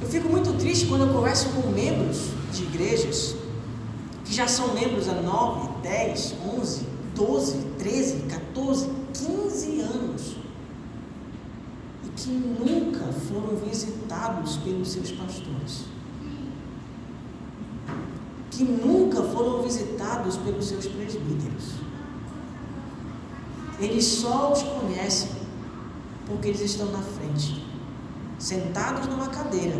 Eu 0.00 0.08
fico 0.08 0.28
muito 0.28 0.56
triste 0.58 0.86
quando 0.86 1.06
eu 1.06 1.12
converso 1.12 1.50
com 1.50 1.68
membros 1.68 2.30
de 2.52 2.62
igrejas 2.62 3.36
que 4.24 4.32
já 4.32 4.46
são 4.46 4.72
membros 4.74 5.08
há 5.08 5.14
9, 5.14 5.82
10, 5.82 6.34
11, 6.56 6.86
12, 7.14 7.58
13, 7.78 8.20
14, 8.28 8.88
15 9.12 9.80
anos 9.80 10.36
e 12.04 12.08
que 12.10 12.30
nunca 12.30 13.12
foram 13.12 13.56
visitados 13.56 14.56
pelos 14.58 14.92
seus 14.92 15.10
pastores. 15.10 15.84
Que 18.50 18.64
nunca 18.64 19.22
foram 19.22 19.62
visitados 19.62 20.36
pelos 20.38 20.66
seus 20.66 20.86
presbíteros. 20.86 21.74
Eles 23.78 24.04
só 24.04 24.52
os 24.52 24.62
conhecem 24.62 25.30
porque 26.26 26.48
eles 26.48 26.60
estão 26.60 26.86
na 26.92 27.02
frente. 27.02 27.69
Sentados 28.40 29.06
numa 29.06 29.26
cadeira 29.26 29.76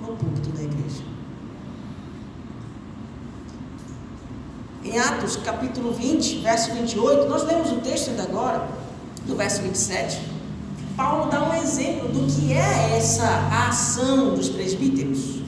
no 0.00 0.16
púlpito 0.16 0.48
da 0.50 0.62
igreja. 0.62 1.02
Em 4.84 4.98
Atos 4.98 5.36
capítulo 5.36 5.92
20, 5.92 6.38
verso 6.38 6.72
28, 6.72 7.28
nós 7.28 7.42
lemos 7.44 7.70
o 7.72 7.76
texto 7.76 8.10
ainda 8.10 8.22
agora, 8.22 8.66
do 9.26 9.36
verso 9.36 9.60
27. 9.60 10.30
Paulo 10.96 11.30
dá 11.30 11.42
um 11.42 11.54
exemplo 11.54 12.08
do 12.08 12.26
que 12.32 12.52
é 12.52 12.96
essa 12.96 13.26
ação 13.68 14.34
dos 14.34 14.48
presbíteros. 14.48 15.40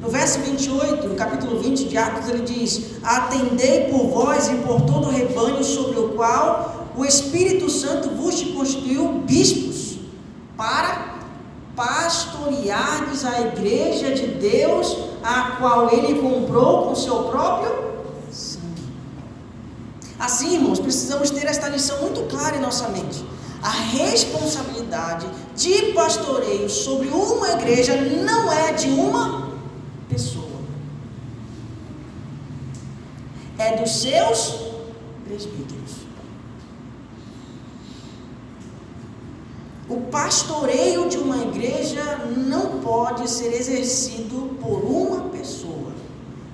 No 0.00 0.08
verso 0.10 0.38
28, 0.40 1.08
no 1.08 1.14
capítulo 1.14 1.60
20 1.60 1.88
de 1.88 1.96
Atos, 1.96 2.28
ele 2.28 2.42
diz: 2.42 2.96
Atendei 3.02 3.88
por 3.90 4.08
vós 4.08 4.48
e 4.48 4.56
por 4.56 4.82
todo 4.82 5.08
o 5.08 5.10
rebanho 5.10 5.64
sobre 5.64 5.98
o 5.98 6.10
qual 6.10 6.90
o 6.96 7.04
Espírito 7.04 7.70
Santo 7.70 8.10
vos 8.10 8.40
constituiu 8.52 9.20
bispos, 9.26 9.98
para 10.56 11.13
pastoreardes 11.76 13.24
a 13.24 13.40
igreja 13.40 14.14
de 14.14 14.26
Deus, 14.26 14.96
a 15.22 15.56
qual 15.58 15.92
ele 15.92 16.20
comprou 16.20 16.88
com 16.88 16.94
seu 16.94 17.24
próprio 17.24 17.72
sangue. 18.30 18.64
Assim, 20.18 20.54
irmãos, 20.54 20.78
precisamos 20.78 21.30
ter 21.30 21.46
esta 21.46 21.68
lição 21.68 22.00
muito 22.00 22.28
clara 22.28 22.56
em 22.56 22.60
nossa 22.60 22.88
mente. 22.88 23.24
A 23.62 23.70
responsabilidade 23.70 25.26
de 25.56 25.92
pastoreio 25.92 26.68
sobre 26.68 27.08
uma 27.08 27.50
igreja 27.52 27.96
não 27.96 28.52
é 28.52 28.72
de 28.72 28.88
uma 28.88 29.50
pessoa. 30.08 30.44
É 33.58 33.76
dos 33.76 34.02
seus 34.02 34.56
presbíteros. 35.24 36.04
O 39.94 40.00
pastoreio 40.10 41.08
de 41.08 41.16
uma 41.18 41.36
igreja 41.36 42.16
não 42.36 42.80
pode 42.80 43.30
ser 43.30 43.52
exercido 43.54 44.56
por 44.60 44.82
uma 44.84 45.28
pessoa, 45.28 45.92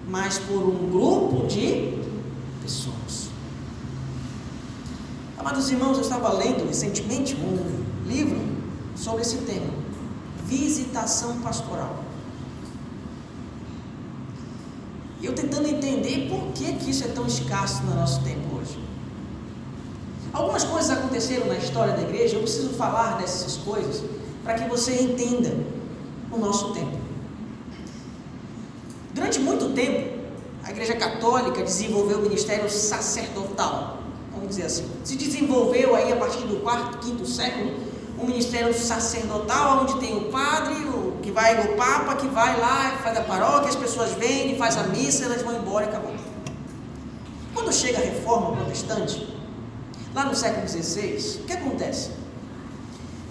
mas 0.07 0.39
por 0.39 0.59
um 0.59 0.91
grupo 0.91 1.47
de 1.47 1.99
pessoas. 2.63 3.31
Amados 5.39 5.71
irmãos, 5.71 5.97
eu 5.97 6.03
estava 6.03 6.31
lendo 6.35 6.67
recentemente 6.67 7.35
um 7.35 8.07
livro 8.07 8.39
sobre 8.95 9.23
esse 9.23 9.39
tema: 9.39 9.73
visitação 10.45 11.41
pastoral. 11.41 12.05
E 15.19 15.25
eu 15.25 15.35
tentando 15.35 15.67
entender 15.67 16.29
por 16.29 16.53
que, 16.53 16.75
que 16.75 16.91
isso 16.91 17.05
é 17.05 17.09
tão 17.09 17.27
escasso 17.27 17.83
no 17.85 17.95
nosso 17.95 18.23
tempo 18.23 18.57
hoje. 18.57 18.90
Algumas 20.33 20.65
coisas 20.65 20.91
aconteceram 20.91 21.47
na 21.47 21.57
história 21.57 21.93
da 21.95 22.03
igreja, 22.03 22.37
eu 22.37 22.43
preciso 22.43 22.71
falar 22.71 23.19
dessas 23.19 23.57
coisas 23.57 24.03
para 24.45 24.55
que 24.55 24.69
você 24.69 25.03
entenda 25.03 25.53
o 26.31 26.39
nosso 26.39 26.73
tempo. 26.73 26.97
Durante 29.13 29.41
muito 29.41 29.75
tempo, 29.75 30.21
a 30.63 30.71
Igreja 30.71 30.95
Católica 30.95 31.63
desenvolveu 31.63 32.19
o 32.19 32.23
ministério 32.23 32.71
sacerdotal, 32.71 33.99
vamos 34.33 34.51
dizer 34.51 34.65
assim. 34.67 34.89
Se 35.05 35.17
desenvolveu 35.17 35.97
aí 35.97 36.13
a 36.13 36.17
partir 36.17 36.47
do 36.47 36.61
quarto, 36.63 36.99
quinto 36.99 37.27
século, 37.27 37.75
um 38.19 38.27
ministério 38.27 38.73
sacerdotal, 38.73 39.83
onde 39.83 39.99
tem 39.99 40.17
o 40.17 40.31
padre, 40.31 40.75
o 40.85 41.19
que 41.23 41.31
vai 41.33 41.59
o 41.67 41.77
papa, 41.77 42.15
que 42.15 42.29
vai 42.29 42.59
lá, 42.61 42.99
faz 43.03 43.19
a 43.19 43.23
paróquia, 43.23 43.69
as 43.69 43.77
pessoas 43.77 44.13
vêm, 44.13 44.57
faz 44.57 44.77
a 44.77 44.85
missa, 44.85 45.25
elas 45.25 45.43
vão 45.43 45.57
embora 45.57 45.87
e 45.87 45.89
acabou. 45.89 46.15
Quando 47.53 47.73
chega 47.73 47.99
a 47.99 48.03
reforma 48.03 48.57
protestante, 48.57 49.27
lá 50.15 50.25
no 50.25 50.35
século 50.35 50.69
XVI, 50.69 51.41
o 51.41 51.45
que 51.45 51.53
acontece? 51.53 52.11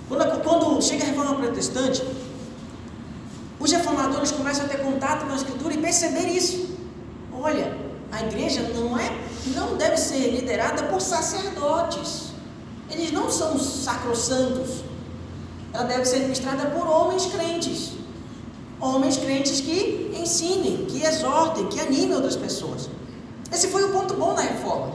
Quando, 0.08 0.44
quando 0.44 0.82
chega 0.82 1.04
a 1.04 1.08
reforma 1.08 1.36
protestante, 1.36 2.04
os 3.60 3.72
reformadores 3.72 4.32
começam 4.32 4.66
a 4.66 4.70
ter 4.70 4.78
contato 4.78 5.26
com 5.26 5.34
a 5.34 5.36
escritura 5.36 5.74
e 5.74 5.78
perceber 5.78 6.28
isso. 6.28 6.78
Olha, 7.34 7.78
a 8.12 8.24
igreja 8.24 8.62
não 8.74 8.98
é, 8.98 9.12
não 9.56 9.76
deve 9.76 9.98
ser 9.98 10.32
liderada 10.32 10.84
por 10.84 11.02
sacerdotes. 11.02 12.30
Eles 12.90 13.12
não 13.12 13.30
são 13.30 13.60
sacrossantos. 13.60 14.84
Ela 15.74 15.84
deve 15.84 16.06
ser 16.06 16.18
administrada 16.18 16.70
por 16.72 16.88
homens 16.88 17.26
crentes. 17.28 17.92
Homens 18.80 19.18
crentes 19.18 19.62
que 19.62 20.12
ensinem, 20.18 20.86
que 20.86 21.04
exortem, 21.04 21.68
que 21.68 21.80
animem 21.80 22.16
outras 22.16 22.36
pessoas. 22.36 22.90
Esse 23.52 23.68
foi 23.68 23.84
o 23.84 23.92
ponto 23.92 24.14
bom 24.16 24.34
da 24.34 24.42
reforma. 24.42 24.94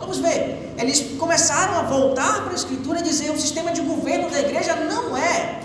Vamos 0.00 0.18
ver. 0.18 0.74
Eles 0.78 1.18
começaram 1.18 1.78
a 1.78 1.82
voltar 1.82 2.42
para 2.42 2.52
a 2.52 2.54
Escritura 2.54 3.00
e 3.00 3.02
dizer: 3.02 3.30
o 3.30 3.38
sistema 3.38 3.70
de 3.70 3.82
governo 3.82 4.30
da 4.30 4.40
igreja 4.40 4.74
não 4.74 5.16
é 5.16 5.60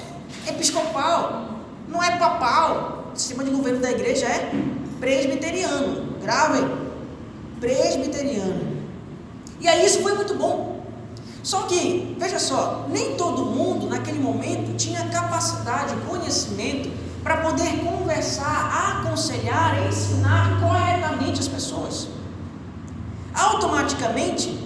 episcopal, 0.46 1.50
não 1.88 2.04
é 2.04 2.18
papal. 2.18 3.12
O 3.16 3.18
sistema 3.18 3.46
de 3.46 3.50
governo 3.50 3.80
da 3.80 3.90
igreja 3.90 4.26
é 4.26 4.52
presbiteriano. 5.00 6.18
Gravem. 6.22 6.70
Presbiteriano. 7.62 8.76
E 9.62 9.68
aí 9.68 9.86
isso 9.86 10.02
foi 10.02 10.14
muito 10.14 10.36
bom. 10.36 10.84
Só 11.42 11.62
que, 11.64 12.16
veja 12.20 12.40
só, 12.40 12.88
nem 12.90 13.16
todo 13.16 13.46
mundo 13.46 13.88
naquele 13.88 14.20
momento 14.20 14.76
tinha 14.76 15.08
capacidade, 15.10 15.96
conhecimento 16.08 16.90
para 17.24 17.38
poder 17.38 17.84
conversar, 17.84 19.00
aconselhar, 19.00 19.88
ensinar 19.88 20.60
corretamente 20.60 21.40
as 21.40 21.48
pessoas. 21.48 22.08
Automaticamente, 23.36 24.58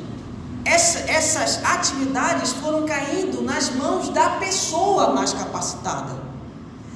essa, 0.64 1.00
essas 1.12 1.64
atividades 1.66 2.52
foram 2.54 2.86
caindo 2.86 3.42
nas 3.42 3.70
mãos 3.72 4.10
da 4.10 4.32
pessoa 4.32 5.14
mais 5.14 5.34
capacitada. 5.34 6.30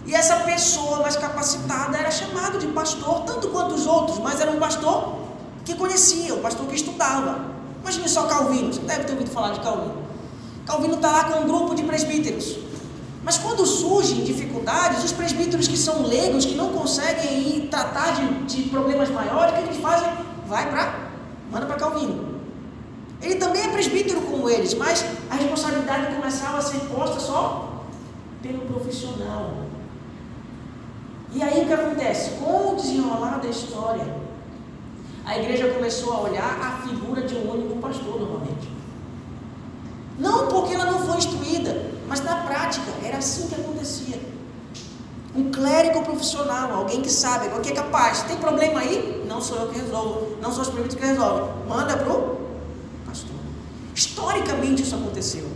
E 0.05 0.13
essa 0.13 0.35
pessoa 0.37 0.99
mais 0.99 1.15
capacitada 1.15 1.97
era 1.97 2.11
chamado 2.11 2.59
de 2.59 2.67
pastor, 2.67 3.21
tanto 3.21 3.47
quanto 3.47 3.73
os 3.73 3.87
outros, 3.87 4.19
mas 4.19 4.39
era 4.39 4.51
um 4.51 4.59
pastor 4.59 5.15
que 5.65 5.73
conhecia, 5.75 6.35
um 6.35 6.41
pastor 6.41 6.67
que 6.67 6.75
estudava. 6.75 7.45
Imagine 7.81 8.07
só 8.07 8.23
Calvino, 8.23 8.73
você 8.73 8.81
deve 8.81 9.05
ter 9.05 9.13
ouvido 9.13 9.31
falar 9.31 9.53
de 9.53 9.61
Calvino. 9.61 10.03
Calvino 10.65 10.95
está 10.95 11.11
lá 11.11 11.23
com 11.25 11.39
um 11.39 11.47
grupo 11.47 11.73
de 11.73 11.83
presbíteros. 11.83 12.57
Mas 13.23 13.37
quando 13.37 13.65
surgem 13.65 14.23
dificuldades, 14.23 15.03
os 15.03 15.13
presbíteros 15.13 15.67
que 15.67 15.77
são 15.77 16.03
leigos, 16.03 16.45
que 16.45 16.55
não 16.55 16.73
conseguem 16.73 17.55
ir 17.55 17.67
tratar 17.69 18.11
de, 18.11 18.43
de 18.43 18.69
problemas 18.69 19.09
maiores, 19.09 19.53
o 19.53 19.55
que 19.55 19.69
eles 19.69 19.81
fazem? 19.81 20.09
Vai 20.45 20.69
para, 20.69 21.12
manda 21.53 21.67
para 21.67 21.75
Calvino. 21.75 22.33
Ele 23.21 23.35
também 23.35 23.61
é 23.61 23.67
presbítero 23.69 24.19
como 24.21 24.49
eles, 24.49 24.73
mas 24.73 25.05
a 25.29 25.35
responsabilidade 25.35 26.15
começava 26.15 26.57
a 26.57 26.61
ser 26.61 26.79
posta 26.93 27.19
só 27.19 27.85
pelo 28.41 28.65
profissional. 28.65 29.51
E 31.31 31.41
aí 31.41 31.63
o 31.63 31.67
que 31.67 31.73
acontece? 31.73 32.31
Com 32.31 32.73
o 32.73 32.75
desenrolar 32.75 33.39
da 33.39 33.47
história, 33.47 34.05
a 35.25 35.37
igreja 35.37 35.71
começou 35.73 36.13
a 36.13 36.21
olhar 36.21 36.59
a 36.59 36.87
figura 36.87 37.21
de 37.21 37.35
um 37.35 37.51
único 37.51 37.79
pastor 37.79 38.19
normalmente. 38.19 38.69
Não 40.19 40.47
porque 40.47 40.73
ela 40.73 40.85
não 40.85 40.99
foi 40.99 41.17
instruída, 41.17 41.91
mas 42.07 42.21
na 42.23 42.35
prática 42.43 42.91
era 43.03 43.17
assim 43.17 43.47
que 43.47 43.55
acontecia. 43.55 44.19
Um 45.35 45.51
clérigo 45.51 46.03
profissional, 46.03 46.73
alguém 46.73 47.01
que 47.01 47.09
sabe, 47.09 47.47
alguém 47.47 47.61
que 47.61 47.71
é 47.71 47.83
capaz. 47.83 48.21
Tem 48.23 48.37
problema 48.37 48.81
aí? 48.81 49.25
Não 49.27 49.41
sou 49.41 49.57
eu 49.57 49.67
que 49.69 49.79
resolvo, 49.79 50.37
não 50.41 50.51
sou 50.51 50.61
os 50.61 50.67
primeiros 50.67 50.95
que 50.95 51.03
resolvem. 51.03 51.49
Manda 51.67 51.97
para 51.97 52.11
o 52.11 52.37
pastor. 53.05 53.35
Historicamente 53.95 54.83
isso 54.83 54.95
aconteceu. 54.95 55.47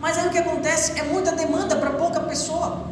Mas 0.00 0.18
aí 0.18 0.28
o 0.28 0.30
que 0.30 0.38
acontece 0.38 0.98
é 0.98 1.04
muita 1.04 1.32
demanda 1.32 1.76
para 1.76 1.90
pouca 1.90 2.20
pessoa. 2.20 2.84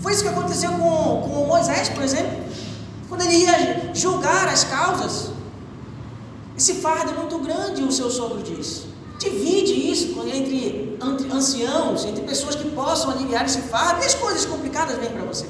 Foi 0.00 0.12
isso 0.12 0.22
que 0.22 0.28
aconteceu 0.28 0.70
com, 0.72 1.28
com 1.28 1.46
Moisés, 1.46 1.88
por 1.88 2.02
exemplo. 2.02 2.38
Quando 3.08 3.22
ele 3.22 3.36
ia 3.38 3.92
julgar 3.94 4.48
as 4.48 4.64
causas, 4.64 5.30
esse 6.56 6.74
fardo 6.74 7.10
é 7.10 7.14
muito 7.14 7.38
grande, 7.38 7.82
o 7.82 7.90
seu 7.90 8.10
sogro 8.10 8.42
diz. 8.42 8.86
Divide 9.20 9.74
isso 9.92 10.06
entre, 10.26 10.98
anciãos, 11.32 12.04
entre 12.04 12.22
pessoas 12.22 12.56
que 12.56 12.68
possam 12.70 13.10
aliviar 13.10 13.44
esse 13.44 13.62
fardo, 13.62 14.02
e 14.02 14.06
as 14.06 14.14
coisas 14.14 14.44
complicadas 14.44 14.98
vêm 14.98 15.10
para 15.10 15.24
você. 15.24 15.46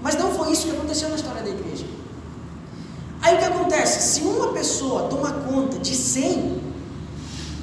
Mas 0.00 0.14
não 0.14 0.30
foi 0.32 0.52
isso 0.52 0.66
que 0.66 0.72
aconteceu 0.76 1.08
na 1.08 1.16
história 1.16 1.42
da 1.42 1.50
igreja. 1.50 1.86
Aí 3.22 3.34
o 3.34 3.38
que 3.38 3.44
acontece? 3.44 3.96
Se 4.12 4.20
uma 4.20 4.52
pessoa 4.52 5.08
toma 5.08 5.32
conta 5.48 5.78
de 5.78 5.94
100, 5.94 6.60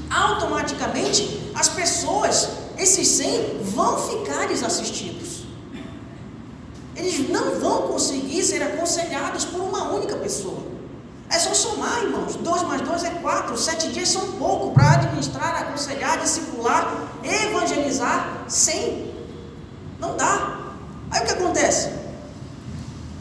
automaticamente 0.09 1.51
as 1.53 1.69
pessoas, 1.69 2.49
esses 2.77 3.07
100, 3.07 3.59
vão 3.75 3.97
ficar 3.97 4.47
desassistidos 4.47 5.29
eles 6.99 7.29
não 7.29 7.59
vão 7.59 7.83
conseguir 7.83 8.43
ser 8.43 8.61
aconselhados 8.61 9.45
por 9.45 9.61
uma 9.61 9.93
única 9.93 10.17
pessoa. 10.17 10.68
É 11.29 11.37
só 11.37 11.53
somar, 11.53 12.03
irmãos. 12.03 12.35
2 12.35 12.63
mais 12.63 12.81
2 12.81 13.03
é 13.03 13.09
4. 13.09 13.57
Sete 13.57 13.89
dias 13.89 14.09
são 14.09 14.33
pouco 14.33 14.73
para 14.73 14.93
administrar, 14.93 15.61
aconselhar, 15.61 16.19
discipular, 16.19 17.09
evangelizar. 17.23 18.45
Sem. 18.47 19.13
Não 19.99 20.15
dá. 20.15 20.59
Aí 21.11 21.21
o 21.21 21.25
que 21.25 21.31
acontece? 21.31 21.91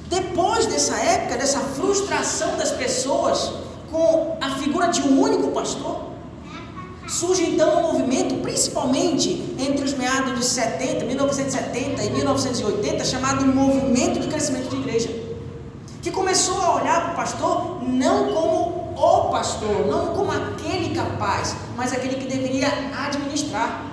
Depois 0.09 0.66
dessa 0.66 0.96
época, 0.96 1.36
dessa 1.36 1.61
frustração 1.61 2.56
das 2.56 2.70
pessoas 2.70 3.52
com 3.90 4.38
a 4.40 4.56
figura 4.56 4.88
de 4.88 5.02
um 5.02 5.20
único 5.20 5.48
pastor, 5.48 6.09
Surge 7.09 7.42
então 7.42 7.78
um 7.78 7.92
movimento, 7.92 8.34
principalmente 8.42 9.56
entre 9.59 9.82
os 9.82 9.94
meados 9.94 10.38
de 10.38 10.44
70, 10.44 11.06
1970 11.06 12.04
e 12.04 12.11
1980, 12.11 13.04
chamado 13.06 13.46
Movimento 13.46 14.20
de 14.20 14.28
Crescimento 14.28 14.68
de 14.68 14.76
Igreja, 14.76 15.09
que 16.03 16.11
começou 16.11 16.61
a 16.61 16.76
olhar 16.76 17.03
para 17.03 17.12
o 17.12 17.16
pastor 17.16 17.82
não 17.82 18.32
como 18.32 18.94
o 18.96 19.30
pastor, 19.30 19.86
não 19.86 20.14
como 20.14 20.32
aquele 20.32 20.94
capaz, 20.94 21.57
mas 21.76 21.92
aquele 21.92 22.16
que 22.16 22.26
deveria 22.26 22.68
administrar. 23.07 23.84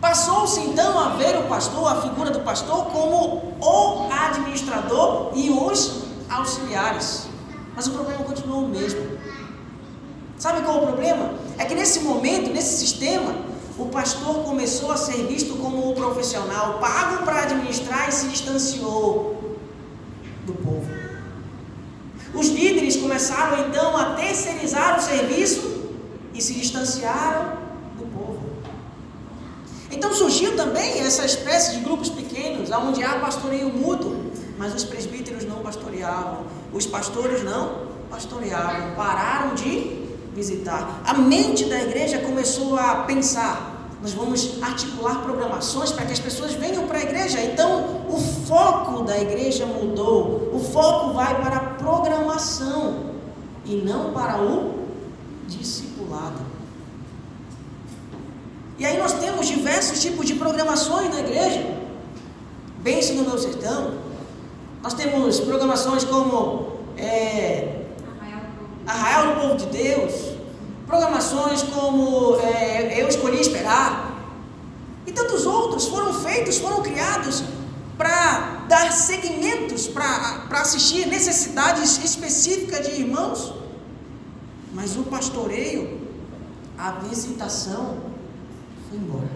Passou-se 0.00 0.60
então 0.60 0.98
a 0.98 1.10
ver 1.10 1.36
o 1.38 1.48
pastor, 1.48 1.90
a 1.90 2.00
figura 2.02 2.30
do 2.30 2.40
pastor, 2.40 2.86
como 2.86 3.56
o 3.60 4.08
administrador 4.12 5.32
e 5.34 5.50
os 5.50 6.04
auxiliares. 6.30 7.26
Mas 7.74 7.88
o 7.88 7.90
problema 7.90 8.22
continua 8.22 8.58
o 8.58 8.68
mesmo. 8.68 9.18
Sabe 10.38 10.62
qual 10.62 10.78
é 10.78 10.82
o 10.82 10.86
problema? 10.86 11.34
É 11.58 11.64
que 11.64 11.74
nesse 11.74 12.00
momento, 12.00 12.50
nesse 12.50 12.78
sistema, 12.78 13.34
o 13.76 13.86
pastor 13.86 14.44
começou 14.44 14.92
a 14.92 14.96
ser 14.96 15.26
visto 15.26 15.56
como 15.56 15.90
o 15.90 15.94
profissional, 15.94 16.78
pago 16.78 17.24
para 17.24 17.42
administrar 17.42 18.08
e 18.08 18.12
se 18.12 18.28
distanciou 18.28 19.47
do 20.48 20.54
povo. 20.54 20.86
Os 22.34 22.48
líderes 22.48 22.96
começaram 22.96 23.68
então 23.68 23.96
a 23.96 24.14
terceirizar 24.14 24.98
o 24.98 25.02
serviço 25.02 25.90
e 26.34 26.40
se 26.40 26.54
distanciaram 26.54 27.58
do 27.96 28.04
povo. 28.06 28.40
Então 29.90 30.12
surgiu 30.12 30.56
também 30.56 31.00
essa 31.00 31.24
espécie 31.24 31.76
de 31.76 31.80
grupos 31.80 32.08
pequenos, 32.08 32.70
onde 32.70 33.02
há 33.02 33.18
pastoreio 33.18 33.68
mútuo, 33.68 34.30
mas 34.58 34.74
os 34.74 34.84
presbíteros 34.84 35.44
não 35.44 35.58
pastoreavam, 35.60 36.46
os 36.72 36.86
pastores 36.86 37.42
não 37.42 37.88
pastoreavam, 38.10 38.94
pararam 38.94 39.54
de 39.54 40.06
visitar. 40.34 41.02
A 41.04 41.14
mente 41.14 41.64
da 41.64 41.80
igreja 41.80 42.18
começou 42.18 42.76
a 42.76 42.96
pensar: 43.04 43.90
nós 44.02 44.12
vamos 44.12 44.62
articular 44.62 45.22
programações 45.22 45.90
para 45.90 46.06
que 46.06 46.12
as 46.12 46.20
pessoas 46.20 46.52
venham 46.52 46.86
para 46.86 46.98
a 46.98 47.02
igreja. 47.02 47.40
Então, 47.40 48.06
o 48.08 48.18
foco 48.46 49.02
da 49.02 49.18
igreja 49.18 49.66
mudou. 49.66 50.37
Foco 50.78 51.12
vai 51.12 51.42
para 51.42 51.56
a 51.56 51.60
programação 51.60 53.06
e 53.64 53.82
não 53.84 54.12
para 54.12 54.40
o 54.40 54.86
discipulado. 55.48 56.38
E 58.78 58.86
aí 58.86 58.96
nós 58.96 59.14
temos 59.14 59.48
diversos 59.48 60.00
tipos 60.00 60.24
de 60.24 60.36
programações 60.36 61.12
na 61.12 61.18
igreja. 61.18 61.66
Bênção 62.78 63.16
no 63.16 63.24
meu 63.24 63.36
sertão. 63.36 63.94
Nós 64.80 64.94
temos 64.94 65.40
programações 65.40 66.04
como 66.04 66.74
é, 66.96 67.86
Arraial 68.86 69.34
do 69.34 69.40
Povo 69.40 69.56
de 69.56 69.66
Deus, 69.66 70.12
programações 70.86 71.60
como 71.60 72.36
é, 72.36 73.02
Eu 73.02 73.08
Escolhi 73.08 73.40
Esperar, 73.40 74.16
e 75.04 75.10
tantos 75.10 75.44
outros 75.44 75.88
foram 75.88 76.14
feitos, 76.14 76.58
foram 76.58 76.82
criados 76.82 77.42
para 77.98 78.64
dar 78.68 78.92
segmentos, 78.92 79.88
para 79.88 80.60
assistir 80.60 81.06
necessidades 81.08 81.98
específicas 82.02 82.86
de 82.86 83.00
irmãos. 83.00 83.52
Mas 84.72 84.96
o 84.96 85.02
pastoreio, 85.02 86.00
a 86.78 86.92
visitação, 86.92 87.98
foi 88.88 88.98
embora. 88.98 89.28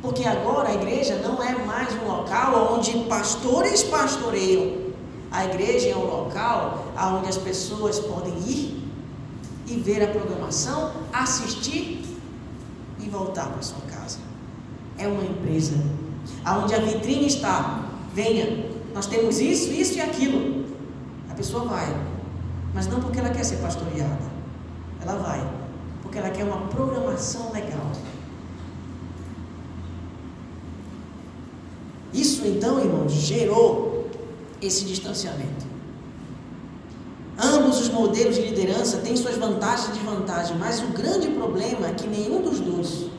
Porque 0.00 0.24
agora 0.24 0.68
a 0.68 0.74
igreja 0.74 1.16
não 1.16 1.42
é 1.42 1.52
mais 1.64 1.92
um 2.00 2.06
local 2.06 2.74
onde 2.74 2.96
pastores 3.04 3.82
pastoreiam, 3.82 4.86
a 5.32 5.44
igreja 5.46 5.88
é 5.88 5.96
um 5.96 6.04
local 6.04 6.92
onde 7.18 7.28
as 7.28 7.36
pessoas 7.36 7.98
podem 7.98 8.38
ir 8.48 8.88
e 9.66 9.74
ver 9.74 10.04
a 10.04 10.06
programação, 10.06 10.92
assistir 11.12 12.06
e 13.00 13.08
voltar 13.08 13.48
para 13.48 13.62
sua 13.62 13.80
casa. 13.90 14.18
É 14.96 15.08
uma 15.08 15.24
empresa 15.24 15.74
onde 16.54 16.74
a 16.74 16.78
vitrine 16.78 17.26
está. 17.26 17.84
Venha, 18.14 18.70
nós 18.94 19.06
temos 19.06 19.40
isso, 19.40 19.70
isso 19.72 19.94
e 19.94 20.00
aquilo. 20.00 20.64
A 21.30 21.34
pessoa 21.34 21.64
vai, 21.64 21.94
mas 22.74 22.86
não 22.86 23.00
porque 23.00 23.18
ela 23.18 23.30
quer 23.30 23.44
ser 23.44 23.56
pastoreada. 23.56 24.36
Ela 25.00 25.16
vai 25.16 25.66
porque 26.06 26.18
ela 26.18 26.30
quer 26.30 26.44
uma 26.44 26.68
programação 26.68 27.52
legal. 27.52 27.92
Isso 32.12 32.46
então, 32.46 32.80
irmãos, 32.80 33.12
gerou 33.12 34.08
esse 34.62 34.84
distanciamento. 34.84 35.66
Ambos 37.38 37.80
os 37.80 37.88
modelos 37.90 38.36
de 38.36 38.42
liderança 38.42 38.98
têm 38.98 39.14
suas 39.16 39.36
vantagens 39.36 39.88
e 39.88 39.92
desvantagens, 39.92 40.58
mas 40.58 40.80
o 40.82 40.86
grande 40.86 41.28
problema 41.28 41.88
é 41.88 41.92
que 41.92 42.06
nenhum 42.06 42.40
dos 42.40 42.60
dois 42.60 43.10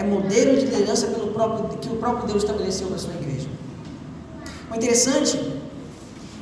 é 0.00 0.02
modelo 0.02 0.56
de 0.56 0.64
liderança 0.64 1.08
pelo 1.08 1.28
próprio, 1.28 1.78
que 1.78 1.88
o 1.90 1.96
próprio 1.96 2.26
Deus 2.26 2.42
estabeleceu 2.42 2.86
para 2.86 2.96
a 2.96 2.98
sua 2.98 3.12
igreja. 3.12 3.48
O 4.70 4.74
interessante 4.74 5.60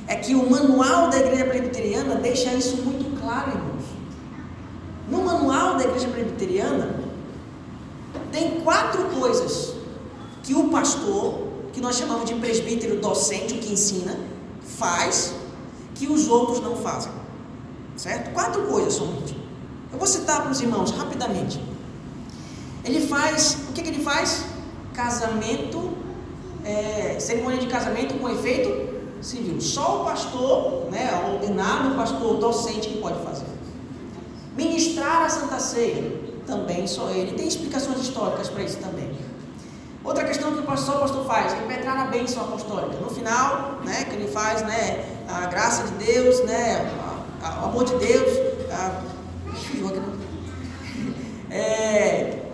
é 0.06 0.14
que 0.14 0.32
o 0.36 0.48
manual 0.48 1.10
da 1.10 1.18
igreja 1.18 1.44
presbiteriana 1.44 2.14
deixa 2.14 2.52
isso 2.54 2.76
muito 2.76 3.20
claro, 3.20 3.50
irmãos. 3.50 3.84
No 5.10 5.24
manual 5.24 5.76
da 5.76 5.84
igreja 5.84 6.06
presbiteriana 6.06 7.00
tem 8.30 8.60
quatro 8.60 9.02
coisas 9.06 9.74
que 10.44 10.54
o 10.54 10.68
pastor 10.68 11.48
que 11.72 11.80
nós 11.80 11.96
chamamos 11.96 12.26
de 12.26 12.36
presbítero 12.36 13.00
docente, 13.00 13.54
o 13.54 13.58
que 13.58 13.72
ensina, 13.72 14.16
faz, 14.62 15.34
que 15.96 16.06
os 16.06 16.28
outros 16.28 16.60
não 16.60 16.76
fazem. 16.76 17.10
Certo? 17.96 18.32
Quatro 18.32 18.62
coisas 18.68 18.94
somente. 18.94 19.36
Eu 19.92 19.98
vou 19.98 20.06
citar 20.06 20.42
para 20.42 20.52
os 20.52 20.60
irmãos 20.60 20.92
rapidamente. 20.92 21.60
Ele 22.88 23.06
faz, 23.06 23.58
o 23.68 23.72
que, 23.74 23.82
que 23.82 23.90
ele 23.90 24.02
faz? 24.02 24.46
Casamento, 24.94 25.92
é, 26.64 27.20
cerimônia 27.20 27.58
de 27.58 27.66
casamento 27.66 28.14
com 28.14 28.30
efeito 28.30 28.88
civil. 29.20 29.60
Só 29.60 30.00
o 30.00 30.04
pastor, 30.06 30.90
né, 30.90 31.10
ordenado 31.30 31.94
pastor 31.96 32.38
docente 32.38 32.88
que 32.88 32.98
pode 32.98 33.22
fazer. 33.22 33.44
Ministrar 34.56 35.24
a 35.24 35.28
Santa 35.28 35.60
Ceia, 35.60 36.18
também 36.46 36.86
só 36.86 37.10
ele. 37.10 37.32
Tem 37.36 37.46
explicações 37.46 38.00
históricas 38.00 38.48
para 38.48 38.62
isso 38.62 38.78
também. 38.78 39.14
Outra 40.02 40.24
questão 40.24 40.54
que 40.54 40.60
o 40.60 40.62
pastor, 40.62 40.96
o 40.96 41.00
pastor 41.00 41.26
faz, 41.26 41.52
é 41.52 41.58
impetrar 41.58 42.00
a 42.00 42.06
bênção 42.06 42.42
apostólica. 42.42 42.96
No 42.96 43.10
final, 43.10 43.80
né, 43.84 44.04
que 44.04 44.14
ele 44.14 44.28
faz, 44.28 44.62
né, 44.62 45.04
a 45.28 45.44
graça 45.46 45.82
de 45.88 46.06
Deus, 46.06 46.42
né, 46.46 46.90
o 47.60 47.66
amor 47.66 47.84
de 47.84 47.96
Deus, 47.96 48.30
a, 48.72 49.02
é, 51.54 52.47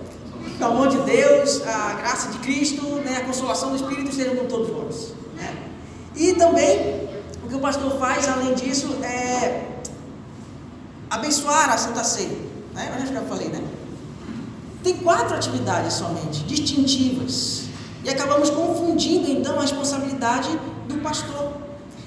o 0.63 0.67
amor 0.67 0.89
de 0.89 0.99
Deus, 0.99 1.63
a 1.67 1.95
graça 1.95 2.31
de 2.31 2.39
Cristo, 2.39 2.83
né, 3.05 3.19
a 3.19 3.25
consolação 3.25 3.71
do 3.71 3.77
Espírito 3.77 4.11
estejam 4.11 4.37
com 4.37 4.47
todos 4.47 4.71
nós. 4.71 5.13
Né? 5.37 5.55
E 6.15 6.35
também, 6.35 7.09
o 7.45 7.49
que 7.49 7.55
o 7.55 7.61
pastor 7.61 7.99
faz, 7.99 8.29
além 8.29 8.55
disso, 8.55 8.99
é 9.03 9.69
abençoar 11.11 11.71
a 11.71 11.77
Santa 11.77 12.05
Ceia. 12.05 12.39
Né? 12.73 12.97
Eu 13.01 13.13
já 13.13 13.23
falei, 13.23 13.49
né? 13.49 13.63
Tem 14.83 14.97
quatro 14.99 15.35
atividades 15.35 15.95
somente, 15.95 16.45
distintivas. 16.45 17.65
E 18.05 18.11
acabamos 18.11 18.51
confundindo 18.51 19.31
então 19.31 19.59
a 19.59 19.63
responsabilidade 19.63 20.51
do 20.87 20.97
pastor. 21.03 21.53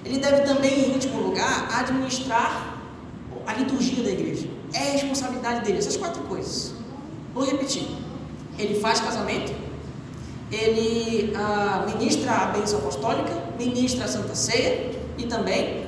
Ele 0.06 0.20
deve 0.20 0.44
também, 0.44 0.90
em 0.90 0.94
último 0.94 1.20
lugar, 1.20 1.68
administrar 1.80 2.78
a 3.46 3.54
liturgia 3.54 4.04
da 4.04 4.12
igreja. 4.12 4.48
É 4.74 4.90
a 4.90 4.92
responsabilidade 4.92 5.66
dele, 5.66 5.80
essas 5.80 5.98
quatro 5.98 6.22
coisas. 6.24 6.74
Vou 7.34 7.44
repetir. 7.44 7.88
Ele 8.58 8.80
faz 8.80 9.00
casamento, 9.00 9.54
ele 10.52 11.34
ah, 11.36 11.86
ministra 11.88 12.32
a 12.32 12.46
bênção 12.48 12.80
apostólica, 12.80 13.32
ministra 13.58 14.06
a 14.06 14.08
Santa 14.08 14.34
Ceia 14.34 14.92
e 15.18 15.26
também 15.26 15.86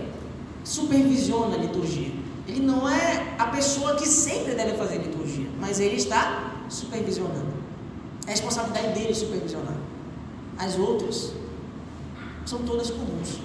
supervisiona 0.63 1.55
a 1.55 1.59
liturgia. 1.59 2.11
Ele 2.47 2.61
não 2.61 2.89
é 2.89 3.36
a 3.38 3.47
pessoa 3.47 3.95
que 3.95 4.07
sempre 4.07 4.55
deve 4.55 4.76
fazer 4.78 4.97
liturgia, 4.97 5.47
mas 5.59 5.80
ele 5.80 5.95
está 5.95 6.63
supervisionando. 6.67 7.53
É 8.26 8.30
a 8.30 8.32
responsabilidade 8.32 8.93
dele 8.93 9.13
supervisionar. 9.13 9.76
As 10.57 10.78
outras 10.78 11.32
são 12.45 12.59
todas 12.59 12.89
comuns. 12.89 13.39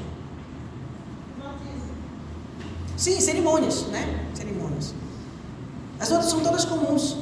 Sim, 2.96 3.20
cerimônias, 3.20 3.82
né? 3.88 4.26
Cerimônias. 4.34 4.94
As 5.98 6.10
outras 6.10 6.30
são 6.30 6.40
todas 6.40 6.64
comuns. 6.64 7.16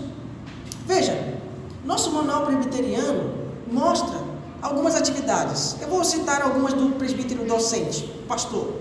Veja, 0.86 1.40
nosso 1.84 2.12
manual 2.12 2.46
presbiteriano 2.46 3.32
mostra 3.70 4.16
algumas 4.60 4.94
atividades. 4.94 5.76
Eu 5.80 5.88
vou 5.88 6.04
citar 6.04 6.42
algumas 6.42 6.72
do 6.72 6.90
presbítero 6.96 7.44
docente, 7.44 8.02
pastor. 8.28 8.80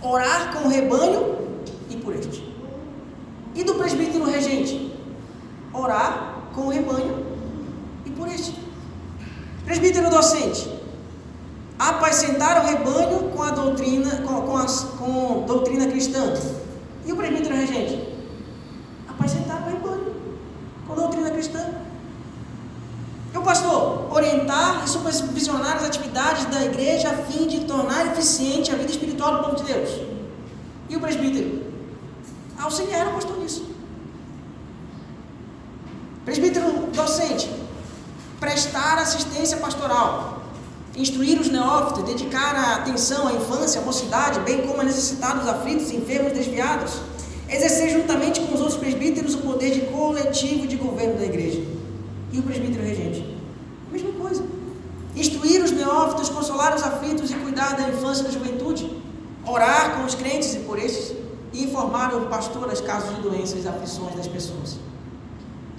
Orar 0.00 0.52
com 0.54 0.66
o 0.66 0.70
rebanho 0.70 1.38
e 1.88 1.96
por 1.96 2.14
este. 2.14 2.52
E 3.54 3.62
do 3.62 3.74
presbítero 3.74 4.24
regente? 4.24 4.92
orar 5.72 6.50
com 6.54 6.62
o 6.62 6.68
rebanho 6.70 7.24
e 8.04 8.10
por 8.10 8.28
isso. 8.28 8.54
Presbítero 9.64 10.10
docente, 10.10 10.68
apacentar 11.78 12.62
o 12.62 12.66
rebanho 12.66 13.30
com 13.30 13.42
a 13.42 13.50
doutrina, 13.50 14.10
com, 14.22 14.42
com, 14.42 14.56
as, 14.56 14.80
com 14.98 15.44
doutrina 15.46 15.86
cristã. 15.86 16.34
E 17.06 17.12
o 17.12 17.16
presbítero 17.16 17.54
regente? 17.54 18.12
em 19.22 19.80
banho 19.80 20.14
com 20.86 20.92
a 20.92 20.96
doutrina 20.96 21.30
cristã. 21.30 21.60
E 24.84 24.88
supervisionar 24.88 25.76
as 25.76 25.84
atividades 25.84 26.44
da 26.46 26.62
igreja 26.64 27.08
a 27.08 27.16
fim 27.16 27.46
de 27.46 27.60
tornar 27.60 28.06
eficiente 28.08 28.70
a 28.70 28.74
vida 28.74 28.90
espiritual 28.90 29.38
do 29.38 29.44
povo 29.44 29.56
de 29.56 29.72
Deus. 29.72 29.88
E 30.90 30.96
o 30.96 31.00
presbítero? 31.00 31.62
Auxiliar 32.58 33.08
o 33.08 33.12
pastor 33.12 33.38
nisso. 33.38 33.64
Presbítero 36.24 36.88
docente, 36.92 37.50
prestar 38.38 38.98
assistência 38.98 39.56
pastoral, 39.56 40.42
instruir 40.94 41.40
os 41.40 41.48
neófitos, 41.48 42.04
dedicar 42.04 42.54
a 42.54 42.74
atenção 42.76 43.28
à 43.28 43.32
infância, 43.32 43.80
à 43.80 43.84
mocidade, 43.84 44.40
bem 44.40 44.66
como 44.66 44.82
a 44.82 44.84
necessitados, 44.84 45.48
aflitos, 45.48 45.90
enfermos, 45.90 46.32
desviados, 46.32 47.00
exercer 47.48 47.88
juntamente 47.88 48.40
com 48.40 48.54
os 48.54 48.60
outros 48.60 48.78
presbíteros 48.78 49.34
o 49.34 49.38
poder 49.38 49.70
de 49.70 49.80
coletivo 49.86 50.66
de 50.66 50.76
governo 50.76 51.18
da 51.18 51.24
igreja. 51.24 51.62
E 52.32 52.38
o 52.38 52.42
presbítero 52.42 52.84
regente? 52.84 53.31
Instruir 55.14 55.62
os 55.62 55.70
neófitos, 55.70 56.28
consolar 56.28 56.74
os 56.74 56.82
aflitos 56.82 57.30
e 57.30 57.34
cuidar 57.34 57.76
da 57.76 57.88
infância 57.88 58.22
e 58.22 58.24
da 58.24 58.30
juventude. 58.30 59.02
Orar 59.46 59.96
com 59.96 60.04
os 60.04 60.14
crentes 60.14 60.54
e 60.54 60.60
por 60.60 60.78
esses. 60.78 61.16
E 61.52 61.64
informar 61.64 62.14
o 62.14 62.26
pastor 62.26 62.66
das 62.66 62.80
casos 62.80 63.16
de 63.16 63.22
doenças 63.22 63.64
e 63.64 63.68
aflições 63.68 64.14
das 64.14 64.26
pessoas. 64.26 64.78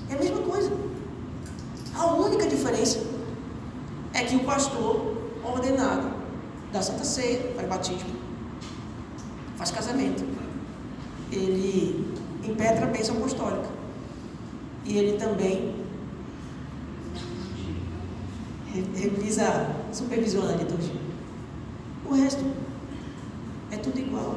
É 0.10 0.16
a 0.16 0.18
mesma 0.18 0.40
coisa. 0.42 0.72
A 1.96 2.06
única 2.14 2.48
diferença 2.48 3.00
é 4.14 4.24
que 4.24 4.36
o 4.36 4.44
pastor 4.44 5.18
ordenado 5.44 6.12
dá 6.72 6.82
Santa 6.82 7.04
Ceia, 7.04 7.54
faz 7.56 7.68
batismo, 7.68 8.10
faz 9.56 9.72
casamento, 9.72 10.24
ele 11.32 12.18
impetra 12.44 12.86
a 12.86 12.88
bênção 12.88 13.18
apostólica 13.18 13.70
e 14.86 14.98
ele 14.98 15.18
também 15.18 15.83
revisa, 18.74 19.76
supervisiona 19.92 20.54
a 20.54 20.58
liturgia. 20.58 21.02
O 22.10 22.14
resto 22.16 22.44
é 23.72 23.78
tudo 23.78 24.00
igual. 24.00 24.36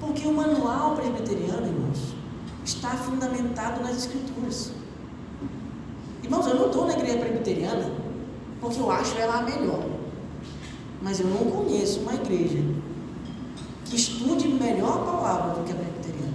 Porque 0.00 0.26
o 0.26 0.32
manual 0.32 0.94
presbiteriano, 0.96 1.66
irmãos, 1.66 2.14
está 2.64 2.90
fundamentado 2.90 3.82
nas 3.82 3.96
escrituras. 3.96 4.72
Irmãos, 6.22 6.46
eu 6.46 6.54
não 6.56 6.66
estou 6.66 6.86
na 6.86 6.92
igreja 6.94 7.18
presbiteriana 7.18 7.90
porque 8.60 8.78
eu 8.80 8.90
acho 8.90 9.16
ela 9.16 9.38
a 9.38 9.42
melhor. 9.42 9.84
Mas 11.00 11.20
eu 11.20 11.26
não 11.26 11.50
conheço 11.50 12.00
uma 12.00 12.14
igreja 12.14 12.58
que 13.84 13.96
estude 13.96 14.48
melhor 14.48 14.98
a 14.98 15.10
palavra 15.10 15.54
do 15.54 15.64
que 15.64 15.72
a 15.72 15.74
presbiteriana. 15.74 16.34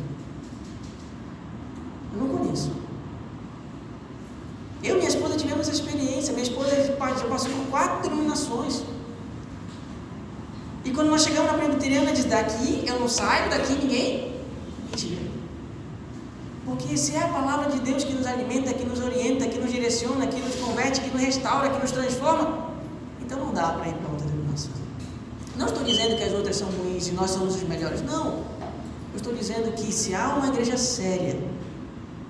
Eu 2.14 2.20
não 2.20 2.38
conheço. 2.38 2.72
Eu 4.84 4.95
e 4.95 4.97
minha 4.97 5.09
esposa 5.09 5.38
tivemos 5.38 5.53
essa 5.64 5.72
experiência. 5.72 6.34
Minha 6.34 6.43
esposa 6.43 6.70
já 6.76 6.93
passou 7.28 7.49
por 7.49 7.66
quatro 7.72 8.09
denominações. 8.09 8.84
E 10.86 10.91
quando 10.91 11.09
nós 11.09 11.24
chegamos 11.24 11.51
na 11.51 11.57
presbiteriana, 11.57 12.11
diz: 12.11 12.26
daqui 12.26 12.84
eu 12.86 12.99
não 12.99 13.07
saio, 13.07 13.49
daqui 13.49 13.74
ninguém. 13.74 14.34
Mentira. 14.89 15.22
Porque 16.66 16.97
se 16.97 17.16
é 17.16 17.24
a 17.24 17.28
palavra 17.28 17.70
de 17.72 17.80
Deus 17.80 18.03
que 18.03 18.14
nos 18.14 18.28
alimenta, 18.28 18.74
que 18.74 18.86
nos 18.86 18.99
orienta, 18.99 19.47
que 19.47 19.59
nos 19.59 19.72
direciona, 19.72 20.28
que 20.28 20.39
nos 20.39 20.55
converte, 20.55 21.01
que 21.01 21.09
nos 21.09 21.22
restaura, 21.22 21.70
que 21.70 21.80
nos 21.80 21.91
transforma, 21.91 22.70
então 23.22 23.39
não 23.39 23.53
dá 23.53 23.70
para 23.70 23.88
ir 23.88 23.93
para 23.95 24.11
outra 24.11 24.28
denominação. 24.28 24.72
Não 25.55 25.68
estou 25.68 25.84
dizendo 25.84 26.18
que 26.18 26.24
as 26.24 26.34
outras 26.34 26.55
são 26.55 26.68
ruins 26.70 27.07
e 27.07 27.11
nós 27.11 27.32
somos 27.32 27.55
os 27.55 27.64
melhores. 27.64 28.01
Não. 28.01 28.43
Eu 29.14 29.18
estou 29.18 29.34
dizendo 29.34 29.72
que 29.74 29.91
se 29.91 30.16
há 30.16 30.36
uma 30.36 30.47
igreja 30.47 30.76
séria 30.78 31.39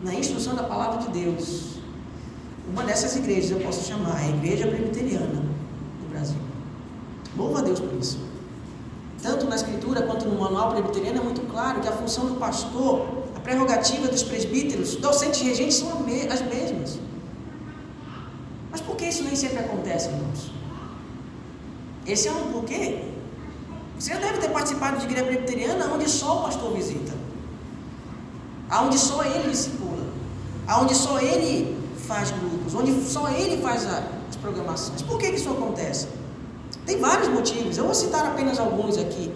na 0.04 0.14
instrução 0.14 0.54
da 0.54 0.64
palavra 0.64 1.00
de 1.04 1.08
Deus, 1.20 1.73
uma 2.74 2.84
dessas 2.84 3.16
igrejas 3.16 3.52
eu 3.52 3.60
posso 3.60 3.88
chamar 3.88 4.18
a 4.18 4.30
Igreja 4.30 4.68
Presbiteriana 4.68 5.28
do 5.28 6.10
Brasil. 6.10 6.38
Louva 7.38 7.60
a 7.60 7.62
Deus 7.62 7.80
por 7.80 7.94
isso. 8.00 8.18
Tanto 9.22 9.46
na 9.46 9.56
Escritura 9.56 10.02
quanto 10.02 10.28
no 10.28 10.40
Manual 10.40 10.72
Presbiteriano 10.72 11.20
é 11.20 11.24
muito 11.24 11.42
claro 11.52 11.82
que 11.82 11.88
a 11.88 11.92
função 11.92 12.26
do 12.26 12.36
pastor, 12.36 13.26
a 13.36 13.40
prerrogativa 13.40 14.08
dos 14.08 14.24
presbíteros, 14.24 14.96
docentes 14.96 15.42
e 15.42 15.44
regentes 15.46 15.78
são 15.78 15.90
as 16.32 16.42
mesmas. 16.42 17.00
Mas 18.72 18.82
por 18.82 18.96
que 18.96 19.06
isso 19.06 19.24
nem 19.24 19.36
sempre 19.36 19.60
acontece, 19.60 20.10
irmãos? 20.10 20.52
Esse 22.08 22.28
é 22.28 22.32
um 22.32 22.52
porquê. 22.52 23.04
Você 24.00 24.16
deve 24.16 24.40
ter 24.40 24.50
participado 24.50 24.98
de 24.98 25.06
igreja 25.06 25.26
presbiteriana 25.26 25.94
onde 25.94 26.10
só 26.10 26.40
o 26.40 26.44
pastor 26.44 26.74
visita. 26.74 27.14
Aonde 28.68 28.98
só 28.98 29.24
ele 29.24 29.52
discipula. 29.52 30.08
Aonde 30.68 30.96
só 30.96 31.20
ele 31.20 31.73
faz 32.08 32.32
grupos, 32.32 32.74
onde 32.76 32.92
só 33.04 33.30
ele 33.30 33.62
faz 33.62 33.86
as 33.86 34.36
programações. 34.36 35.02
Por 35.02 35.18
que 35.18 35.28
isso 35.28 35.50
acontece? 35.50 36.08
Tem 36.86 37.00
vários 37.00 37.30
motivos, 37.30 37.78
eu 37.78 37.86
vou 37.86 37.94
citar 37.94 38.26
apenas 38.26 38.60
alguns 38.60 38.98
aqui. 38.98 39.32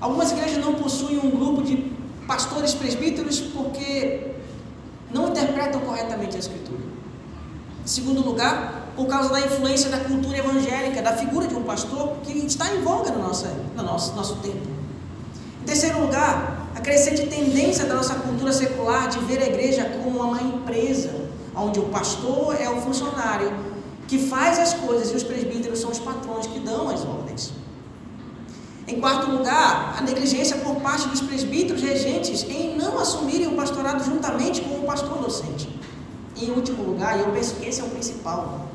Algumas 0.00 0.32
igrejas 0.32 0.58
não 0.58 0.74
possuem 0.74 1.18
um 1.18 1.30
grupo 1.30 1.62
de 1.62 1.92
pastores 2.26 2.74
presbíteros 2.74 3.40
porque 3.40 4.32
não 5.12 5.28
interpretam 5.28 5.80
corretamente 5.80 6.36
a 6.36 6.38
Escritura. 6.38 6.80
Em 7.84 7.88
segundo 7.88 8.20
lugar, 8.20 8.92
por 8.96 9.06
causa 9.06 9.28
da 9.28 9.40
influência 9.40 9.88
da 9.90 10.00
cultura 10.00 10.38
evangélica, 10.38 11.00
da 11.00 11.12
figura 11.12 11.46
de 11.46 11.54
um 11.54 11.62
pastor 11.62 12.16
que 12.24 12.32
está 12.32 12.74
em 12.74 12.82
voga 12.82 13.10
no 13.10 13.22
nosso, 13.22 13.46
no 13.76 13.82
nosso, 13.82 14.14
nosso 14.14 14.36
tempo. 14.36 14.66
Em 15.62 15.66
terceiro 15.66 16.00
lugar, 16.00 16.68
a 16.74 16.80
crescente 16.80 17.26
tendência 17.26 17.84
da 17.86 17.94
nossa 17.94 18.14
cultura 18.16 18.52
secular 18.52 19.08
de 19.08 19.18
ver 19.20 19.40
a 19.42 19.46
igreja 19.46 19.84
como 20.02 20.20
uma 20.20 20.42
empresa, 20.42 21.25
onde 21.56 21.80
o 21.80 21.84
pastor 21.84 22.54
é 22.60 22.68
o 22.68 22.80
funcionário 22.82 23.52
que 24.06 24.18
faz 24.18 24.58
as 24.58 24.74
coisas 24.74 25.10
e 25.10 25.16
os 25.16 25.22
presbíteros 25.22 25.80
são 25.80 25.90
os 25.90 25.98
patrões 25.98 26.46
que 26.46 26.60
dão 26.60 26.88
as 26.88 27.04
ordens. 27.04 27.52
Em 28.86 29.00
quarto 29.00 29.28
lugar, 29.28 29.96
a 29.98 30.02
negligência 30.02 30.58
por 30.58 30.76
parte 30.76 31.08
dos 31.08 31.20
presbíteros 31.20 31.82
regentes 31.82 32.44
em 32.44 32.76
não 32.76 32.98
assumirem 33.00 33.48
o 33.48 33.56
pastorado 33.56 34.04
juntamente 34.04 34.60
com 34.60 34.76
o 34.76 34.86
pastor 34.86 35.18
docente. 35.18 35.68
Em 36.36 36.50
último 36.50 36.84
lugar, 36.84 37.18
e 37.18 37.22
eu 37.22 37.32
penso 37.32 37.56
que 37.56 37.66
esse 37.66 37.80
é 37.80 37.84
o 37.84 37.88
principal, 37.88 38.66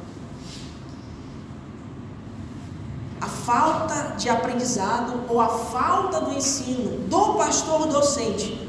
a 3.21 3.27
falta 3.27 4.15
de 4.17 4.27
aprendizado 4.27 5.21
ou 5.29 5.39
a 5.39 5.47
falta 5.47 6.19
do 6.19 6.33
ensino 6.33 7.07
do 7.07 7.35
pastor 7.35 7.87
docente 7.87 8.67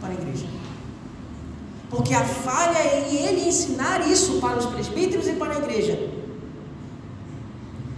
para 0.00 0.10
a 0.10 0.14
igreja. 0.14 0.57
Porque 1.90 2.12
a 2.14 2.24
falha 2.24 2.78
é 2.78 3.08
ele 3.14 3.48
ensinar 3.48 4.06
isso 4.06 4.40
para 4.40 4.58
os 4.58 4.66
presbíteros 4.66 5.26
e 5.26 5.32
para 5.32 5.54
a 5.54 5.58
igreja. 5.58 6.10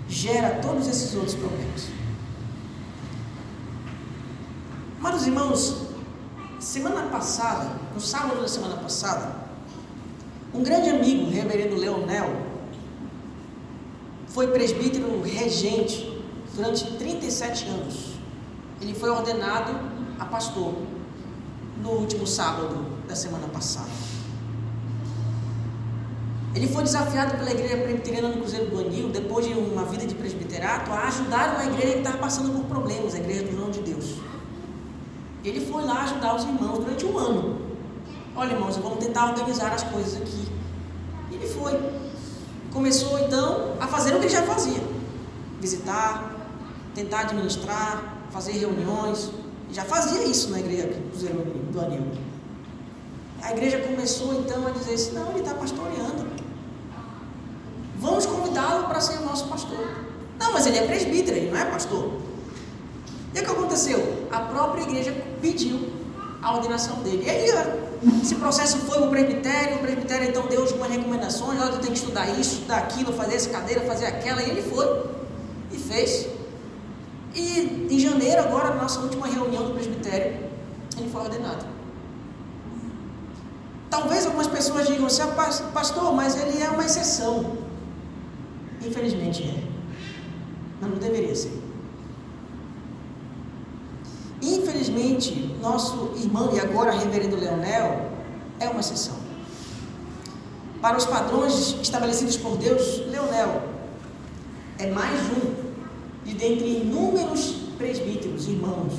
Gera 0.09 0.61
todos 0.61 0.87
esses 0.87 1.15
outros 1.15 1.35
problemas. 1.35 1.89
Mas, 5.01 5.27
irmãos, 5.27 5.87
semana 6.59 7.09
passada, 7.09 7.71
no 7.95 8.01
sábado 8.01 8.41
da 8.41 8.49
semana 8.49 8.77
passada, 8.77 9.35
um 10.55 10.63
grande 10.63 10.91
amigo, 10.91 11.27
o 11.27 11.31
reverendo 11.31 11.77
Leonel, 11.77 12.51
foi 14.29 14.49
presbítero 14.49 15.23
regente 15.23 16.23
durante 16.55 16.85
37 16.97 17.67
anos. 17.67 18.15
Ele 18.81 18.95
foi 18.95 19.11
ordenado 19.11 19.73
a 20.19 20.25
pastor 20.25 20.75
no 21.83 21.91
último 21.91 22.27
sábado 22.27 22.90
da 23.11 23.17
semana 23.17 23.49
passada. 23.49 23.91
Ele 26.55 26.69
foi 26.69 26.83
desafiado 26.85 27.37
pela 27.37 27.51
igreja 27.51 27.77
presbiteriana 27.77 28.29
no 28.29 28.37
Cruzeiro 28.39 28.67
do 28.67 28.79
Anil, 28.79 29.09
depois 29.09 29.47
de 29.47 29.53
uma 29.53 29.85
vida 29.85 30.07
de 30.07 30.15
presbiterato, 30.15 30.91
a 30.93 31.09
ajudar 31.09 31.57
uma 31.57 31.65
igreja 31.65 31.93
que 31.95 31.99
estava 31.99 32.19
passando 32.19 32.53
por 32.53 32.65
problemas, 32.65 33.15
a 33.15 33.19
igreja 33.19 33.45
do 33.45 33.57
João 33.57 33.71
de 33.71 33.81
Deus. 33.81 34.17
Ele 35.45 35.61
foi 35.65 35.85
lá 35.85 36.03
ajudar 36.03 36.37
os 36.37 36.45
irmãos 36.45 36.79
durante 36.79 37.05
um 37.05 37.19
ano. 37.19 37.61
Olha, 38.37 38.53
irmãos, 38.53 38.77
vamos 38.77 39.05
tentar 39.05 39.31
organizar 39.31 39.73
as 39.73 39.83
coisas 39.85 40.17
aqui. 40.21 40.49
Ele 41.33 41.49
foi. 41.49 41.79
Começou 42.73 43.19
então 43.19 43.75
a 43.81 43.87
fazer 43.89 44.15
o 44.15 44.19
que 44.19 44.27
ele 44.27 44.33
já 44.33 44.43
fazia: 44.43 44.81
visitar, 45.61 46.33
tentar 46.95 47.21
administrar, 47.21 48.27
fazer 48.31 48.53
reuniões. 48.53 49.31
Já 49.73 49.85
fazia 49.85 50.25
isso 50.25 50.51
na 50.51 50.61
igreja 50.61 50.89
do 51.73 51.81
Anil. 51.81 52.30
A 53.43 53.53
igreja 53.53 53.79
começou 53.79 54.35
então 54.35 54.67
a 54.67 54.71
dizer 54.71 54.95
assim: 54.95 55.13
não, 55.13 55.31
ele 55.31 55.41
está 55.41 55.55
pastoreando. 55.55 56.27
Vamos 57.99 58.27
convidá-lo 58.27 58.87
para 58.89 59.01
ser 59.01 59.19
o 59.19 59.25
nosso 59.25 59.47
pastor. 59.49 60.05
Não, 60.39 60.53
mas 60.53 60.67
ele 60.67 60.79
é 60.79 60.87
presbítero, 60.87 61.37
ele 61.37 61.51
não 61.51 61.59
é 61.59 61.67
pastor. 61.67 62.13
E 63.35 63.39
o 63.39 63.45
que 63.45 63.51
aconteceu? 63.51 64.27
A 64.31 64.41
própria 64.41 64.83
igreja 64.83 65.15
pediu 65.41 65.91
a 66.43 66.57
ordenação 66.57 66.97
dele. 67.03 67.25
E 67.27 67.31
aí, 67.31 67.45
esse 68.23 68.35
processo 68.37 68.79
foi 68.79 68.99
para 68.99 69.07
o 69.07 69.11
presbitério, 69.11 69.77
o 69.77 69.79
presbitério 69.81 70.29
então 70.29 70.47
deu 70.47 70.63
algumas 70.63 70.91
recomendações: 70.91 71.61
olha, 71.61 71.73
tu 71.73 71.79
tem 71.81 71.93
que 71.93 71.99
estudar 71.99 72.27
isso, 72.39 72.55
estudar 72.55 72.79
aquilo, 72.79 73.13
fazer 73.13 73.35
essa 73.35 73.51
cadeira, 73.51 73.83
fazer 73.83 74.07
aquela. 74.07 74.43
E 74.43 74.51
ele 74.51 74.63
foi 74.63 75.05
e 75.71 75.77
fez. 75.77 76.27
E 77.35 77.87
em 77.91 77.99
janeiro, 77.99 78.41
agora, 78.41 78.71
na 78.71 78.83
nossa 78.83 79.01
última 79.01 79.27
reunião 79.27 79.65
do 79.65 79.75
presbitério, 79.75 80.39
ele 80.99 81.11
foi 81.11 81.21
ordenado. 81.21 81.80
Talvez 83.91 84.25
algumas 84.25 84.47
pessoas 84.47 84.87
digam 84.87 85.07
assim, 85.07 85.23
ah, 85.23 85.71
pastor, 85.75 86.15
mas 86.15 86.37
ele 86.41 86.63
é 86.63 86.71
uma 86.71 86.85
exceção. 86.85 87.59
Infelizmente 88.81 89.43
é. 89.43 89.65
Mas 90.81 90.91
não 90.91 90.99
deveria 90.99 91.35
ser. 91.35 91.61
Infelizmente, 94.41 95.57
nosso 95.61 96.13
irmão 96.17 96.55
e 96.55 96.61
agora 96.61 96.93
reverendo 96.93 97.37
Leonel 97.37 98.11
é 98.59 98.69
uma 98.69 98.81
exceção. 98.81 99.17
Para 100.81 100.97
os 100.97 101.05
padrões 101.05 101.77
estabelecidos 101.83 102.39
por 102.39 102.57
Deus, 102.57 103.01
Leonel 103.09 103.63
é 104.79 104.87
mais 104.91 105.21
um 105.33 105.71
de 106.25 106.35
dentre 106.35 106.81
inúmeros 106.81 107.67
presbíteros, 107.77 108.49
irmãos, 108.49 108.95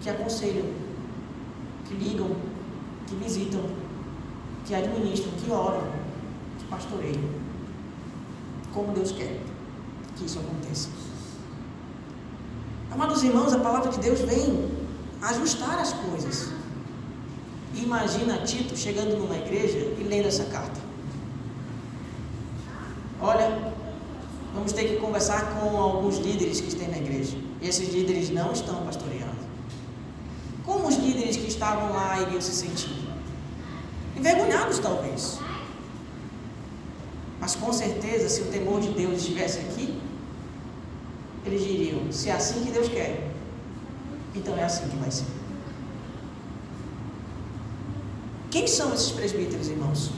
que 0.00 0.08
aconselham, 0.08 0.64
que 1.86 1.94
ligam, 1.94 2.30
que 3.10 3.16
visitam, 3.16 3.60
que 4.64 4.72
administram, 4.72 5.32
que 5.32 5.50
oram, 5.50 5.82
que 6.58 6.64
pastoreiam, 6.66 7.20
como 8.72 8.92
Deus 8.92 9.10
quer 9.10 9.40
que 10.16 10.26
isso 10.26 10.38
aconteça. 10.38 10.88
Amados 12.92 13.22
irmãos, 13.24 13.52
a 13.52 13.58
palavra 13.58 13.90
de 13.90 13.98
Deus 13.98 14.20
vem 14.20 14.70
ajustar 15.22 15.80
as 15.80 15.92
coisas. 15.92 16.50
Imagina 17.74 18.38
Tito 18.44 18.76
chegando 18.76 19.18
numa 19.18 19.36
igreja 19.36 19.78
e 19.98 20.04
lendo 20.08 20.28
essa 20.28 20.44
carta. 20.44 20.80
Olha, 23.20 23.74
vamos 24.54 24.72
ter 24.72 24.84
que 24.84 24.96
conversar 24.96 25.54
com 25.54 25.76
alguns 25.76 26.18
líderes 26.18 26.60
que 26.60 26.68
estão 26.68 26.88
na 26.88 26.98
igreja. 26.98 27.36
Esses 27.60 27.92
líderes 27.92 28.30
não 28.30 28.52
estão 28.52 28.84
pastoreando. 28.84 29.40
Como 30.64 30.86
os 30.86 30.96
líderes 30.96 31.36
que 31.36 31.48
estavam 31.48 31.92
lá 31.92 32.20
iriam 32.20 32.40
se 32.40 32.52
sentir? 32.52 32.99
Envergonhados, 34.20 34.78
talvez. 34.78 35.38
Mas 37.40 37.54
com 37.56 37.72
certeza, 37.72 38.28
se 38.28 38.42
o 38.42 38.46
temor 38.46 38.78
de 38.82 38.90
Deus 38.90 39.16
estivesse 39.16 39.60
aqui, 39.60 39.98
eles 41.46 41.64
diriam: 41.64 42.12
se 42.12 42.28
é 42.28 42.32
assim 42.32 42.62
que 42.62 42.70
Deus 42.70 42.88
quer, 42.88 43.30
então 44.34 44.54
é 44.58 44.64
assim 44.64 44.86
que 44.88 44.96
vai 44.96 45.10
ser. 45.10 45.24
Quem 48.50 48.66
são 48.66 48.92
esses 48.92 49.10
presbíteros, 49.10 49.68
irmãos? 49.68 50.10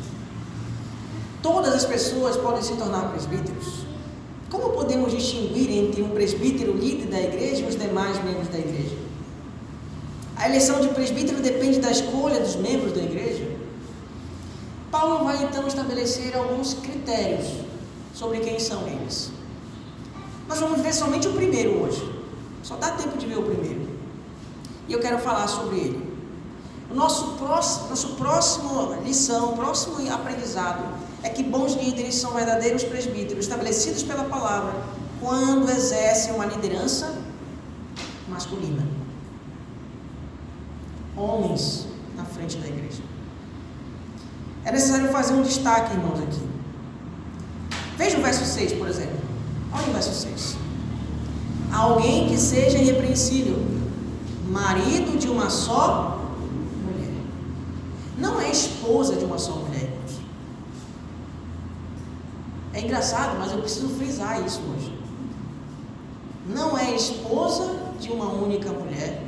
Todas 1.41 1.73
as 1.73 1.85
pessoas 1.85 2.37
podem 2.37 2.63
se 2.63 2.75
tornar 2.75 3.09
presbíteros. 3.11 3.85
Como 4.51 4.71
podemos 4.71 5.13
distinguir 5.13 5.71
entre 5.71 6.03
um 6.03 6.11
presbítero 6.11 6.73
líder 6.77 7.07
da 7.07 7.21
igreja 7.21 7.63
e 7.63 7.69
os 7.69 7.77
demais 7.77 8.23
membros 8.25 8.49
da 8.49 8.59
igreja? 8.59 8.97
A 10.35 10.49
eleição 10.49 10.81
de 10.81 10.89
presbítero 10.89 11.41
depende 11.41 11.79
da 11.79 11.93
escolha 11.93 12.41
dos 12.41 12.57
membros 12.57 12.93
da 12.93 13.03
igreja. 13.03 13.52
Paulo 14.93 15.25
vai 15.25 15.43
então 15.43 15.67
estabelecer 15.67 16.37
alguns 16.37 16.75
critérios 16.75 17.49
sobre 18.15 18.41
quem 18.41 18.61
são 18.61 18.87
eles. 18.87 19.33
Nós 20.47 20.61
vamos 20.61 20.83
ver 20.83 20.93
somente 20.93 21.27
o 21.27 21.33
primeiro 21.33 21.83
hoje. 21.83 22.13
Só 22.63 22.77
dá 22.77 22.91
tempo 22.91 23.17
de 23.17 23.27
ver 23.27 23.39
o 23.39 23.43
primeiro. 23.43 23.89
E 24.87 24.93
eu 24.93 25.01
quero 25.01 25.19
falar 25.19 25.49
sobre 25.49 25.79
ele. 25.79 26.13
O 26.91 26.95
nosso 26.95 27.39
próximo, 27.39 27.89
nosso 27.89 28.09
próximo 28.17 29.03
lição, 29.03 29.57
próximo 29.57 29.97
aprendizado 30.13 30.85
é 31.23 31.31
que 31.31 31.43
bons 31.43 31.73
líderes 31.73 32.17
são 32.17 32.33
verdadeiros 32.33 32.85
presbíteros, 32.85 33.47
estabelecidos 33.47 34.03
pela 34.03 34.25
palavra, 34.25 34.75
quando 35.21 35.71
exercem 35.71 36.35
uma 36.35 36.45
liderança 36.45 37.17
masculina. 38.29 38.87
Homens 41.17 41.87
na 42.15 42.27
frente 42.27 42.59
da 42.59 42.69
igreja. 42.69 43.12
É 44.65 44.71
necessário 44.71 45.11
fazer 45.11 45.35
um 45.35 45.43
destaque, 45.43 45.93
irmãos, 45.93 46.21
aqui. 46.21 46.41
Veja 47.97 48.19
o 48.19 48.23
verso 48.23 48.45
6, 48.45 48.73
por 48.75 48.89
exemplo. 48.89 49.19
Olha 49.73 49.89
o 49.89 49.93
verso 49.93 50.13
6. 50.13 50.57
Alguém 51.73 52.29
que 52.29 52.39
seja 52.39 52.79
irrepreensível, 52.79 53.59
marido 54.49 55.19
de 55.19 55.29
uma 55.29 55.49
só 55.51 56.19
mulher. 56.85 57.13
Não 58.19 58.41
é 58.41 58.51
esposa 58.51 59.17
de 59.17 59.25
uma 59.25 59.39
só 59.39 59.53
mulher. 59.53 59.91
É 62.75 62.81
engraçado, 62.81 63.39
mas 63.39 63.53
eu 63.53 63.59
preciso 63.59 63.89
frisar 63.91 64.43
isso 64.45 64.61
hoje. 64.75 64.93
Não 66.47 66.77
é 66.77 66.95
esposa 66.95 67.79
de 68.01 68.11
uma 68.11 68.31
única 68.33 68.71
mulher 68.71 69.23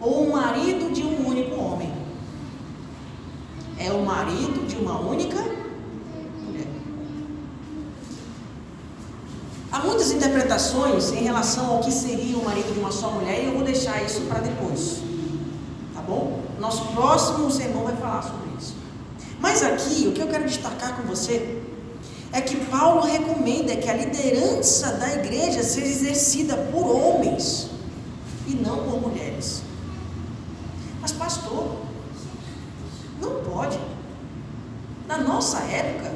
ou 0.00 0.24
o 0.24 0.32
marido 0.32 0.92
de 0.92 1.02
um 1.02 1.26
único 1.26 1.58
homem. 1.58 1.90
É 3.78 3.90
o 3.90 4.04
marido 4.04 4.66
de 4.66 4.76
uma 4.76 5.00
única 5.00 5.54
Há 9.74 9.80
muitas 9.80 10.12
interpretações 10.12 11.10
em 11.10 11.24
relação 11.24 11.66
ao 11.66 11.80
que 11.80 11.90
seria 11.90 12.38
o 12.38 12.44
marido 12.44 12.72
de 12.72 12.78
uma 12.78 12.92
só 12.92 13.10
mulher 13.10 13.42
e 13.42 13.46
eu 13.46 13.54
vou 13.54 13.64
deixar 13.64 14.00
isso 14.04 14.20
para 14.20 14.38
depois. 14.38 15.02
Tá 15.92 16.00
bom? 16.00 16.38
Nosso 16.60 16.92
próximo 16.92 17.50
sermão 17.50 17.82
vai 17.82 17.96
falar 17.96 18.22
sobre 18.22 18.56
isso. 18.56 18.76
Mas 19.40 19.64
aqui, 19.64 20.06
o 20.06 20.12
que 20.12 20.20
eu 20.20 20.28
quero 20.28 20.44
destacar 20.44 20.96
com 20.96 21.02
você 21.02 21.60
é 22.30 22.40
que 22.40 22.54
Paulo 22.66 23.02
recomenda 23.02 23.74
que 23.74 23.90
a 23.90 23.96
liderança 23.96 24.92
da 24.92 25.12
igreja 25.12 25.64
seja 25.64 25.88
exercida 25.88 26.56
por 26.70 26.86
homens 26.86 27.68
e 28.46 28.54
não 28.54 28.84
por 28.84 29.00
mulheres. 29.00 29.62
Mas, 31.00 31.10
pastor, 31.10 31.78
pode. 33.54 33.78
Na 35.06 35.18
nossa 35.18 35.58
época, 35.58 36.12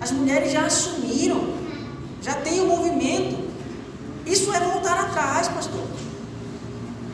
as 0.00 0.12
mulheres 0.12 0.52
já 0.52 0.64
assumiram 0.64 1.56
já 2.22 2.34
tem 2.34 2.60
o 2.60 2.64
um 2.64 2.76
movimento. 2.76 3.36
Isso 4.24 4.52
é 4.52 4.58
voltar 4.58 4.98
atrás, 4.98 5.46
pastor. 5.48 5.86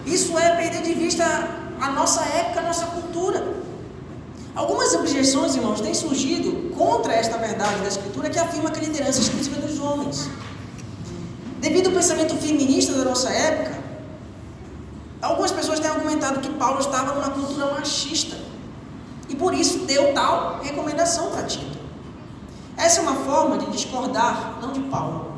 Isso 0.07 0.39
é 0.39 0.57
perder 0.57 0.83
de 0.83 0.95
vista 0.95 1.25
a 1.81 1.91
nossa 1.91 2.23
época, 2.23 2.61
a 2.61 2.63
nossa 2.63 2.87
cultura. 2.87 3.41
Algumas 4.55 4.95
objeções, 4.95 5.55
irmãos, 5.55 5.81
têm 5.81 5.95
surgido 5.95 6.75
contra 6.75 7.13
esta 7.13 7.37
verdade 7.37 7.81
da 7.81 7.89
Escritura 7.89 8.31
que 8.31 8.39
afirma 8.39 8.71
que 8.71 8.81
a 8.81 8.83
liderança 8.83 9.19
é 9.19 9.23
exclusiva 9.23 9.61
dos 9.61 9.79
homens. 9.79 10.31
Devido 11.61 11.89
ao 11.89 11.93
pensamento 11.93 12.35
feminista 12.37 12.93
da 12.95 13.05
nossa 13.05 13.31
época, 13.31 13.79
algumas 15.21 15.53
pessoas 15.53 15.79
têm 15.79 15.91
argumentado 15.91 16.41
que 16.41 16.51
Paulo 16.51 16.81
estava 16.81 17.15
numa 17.15 17.31
cultura 17.31 17.67
machista 17.73 18.52
e 19.33 19.35
por 19.35 19.55
isso 19.55 19.87
deu 19.87 20.13
tal 20.13 20.61
recomendação 20.63 21.31
para 21.31 21.45
Tito. 21.45 21.79
Essa 22.77 23.01
é 23.01 23.03
uma 23.03 23.17
forma 23.25 23.57
de 23.57 23.71
discordar, 23.71 24.59
não 24.61 24.73
de 24.73 24.81
Paulo, 24.81 25.33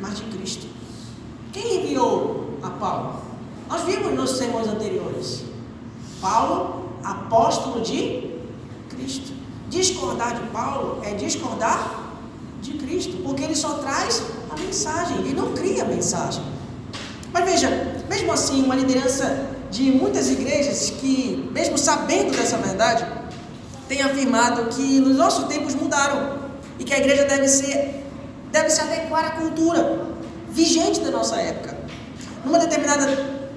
mas 0.00 0.16
de 0.16 0.24
Cristo. 0.24 0.66
Quem 1.52 1.76
enviou 1.76 2.58
a 2.60 2.70
Paulo? 2.70 3.20
Nós 3.68 3.82
vimos 3.82 4.12
nos 4.14 4.30
sermões 4.36 4.66
anteriores. 4.66 5.44
Paulo, 6.20 6.90
apóstolo 7.04 7.82
de 7.82 8.34
Cristo. 8.88 9.32
Discordar 9.68 10.34
de 10.34 10.48
Paulo 10.48 11.00
é 11.04 11.14
discordar 11.14 12.00
de 12.60 12.72
Cristo, 12.72 13.18
porque 13.22 13.44
ele 13.44 13.54
só 13.54 13.74
traz 13.74 14.24
a 14.50 14.58
mensagem, 14.58 15.18
ele 15.18 15.34
não 15.34 15.52
cria 15.52 15.84
a 15.84 15.86
mensagem. 15.86 16.42
Mas 17.32 17.44
veja, 17.44 18.02
mesmo 18.08 18.32
assim, 18.32 18.64
uma 18.64 18.74
liderança 18.74 19.50
de 19.70 19.92
muitas 19.92 20.28
igrejas 20.28 20.90
que, 20.90 21.48
mesmo 21.52 21.78
sabendo 21.78 22.36
dessa 22.36 22.56
verdade, 22.58 23.19
tem 23.90 24.02
afirmado 24.02 24.66
que 24.66 25.00
nos 25.00 25.16
nossos 25.16 25.48
tempos 25.48 25.74
mudaram 25.74 26.38
e 26.78 26.84
que 26.84 26.94
a 26.94 26.98
igreja 26.98 27.24
deve 27.24 27.48
ser 27.48 28.04
deve 28.52 28.70
se 28.70 28.80
adequar 28.80 29.24
à 29.24 29.30
cultura 29.30 30.06
vigente 30.48 31.00
da 31.00 31.10
nossa 31.10 31.34
época. 31.36 31.76
Numa 32.44 32.60
determinada 32.60 33.06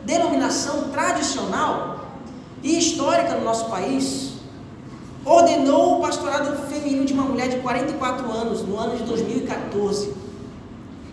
denominação 0.04 0.90
tradicional 0.90 2.08
e 2.64 2.80
histórica 2.80 3.36
no 3.36 3.44
nosso 3.44 3.66
país, 3.66 4.34
ordenou 5.24 6.00
o 6.00 6.02
pastorado 6.02 6.68
feminino 6.68 7.06
de 7.06 7.14
uma 7.14 7.26
mulher 7.26 7.50
de 7.50 7.58
44 7.58 8.32
anos 8.32 8.64
no 8.64 8.76
ano 8.80 8.98
de 8.98 9.04
2014. 9.04 10.16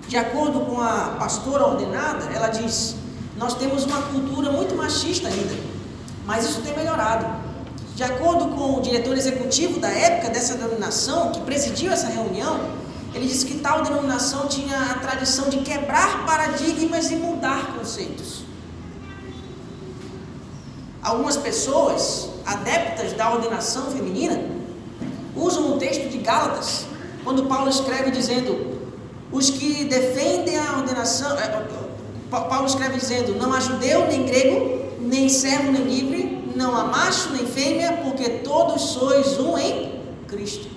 De 0.08 0.16
acordo 0.16 0.60
com 0.60 0.80
a 0.80 1.16
pastora 1.18 1.66
ordenada, 1.66 2.24
ela 2.34 2.48
diz: 2.48 2.96
Nós 3.36 3.52
temos 3.52 3.84
uma 3.84 4.00
cultura 4.00 4.50
muito 4.50 4.74
machista 4.74 5.28
ainda, 5.28 5.56
mas 6.24 6.46
isso 6.46 6.62
tem 6.62 6.74
melhorado. 6.74 7.39
De 8.00 8.04
acordo 8.04 8.56
com 8.56 8.78
o 8.78 8.80
diretor 8.80 9.14
executivo 9.14 9.78
da 9.78 9.90
época 9.90 10.30
dessa 10.30 10.54
denominação, 10.54 11.32
que 11.32 11.40
presidiu 11.42 11.92
essa 11.92 12.06
reunião, 12.06 12.58
ele 13.14 13.26
disse 13.26 13.44
que 13.44 13.58
tal 13.58 13.82
denominação 13.82 14.48
tinha 14.48 14.74
a 14.74 14.94
tradição 15.00 15.50
de 15.50 15.58
quebrar 15.58 16.24
paradigmas 16.24 17.10
e 17.10 17.16
mudar 17.16 17.74
conceitos. 17.76 18.44
Algumas 21.02 21.36
pessoas, 21.36 22.30
adeptas 22.46 23.12
da 23.12 23.34
ordenação 23.34 23.90
feminina, 23.90 24.46
usam 25.36 25.74
o 25.74 25.78
texto 25.78 26.08
de 26.08 26.16
Gálatas, 26.16 26.86
quando 27.22 27.44
Paulo 27.48 27.68
escreve 27.68 28.10
dizendo: 28.10 28.80
os 29.30 29.50
que 29.50 29.84
defendem 29.84 30.58
a 30.58 30.78
ordenação, 30.78 31.38
é, 31.38 31.66
Paulo 32.30 32.64
escreve 32.64 32.96
dizendo: 32.96 33.34
não 33.34 33.52
há 33.52 33.60
judeu 33.60 34.06
nem 34.06 34.24
grego, 34.24 34.86
nem 35.00 35.28
servo 35.28 35.70
nem 35.70 35.84
livre, 35.84 36.29
não 36.54 36.76
há 36.76 36.84
macho 36.84 37.30
nem 37.30 37.46
fêmea, 37.46 38.00
porque 38.04 38.28
todos 38.40 38.82
sois 38.82 39.38
um 39.38 39.56
em 39.58 40.00
Cristo. 40.26 40.68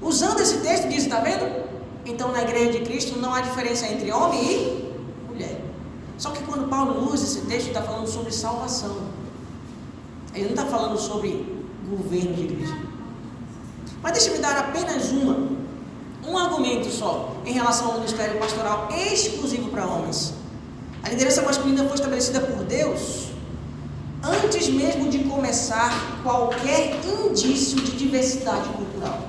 Usando 0.00 0.40
esse 0.40 0.58
texto, 0.58 0.88
diz: 0.88 1.04
está 1.04 1.20
vendo? 1.20 1.68
Então 2.04 2.32
na 2.32 2.42
igreja 2.42 2.72
de 2.72 2.80
Cristo 2.80 3.18
não 3.18 3.34
há 3.34 3.40
diferença 3.40 3.86
entre 3.86 4.10
homem 4.10 4.40
e 4.40 4.94
mulher. 5.28 5.60
Só 6.16 6.30
que 6.30 6.42
quando 6.42 6.68
Paulo 6.68 7.12
usa 7.12 7.24
esse 7.24 7.42
texto, 7.42 7.68
está 7.68 7.82
falando 7.82 8.06
sobre 8.08 8.32
salvação. 8.32 8.96
Ele 10.34 10.44
não 10.44 10.50
está 10.50 10.66
falando 10.66 10.98
sobre 10.98 11.62
governo 11.88 12.34
de 12.34 12.44
igreja. 12.44 12.76
Mas 14.02 14.12
deixa-me 14.12 14.38
dar 14.38 14.56
apenas 14.56 15.10
uma, 15.10 15.48
um 16.26 16.38
argumento 16.38 16.88
só 16.90 17.36
em 17.44 17.52
relação 17.52 17.88
ao 17.88 17.94
ministério 17.94 18.38
pastoral 18.38 18.88
exclusivo 18.92 19.70
para 19.70 19.86
homens. 19.86 20.34
A 21.02 21.08
liderança 21.08 21.42
masculina 21.42 21.84
foi 21.84 21.94
estabelecida 21.94 22.40
por 22.40 22.64
Deus 22.64 23.27
antes 24.48 24.68
mesmo 24.70 25.10
de 25.10 25.18
começar 25.24 26.22
qualquer 26.22 26.98
indício 27.04 27.76
de 27.82 27.92
diversidade 27.92 28.66
cultural. 28.70 29.28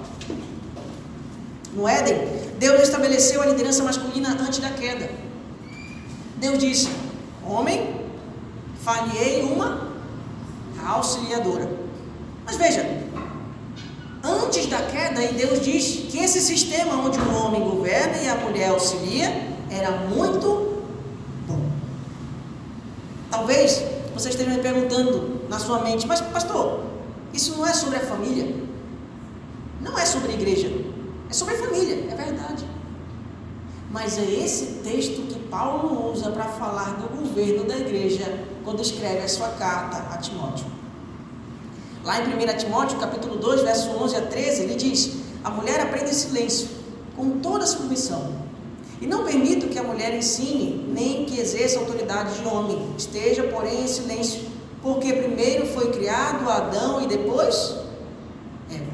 No 1.74 1.86
Éden, 1.86 2.16
Deus 2.58 2.84
estabeleceu 2.84 3.42
a 3.42 3.46
liderança 3.48 3.84
masculina 3.84 4.38
antes 4.40 4.60
da 4.60 4.70
queda. 4.70 5.12
Deus 6.38 6.58
disse: 6.58 6.90
Homem, 7.46 7.98
falhei 8.82 9.44
uma 9.44 9.90
auxiliadora. 10.88 11.70
Mas 12.46 12.56
veja, 12.56 13.04
antes 14.24 14.68
da 14.68 14.82
queda, 14.84 15.22
Deus 15.34 15.60
diz 15.60 16.10
que 16.10 16.18
esse 16.18 16.40
sistema 16.40 16.96
onde 16.96 17.20
o 17.20 17.36
homem 17.36 17.62
governa 17.62 18.18
e 18.24 18.30
a 18.30 18.36
mulher 18.36 18.70
auxilia 18.70 19.50
era 19.70 19.92
muito 19.92 20.82
bom. 21.46 21.70
Talvez 23.30 23.84
você 24.20 24.30
esteja 24.30 24.50
me 24.50 24.60
perguntando 24.60 25.48
na 25.48 25.58
sua 25.58 25.80
mente, 25.80 26.06
mas 26.06 26.20
pastor, 26.20 26.82
isso 27.34 27.56
não 27.56 27.66
é 27.66 27.74
sobre 27.74 27.96
a 27.96 28.02
família? 28.02 28.54
Não 29.82 29.98
é 29.98 30.06
sobre 30.06 30.34
a 30.34 30.36
igreja, 30.36 30.70
é 31.30 31.34
sobre 31.34 31.56
a 31.56 31.58
família, 31.58 32.06
é 32.12 32.16
verdade. 32.16 32.66
Mas 33.90 34.18
é 34.18 34.24
esse 34.24 34.82
texto 34.84 35.22
que 35.28 35.40
Paulo 35.48 36.12
usa 36.12 36.32
para 36.32 36.44
falar 36.44 36.98
do 36.98 37.18
governo 37.18 37.64
da 37.64 37.78
igreja 37.78 38.46
quando 38.66 38.82
escreve 38.82 39.20
a 39.20 39.28
sua 39.30 39.48
carta 39.50 40.14
a 40.14 40.18
Timóteo. 40.18 40.66
Lá 42.04 42.20
em 42.20 42.28
1 42.28 42.58
Timóteo, 42.58 43.00
capítulo 43.00 43.38
2, 43.38 43.62
verso 43.62 43.90
11 43.90 44.16
a 44.18 44.22
13, 44.22 44.64
ele 44.64 44.76
diz: 44.76 45.18
A 45.44 45.50
mulher 45.50 45.80
aprende 45.80 46.14
silêncio, 46.14 46.68
com 47.16 47.40
toda 47.40 47.66
submissão. 47.66 48.49
E 49.02 49.08
não 49.08 49.24
permito 49.24 49.68
que 49.68 49.80
a 49.80 49.84
mulher 49.84 50.14
ensine, 50.16 50.86
nem 50.94 51.26
que 51.26 51.40
exerça 51.40 51.80
autoridade 51.80 52.40
de 52.40 52.46
homem. 52.46 52.94
Esteja, 52.98 53.44
porém, 53.44 53.84
em 53.84 53.88
silêncio, 53.88 54.42
porque 54.82 55.14
primeiro 55.14 55.66
foi 55.68 55.92
criado 55.92 56.50
Adão 56.50 57.02
e 57.02 57.08
depois 57.08 57.78
Eva. 58.70 58.92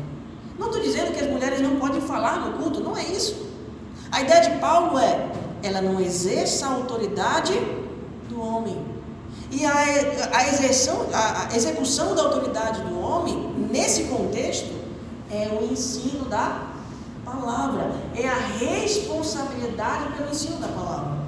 Não 0.60 0.68
estou 0.68 0.82
dizendo 0.82 1.12
que 1.12 1.24
as 1.24 1.30
mulheres 1.30 1.60
não 1.60 1.78
podem 1.78 2.02
falar 2.02 2.40
no 2.40 2.58
culto, 2.58 2.82
não 2.82 2.96
é 2.96 3.04
isso. 3.04 3.48
A 4.12 4.22
ideia 4.22 4.42
de 4.42 4.60
Paulo 4.60 5.00
é: 5.00 5.28
ela 5.64 5.82
não 5.82 6.00
exerça 6.00 6.68
a 6.68 6.74
autoridade 6.74 7.54
do 8.30 8.40
homem. 8.40 8.96
E 9.52 9.66
a, 9.66 9.74
a, 10.34 10.48
exerção, 10.50 11.08
a, 11.14 11.48
a 11.52 11.56
execução 11.56 12.14
da 12.14 12.24
autoridade 12.24 12.82
do 12.82 13.00
homem, 13.00 13.54
nesse 13.72 14.04
contexto, 14.04 14.70
é 15.32 15.48
o 15.60 15.72
ensino 15.72 16.26
da 16.26 16.75
palavra, 17.36 17.92
é 18.16 18.28
a 18.28 18.36
responsabilidade 18.36 20.14
pelo 20.14 20.30
ensino 20.30 20.58
da 20.58 20.68
palavra. 20.68 21.26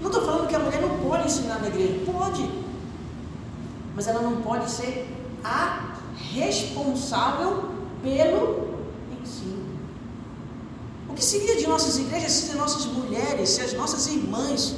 Não 0.00 0.08
estou 0.08 0.24
falando 0.24 0.48
que 0.48 0.54
a 0.54 0.58
mulher 0.58 0.80
não 0.80 0.98
pode 0.98 1.26
ensinar 1.26 1.60
na 1.60 1.68
igreja, 1.68 2.00
pode, 2.04 2.50
mas 3.94 4.06
ela 4.08 4.20
não 4.20 4.42
pode 4.42 4.70
ser 4.70 5.08
a 5.44 5.94
responsável 6.32 7.70
pelo 8.02 8.78
ensino. 9.22 9.64
O 11.08 11.14
que 11.14 11.24
seria 11.24 11.56
de 11.56 11.66
nossas 11.66 11.98
igrejas 11.98 12.32
se 12.32 12.50
as 12.50 12.56
nossas 12.56 12.86
mulheres, 12.86 13.50
se 13.50 13.60
as 13.60 13.72
nossas 13.74 14.06
irmãs 14.06 14.76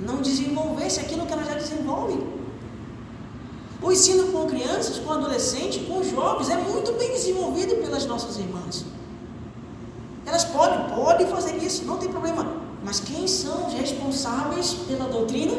não 0.00 0.20
desenvolvesse 0.20 1.00
aquilo 1.00 1.26
que 1.26 1.32
ela 1.32 1.44
já 1.44 1.54
desenvolve. 1.54 2.18
O 3.80 3.90
ensino 3.90 4.32
com 4.32 4.46
crianças, 4.46 4.98
com 4.98 5.12
adolescentes, 5.12 5.86
com 5.86 6.02
jovens 6.02 6.48
é 6.50 6.56
muito 6.56 6.92
bem 6.92 7.12
desenvolvido 7.12 7.76
pelas 7.76 8.06
nossas 8.06 8.38
irmãs. 8.38 8.84
Elas 10.52 10.54
podem, 10.54 10.96
podem 10.96 11.26
fazer 11.26 11.56
isso, 11.56 11.84
não 11.84 11.96
tem 11.96 12.08
problema. 12.08 12.46
Mas 12.84 13.00
quem 13.00 13.26
são 13.26 13.68
os 13.68 13.74
responsáveis 13.74 14.74
pela 14.86 15.06
doutrina? 15.06 15.54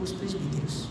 Os 0.00 0.12
presbíteros. 0.12 0.86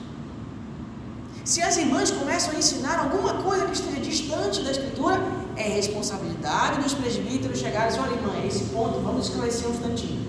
Se 1.43 1.61
as 1.61 1.77
irmãs 1.77 2.11
começam 2.11 2.53
a 2.53 2.57
ensinar 2.57 2.99
alguma 2.99 3.35
coisa 3.35 3.65
que 3.65 3.73
esteja 3.73 4.01
distante 4.01 4.61
da 4.63 4.71
escritura, 4.71 5.21
é 5.55 5.63
responsabilidade 5.63 6.81
dos 6.83 6.93
presbíteros 6.93 7.59
chegarem 7.59 7.87
e 7.87 7.91
dizer, 7.91 8.01
olha 8.01 8.15
irmã, 8.15 8.33
é 8.43 8.47
esse 8.47 8.65
ponto, 8.65 8.99
vamos 8.99 9.29
esclarecer 9.29 9.67
um 9.67 9.71
instantinho. 9.71 10.27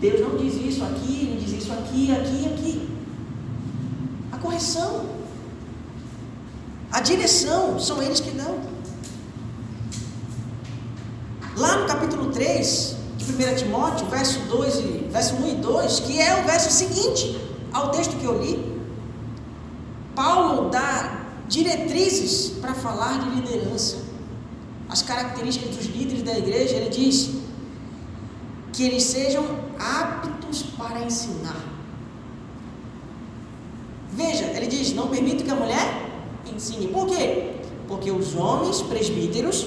Deus 0.00 0.20
não 0.20 0.36
diz 0.36 0.54
isso 0.54 0.84
aqui, 0.84 1.30
não 1.30 1.36
diz 1.36 1.62
isso 1.62 1.72
aqui, 1.72 2.12
aqui, 2.12 2.46
aqui. 2.46 2.88
A 4.32 4.38
correção, 4.38 5.06
a 6.90 7.00
direção, 7.00 7.78
são 7.78 8.02
eles 8.02 8.18
que 8.18 8.32
dão. 8.32 8.75
Lá 11.56 11.78
no 11.78 11.86
capítulo 11.86 12.30
3 12.32 12.96
de 13.16 13.24
1 13.32 13.54
Timóteo, 13.56 14.06
verso, 14.08 14.40
2 14.40 14.74
e, 14.74 15.08
verso 15.10 15.36
1 15.36 15.48
e 15.48 15.54
2, 15.54 16.00
que 16.00 16.20
é 16.20 16.42
o 16.42 16.44
verso 16.44 16.70
seguinte 16.70 17.40
ao 17.72 17.90
texto 17.90 18.16
que 18.18 18.26
eu 18.26 18.38
li, 18.38 18.78
Paulo 20.14 20.68
dá 20.68 21.24
diretrizes 21.48 22.58
para 22.60 22.74
falar 22.74 23.20
de 23.20 23.40
liderança. 23.40 24.04
As 24.86 25.00
características 25.00 25.76
dos 25.76 25.86
líderes 25.86 26.22
da 26.22 26.36
igreja, 26.36 26.76
ele 26.76 26.90
diz 26.90 27.30
que 28.72 28.84
eles 28.84 29.04
sejam 29.04 29.44
aptos 29.78 30.62
para 30.62 31.00
ensinar. 31.00 31.64
Veja, 34.12 34.44
ele 34.44 34.66
diz: 34.66 34.92
não 34.92 35.08
permito 35.08 35.42
que 35.42 35.50
a 35.50 35.54
mulher 35.54 36.10
ensine. 36.54 36.88
Por 36.88 37.06
quê? 37.06 37.52
Porque 37.88 38.10
os 38.10 38.34
homens 38.34 38.82
presbíteros, 38.82 39.66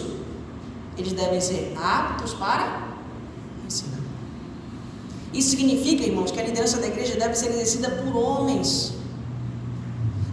eles 0.99 1.13
devem 1.13 1.39
ser 1.39 1.73
aptos 1.77 2.33
para 2.33 2.89
ensinar. 3.65 3.99
Isso 5.33 5.51
significa, 5.51 6.03
irmãos, 6.03 6.31
que 6.31 6.39
a 6.39 6.43
liderança 6.43 6.77
da 6.79 6.87
igreja 6.87 7.15
deve 7.15 7.35
ser 7.35 7.47
exercida 7.49 7.89
por 7.89 8.15
homens. 8.15 8.93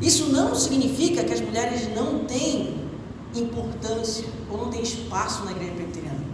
Isso 0.00 0.30
não 0.30 0.54
significa 0.54 1.24
que 1.24 1.32
as 1.32 1.40
mulheres 1.40 1.94
não 1.94 2.24
têm 2.24 2.86
importância 3.34 4.26
ou 4.50 4.58
não 4.58 4.70
têm 4.70 4.82
espaço 4.82 5.44
na 5.44 5.52
igreja 5.52 5.72
presbiteriana. 5.72 6.24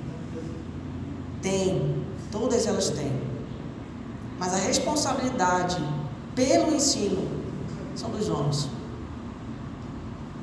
Tem, 1.40 2.04
todas 2.30 2.66
elas 2.66 2.90
têm. 2.90 3.12
Mas 4.38 4.54
a 4.54 4.58
responsabilidade 4.58 5.82
pelo 6.34 6.74
ensino 6.74 7.28
são 7.94 8.10
dos 8.10 8.28
homens. 8.28 8.68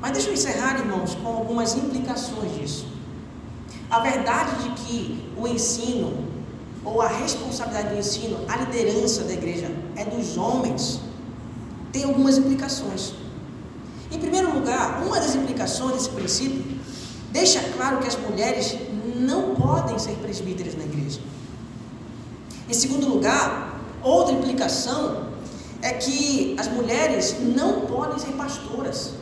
Mas 0.00 0.12
deixa 0.12 0.28
eu 0.28 0.34
encerrar, 0.34 0.78
irmãos, 0.78 1.14
com 1.14 1.28
algumas 1.28 1.74
implicações 1.74 2.58
disso. 2.58 2.89
A 3.90 3.98
verdade 4.00 4.62
de 4.62 4.70
que 4.82 5.32
o 5.36 5.46
ensino, 5.48 6.24
ou 6.84 7.02
a 7.02 7.08
responsabilidade 7.08 7.94
do 7.94 7.98
ensino, 7.98 8.38
a 8.48 8.56
liderança 8.56 9.24
da 9.24 9.32
igreja 9.32 9.70
é 9.96 10.04
dos 10.04 10.36
homens, 10.36 11.00
tem 11.92 12.04
algumas 12.04 12.38
implicações. 12.38 13.12
Em 14.12 14.18
primeiro 14.18 14.54
lugar, 14.54 15.02
uma 15.04 15.18
das 15.18 15.34
implicações 15.34 15.94
desse 15.94 16.10
princípio 16.10 16.64
deixa 17.32 17.60
claro 17.76 17.98
que 17.98 18.08
as 18.08 18.16
mulheres 18.16 18.76
não 19.16 19.54
podem 19.54 19.98
ser 19.98 20.14
presbíteras 20.16 20.76
na 20.76 20.84
igreja. 20.84 21.20
Em 22.68 22.74
segundo 22.74 23.08
lugar, 23.08 23.70
Outra 24.02 24.34
implicação 24.34 25.26
é 25.82 25.92
que 25.92 26.56
as 26.58 26.68
mulheres 26.68 27.36
não 27.40 27.82
podem 27.82 28.18
ser 28.18 28.32
pastoras. 28.32 29.12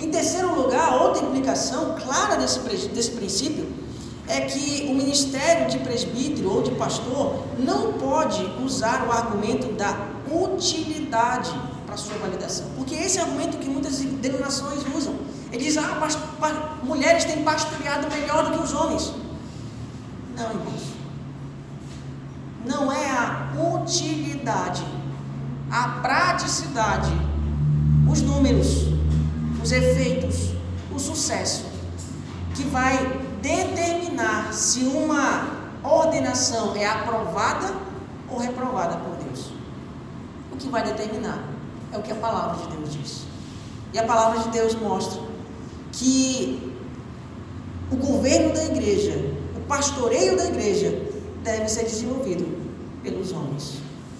Em 0.00 0.10
terceiro 0.10 0.54
lugar, 0.54 1.02
outra 1.02 1.24
implicação 1.24 1.96
clara 1.98 2.36
desse, 2.36 2.60
desse 2.88 3.12
princípio 3.12 3.66
é 4.28 4.40
que 4.42 4.86
o 4.90 4.94
ministério 4.94 5.68
de 5.70 5.78
presbítero 5.78 6.52
ou 6.52 6.62
de 6.62 6.72
pastor 6.72 7.44
não 7.58 7.94
pode 7.94 8.44
usar 8.62 9.06
o 9.06 9.12
argumento 9.12 9.72
da 9.72 9.96
utilidade 10.30 11.54
para 11.86 11.96
sua 11.96 12.18
validação. 12.18 12.66
Porque 12.76 12.94
esse 12.94 13.18
é 13.18 13.22
o 13.22 13.24
argumento 13.26 13.56
que 13.58 13.68
muitas 13.68 13.98
denominações 13.98 14.82
usam. 14.94 15.14
Eles 15.52 15.66
dizem, 15.66 15.82
ah, 15.82 16.78
mulheres 16.82 17.24
têm 17.24 17.42
pastoreado 17.42 18.08
melhor 18.14 18.50
do 18.50 18.58
que 18.58 18.64
os 18.64 18.74
homens. 18.74 19.12
Não, 20.36 20.50
irmãos 20.50 20.96
não 22.66 22.90
é 22.90 23.08
a 23.08 23.52
utilidade, 23.74 24.84
a 25.70 25.88
praticidade, 26.00 27.12
os 28.10 28.20
números, 28.22 28.88
os 29.62 29.72
efeitos, 29.72 30.52
o 30.94 30.98
sucesso, 30.98 31.64
que 32.54 32.62
vai 32.64 32.96
determinar 33.42 34.52
se 34.52 34.80
uma 34.80 35.68
ordenação 35.82 36.74
é 36.74 36.86
aprovada 36.86 37.74
ou 38.28 38.38
reprovada 38.38 38.96
por 38.96 39.16
Deus. 39.24 39.52
O 40.52 40.56
que 40.56 40.68
vai 40.68 40.82
determinar 40.82 41.44
É 41.92 41.98
o 41.98 42.02
que 42.02 42.10
a 42.10 42.16
palavra 42.16 42.66
de 42.66 42.76
Deus 42.76 42.92
diz. 42.92 43.22
E 43.92 43.98
a 43.98 44.04
palavra 44.04 44.40
de 44.40 44.48
Deus 44.48 44.74
mostra 44.74 45.20
que 45.92 46.74
o 47.90 47.96
governo 47.96 48.52
da 48.52 48.64
igreja, 48.64 49.14
o 49.56 49.60
pastoreio 49.60 50.36
da 50.36 50.46
igreja, 50.46 51.02
deve 51.44 51.68
ser 51.68 51.84
desenvolvido 51.84 52.44
pelos 53.02 53.32
homens. 53.32 53.74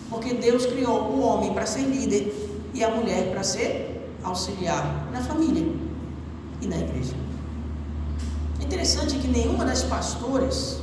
Porque 0.09 0.35
Deus 0.35 0.65
criou 0.67 1.11
o 1.11 1.21
homem 1.21 1.53
para 1.53 1.67
ser 1.67 1.83
líder 1.83 2.33
e 2.73 2.85
a 2.85 2.91
mulher 2.91 3.33
para 3.33 3.43
ser 3.43 3.96
auxiliar 4.27 5.09
na 5.13 5.21
família 5.21 5.73
e 6.61 6.67
na 6.67 6.77
igreja. 6.77 7.15
É 8.61 8.65
interessante 8.65 9.19
que 9.19 9.29
nenhuma 9.29 9.65
das 9.65 9.83
pastoras 9.85 10.81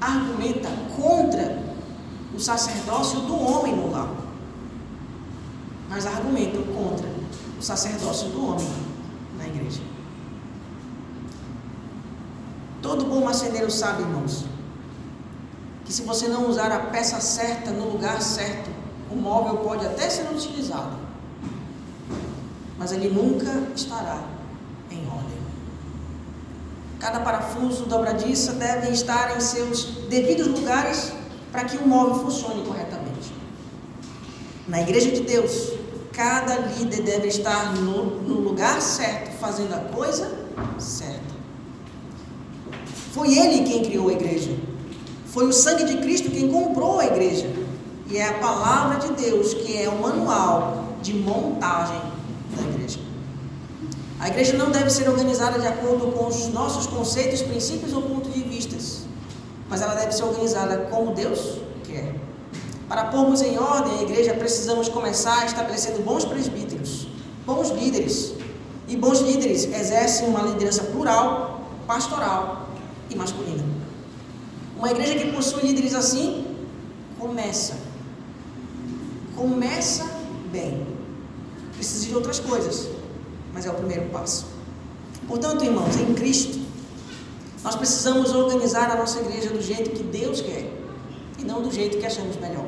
argumenta 0.00 0.68
contra 0.94 1.62
o 2.34 2.38
sacerdócio 2.38 3.20
do 3.20 3.34
homem 3.34 3.74
no 3.74 3.90
lar, 3.90 4.10
mas 5.88 6.06
argumentam 6.06 6.62
contra 6.62 7.08
o 7.58 7.62
sacerdócio 7.62 8.28
do 8.28 8.46
homem 8.46 8.68
na 9.38 9.46
igreja. 9.46 9.80
Todo 12.82 13.06
bom 13.06 13.24
marceneiro 13.24 13.70
sabe, 13.70 14.02
irmãos, 14.02 14.44
que 15.84 15.92
se 15.92 16.02
você 16.02 16.28
não 16.28 16.48
usar 16.48 16.70
a 16.70 16.78
peça 16.78 17.20
certa 17.20 17.70
no 17.70 17.90
lugar 17.90 18.20
certo, 18.20 18.70
o 19.10 19.16
móvel 19.16 19.58
pode 19.58 19.86
até 19.86 20.10
ser 20.10 20.30
utilizado, 20.30 21.05
mas 22.78 22.92
ele 22.92 23.08
nunca 23.08 23.50
estará 23.74 24.22
em 24.90 25.06
ordem. 25.06 25.36
Cada 26.98 27.20
parafuso 27.20 27.86
dobradiça 27.86 28.52
deve 28.52 28.90
estar 28.90 29.36
em 29.36 29.40
seus 29.40 29.84
devidos 30.08 30.46
lugares 30.46 31.12
para 31.52 31.64
que 31.64 31.76
o 31.76 31.86
móvel 31.86 32.16
funcione 32.16 32.64
corretamente. 32.66 33.32
Na 34.66 34.80
igreja 34.80 35.10
de 35.10 35.20
Deus, 35.20 35.72
cada 36.12 36.56
líder 36.56 37.02
deve 37.02 37.28
estar 37.28 37.74
no, 37.74 38.22
no 38.22 38.40
lugar 38.40 38.80
certo, 38.80 39.38
fazendo 39.38 39.74
a 39.74 39.78
coisa 39.78 40.46
certa. 40.78 41.36
Foi 43.12 43.38
ele 43.38 43.64
quem 43.64 43.82
criou 43.82 44.08
a 44.08 44.12
igreja. 44.12 44.50
Foi 45.26 45.46
o 45.46 45.52
sangue 45.52 45.84
de 45.84 45.98
Cristo 45.98 46.30
quem 46.30 46.50
comprou 46.50 46.98
a 46.98 47.06
igreja. 47.06 47.46
E 48.08 48.16
é 48.16 48.28
a 48.28 48.34
palavra 48.34 48.98
de 48.98 49.12
Deus 49.12 49.54
que 49.54 49.76
é 49.76 49.88
o 49.88 50.00
manual 50.00 50.96
de 51.02 51.14
montagem. 51.14 52.15
A 54.18 54.28
igreja 54.28 54.56
não 54.56 54.70
deve 54.70 54.88
ser 54.90 55.08
organizada 55.08 55.58
de 55.58 55.66
acordo 55.66 56.12
com 56.12 56.26
os 56.26 56.48
nossos 56.48 56.86
conceitos, 56.86 57.42
princípios 57.42 57.92
ou 57.92 58.02
pontos 58.02 58.32
de 58.32 58.40
vista, 58.40 58.76
mas 59.68 59.82
ela 59.82 59.94
deve 59.94 60.12
ser 60.12 60.24
organizada 60.24 60.88
como 60.90 61.14
Deus 61.14 61.58
quer. 61.84 62.14
Para 62.88 63.06
pormos 63.06 63.42
em 63.42 63.58
ordem 63.58 63.98
a 63.98 64.02
igreja, 64.02 64.32
precisamos 64.34 64.88
começar 64.88 65.44
estabelecendo 65.44 66.02
bons 66.02 66.24
presbíteros, 66.24 67.08
bons 67.44 67.70
líderes. 67.70 68.34
E 68.88 68.96
bons 68.96 69.20
líderes 69.20 69.64
exercem 69.64 70.28
uma 70.28 70.42
liderança 70.42 70.84
plural, 70.84 71.62
pastoral 71.86 72.68
e 73.10 73.16
masculina. 73.16 73.64
Uma 74.78 74.90
igreja 74.90 75.14
que 75.18 75.32
possui 75.32 75.62
líderes 75.62 75.94
assim, 75.94 76.46
começa. 77.18 77.74
Começa 79.34 80.04
bem. 80.52 80.86
Precisa 81.74 82.06
de 82.06 82.14
outras 82.14 82.38
coisas, 82.38 82.88
mas 83.56 83.64
é 83.64 83.70
o 83.70 83.74
primeiro 83.74 84.10
passo. 84.10 84.44
Portanto, 85.26 85.64
irmãos, 85.64 85.96
em 85.96 86.12
Cristo, 86.12 86.60
nós 87.64 87.74
precisamos 87.74 88.34
organizar 88.34 88.90
a 88.90 88.96
nossa 88.96 89.18
igreja 89.20 89.48
do 89.48 89.62
jeito 89.62 89.90
que 89.92 90.02
Deus 90.02 90.42
quer 90.42 90.70
e 91.38 91.42
não 91.42 91.62
do 91.62 91.72
jeito 91.72 91.96
que 91.96 92.04
achamos 92.04 92.36
melhor. 92.36 92.66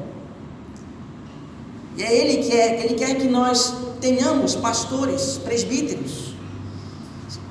E 1.94 2.02
é 2.02 2.16
Ele 2.16 2.42
que 2.42 2.52
é, 2.52 2.84
Ele 2.86 2.94
quer 2.94 3.16
que 3.16 3.28
nós 3.28 3.74
tenhamos 4.00 4.54
pastores, 4.54 5.38
presbíteros, 5.44 6.32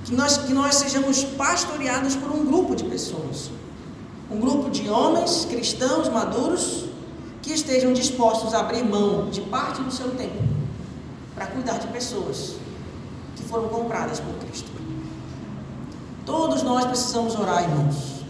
que 0.03 0.15
nós, 0.15 0.39
que 0.39 0.53
nós 0.53 0.73
sejamos 0.73 1.23
pastoreados 1.23 2.15
por 2.15 2.31
um 2.31 2.43
grupo 2.43 2.75
de 2.75 2.85
pessoas 2.85 3.51
um 4.29 4.39
grupo 4.39 4.69
de 4.69 4.89
homens 4.89 5.45
cristãos 5.45 6.09
maduros 6.09 6.85
que 7.41 7.53
estejam 7.53 7.93
dispostos 7.93 8.53
a 8.53 8.59
abrir 8.59 8.83
mão 8.83 9.29
de 9.29 9.41
parte 9.41 9.81
do 9.81 9.91
seu 9.91 10.11
tempo 10.11 10.43
para 11.33 11.47
cuidar 11.47 11.77
de 11.77 11.88
pessoas 11.88 12.55
foram 13.47 13.67
compradas 13.69 14.19
por 14.19 14.33
Cristo. 14.35 14.69
Todos 16.25 16.61
nós 16.63 16.85
precisamos 16.85 17.35
orar, 17.35 17.63
irmãos. 17.63 18.23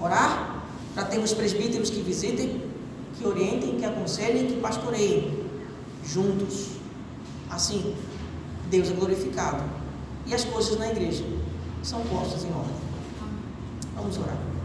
Orar 0.00 0.62
para 0.94 1.04
termos 1.04 1.32
presbíteros 1.32 1.90
que 1.90 2.00
visitem, 2.00 2.62
que 3.16 3.26
orientem, 3.26 3.76
que 3.76 3.84
aconselhem, 3.84 4.46
que 4.46 4.60
pastoreiem 4.60 5.46
juntos. 6.04 6.70
Assim, 7.50 7.94
Deus 8.70 8.90
é 8.90 8.92
glorificado 8.92 9.62
e 10.26 10.34
as 10.34 10.44
coisas 10.44 10.78
na 10.78 10.88
igreja 10.88 11.24
são 11.82 12.00
postas 12.02 12.44
em 12.44 12.48
ordem. 12.48 12.74
Vamos 13.94 14.18
orar. 14.18 14.55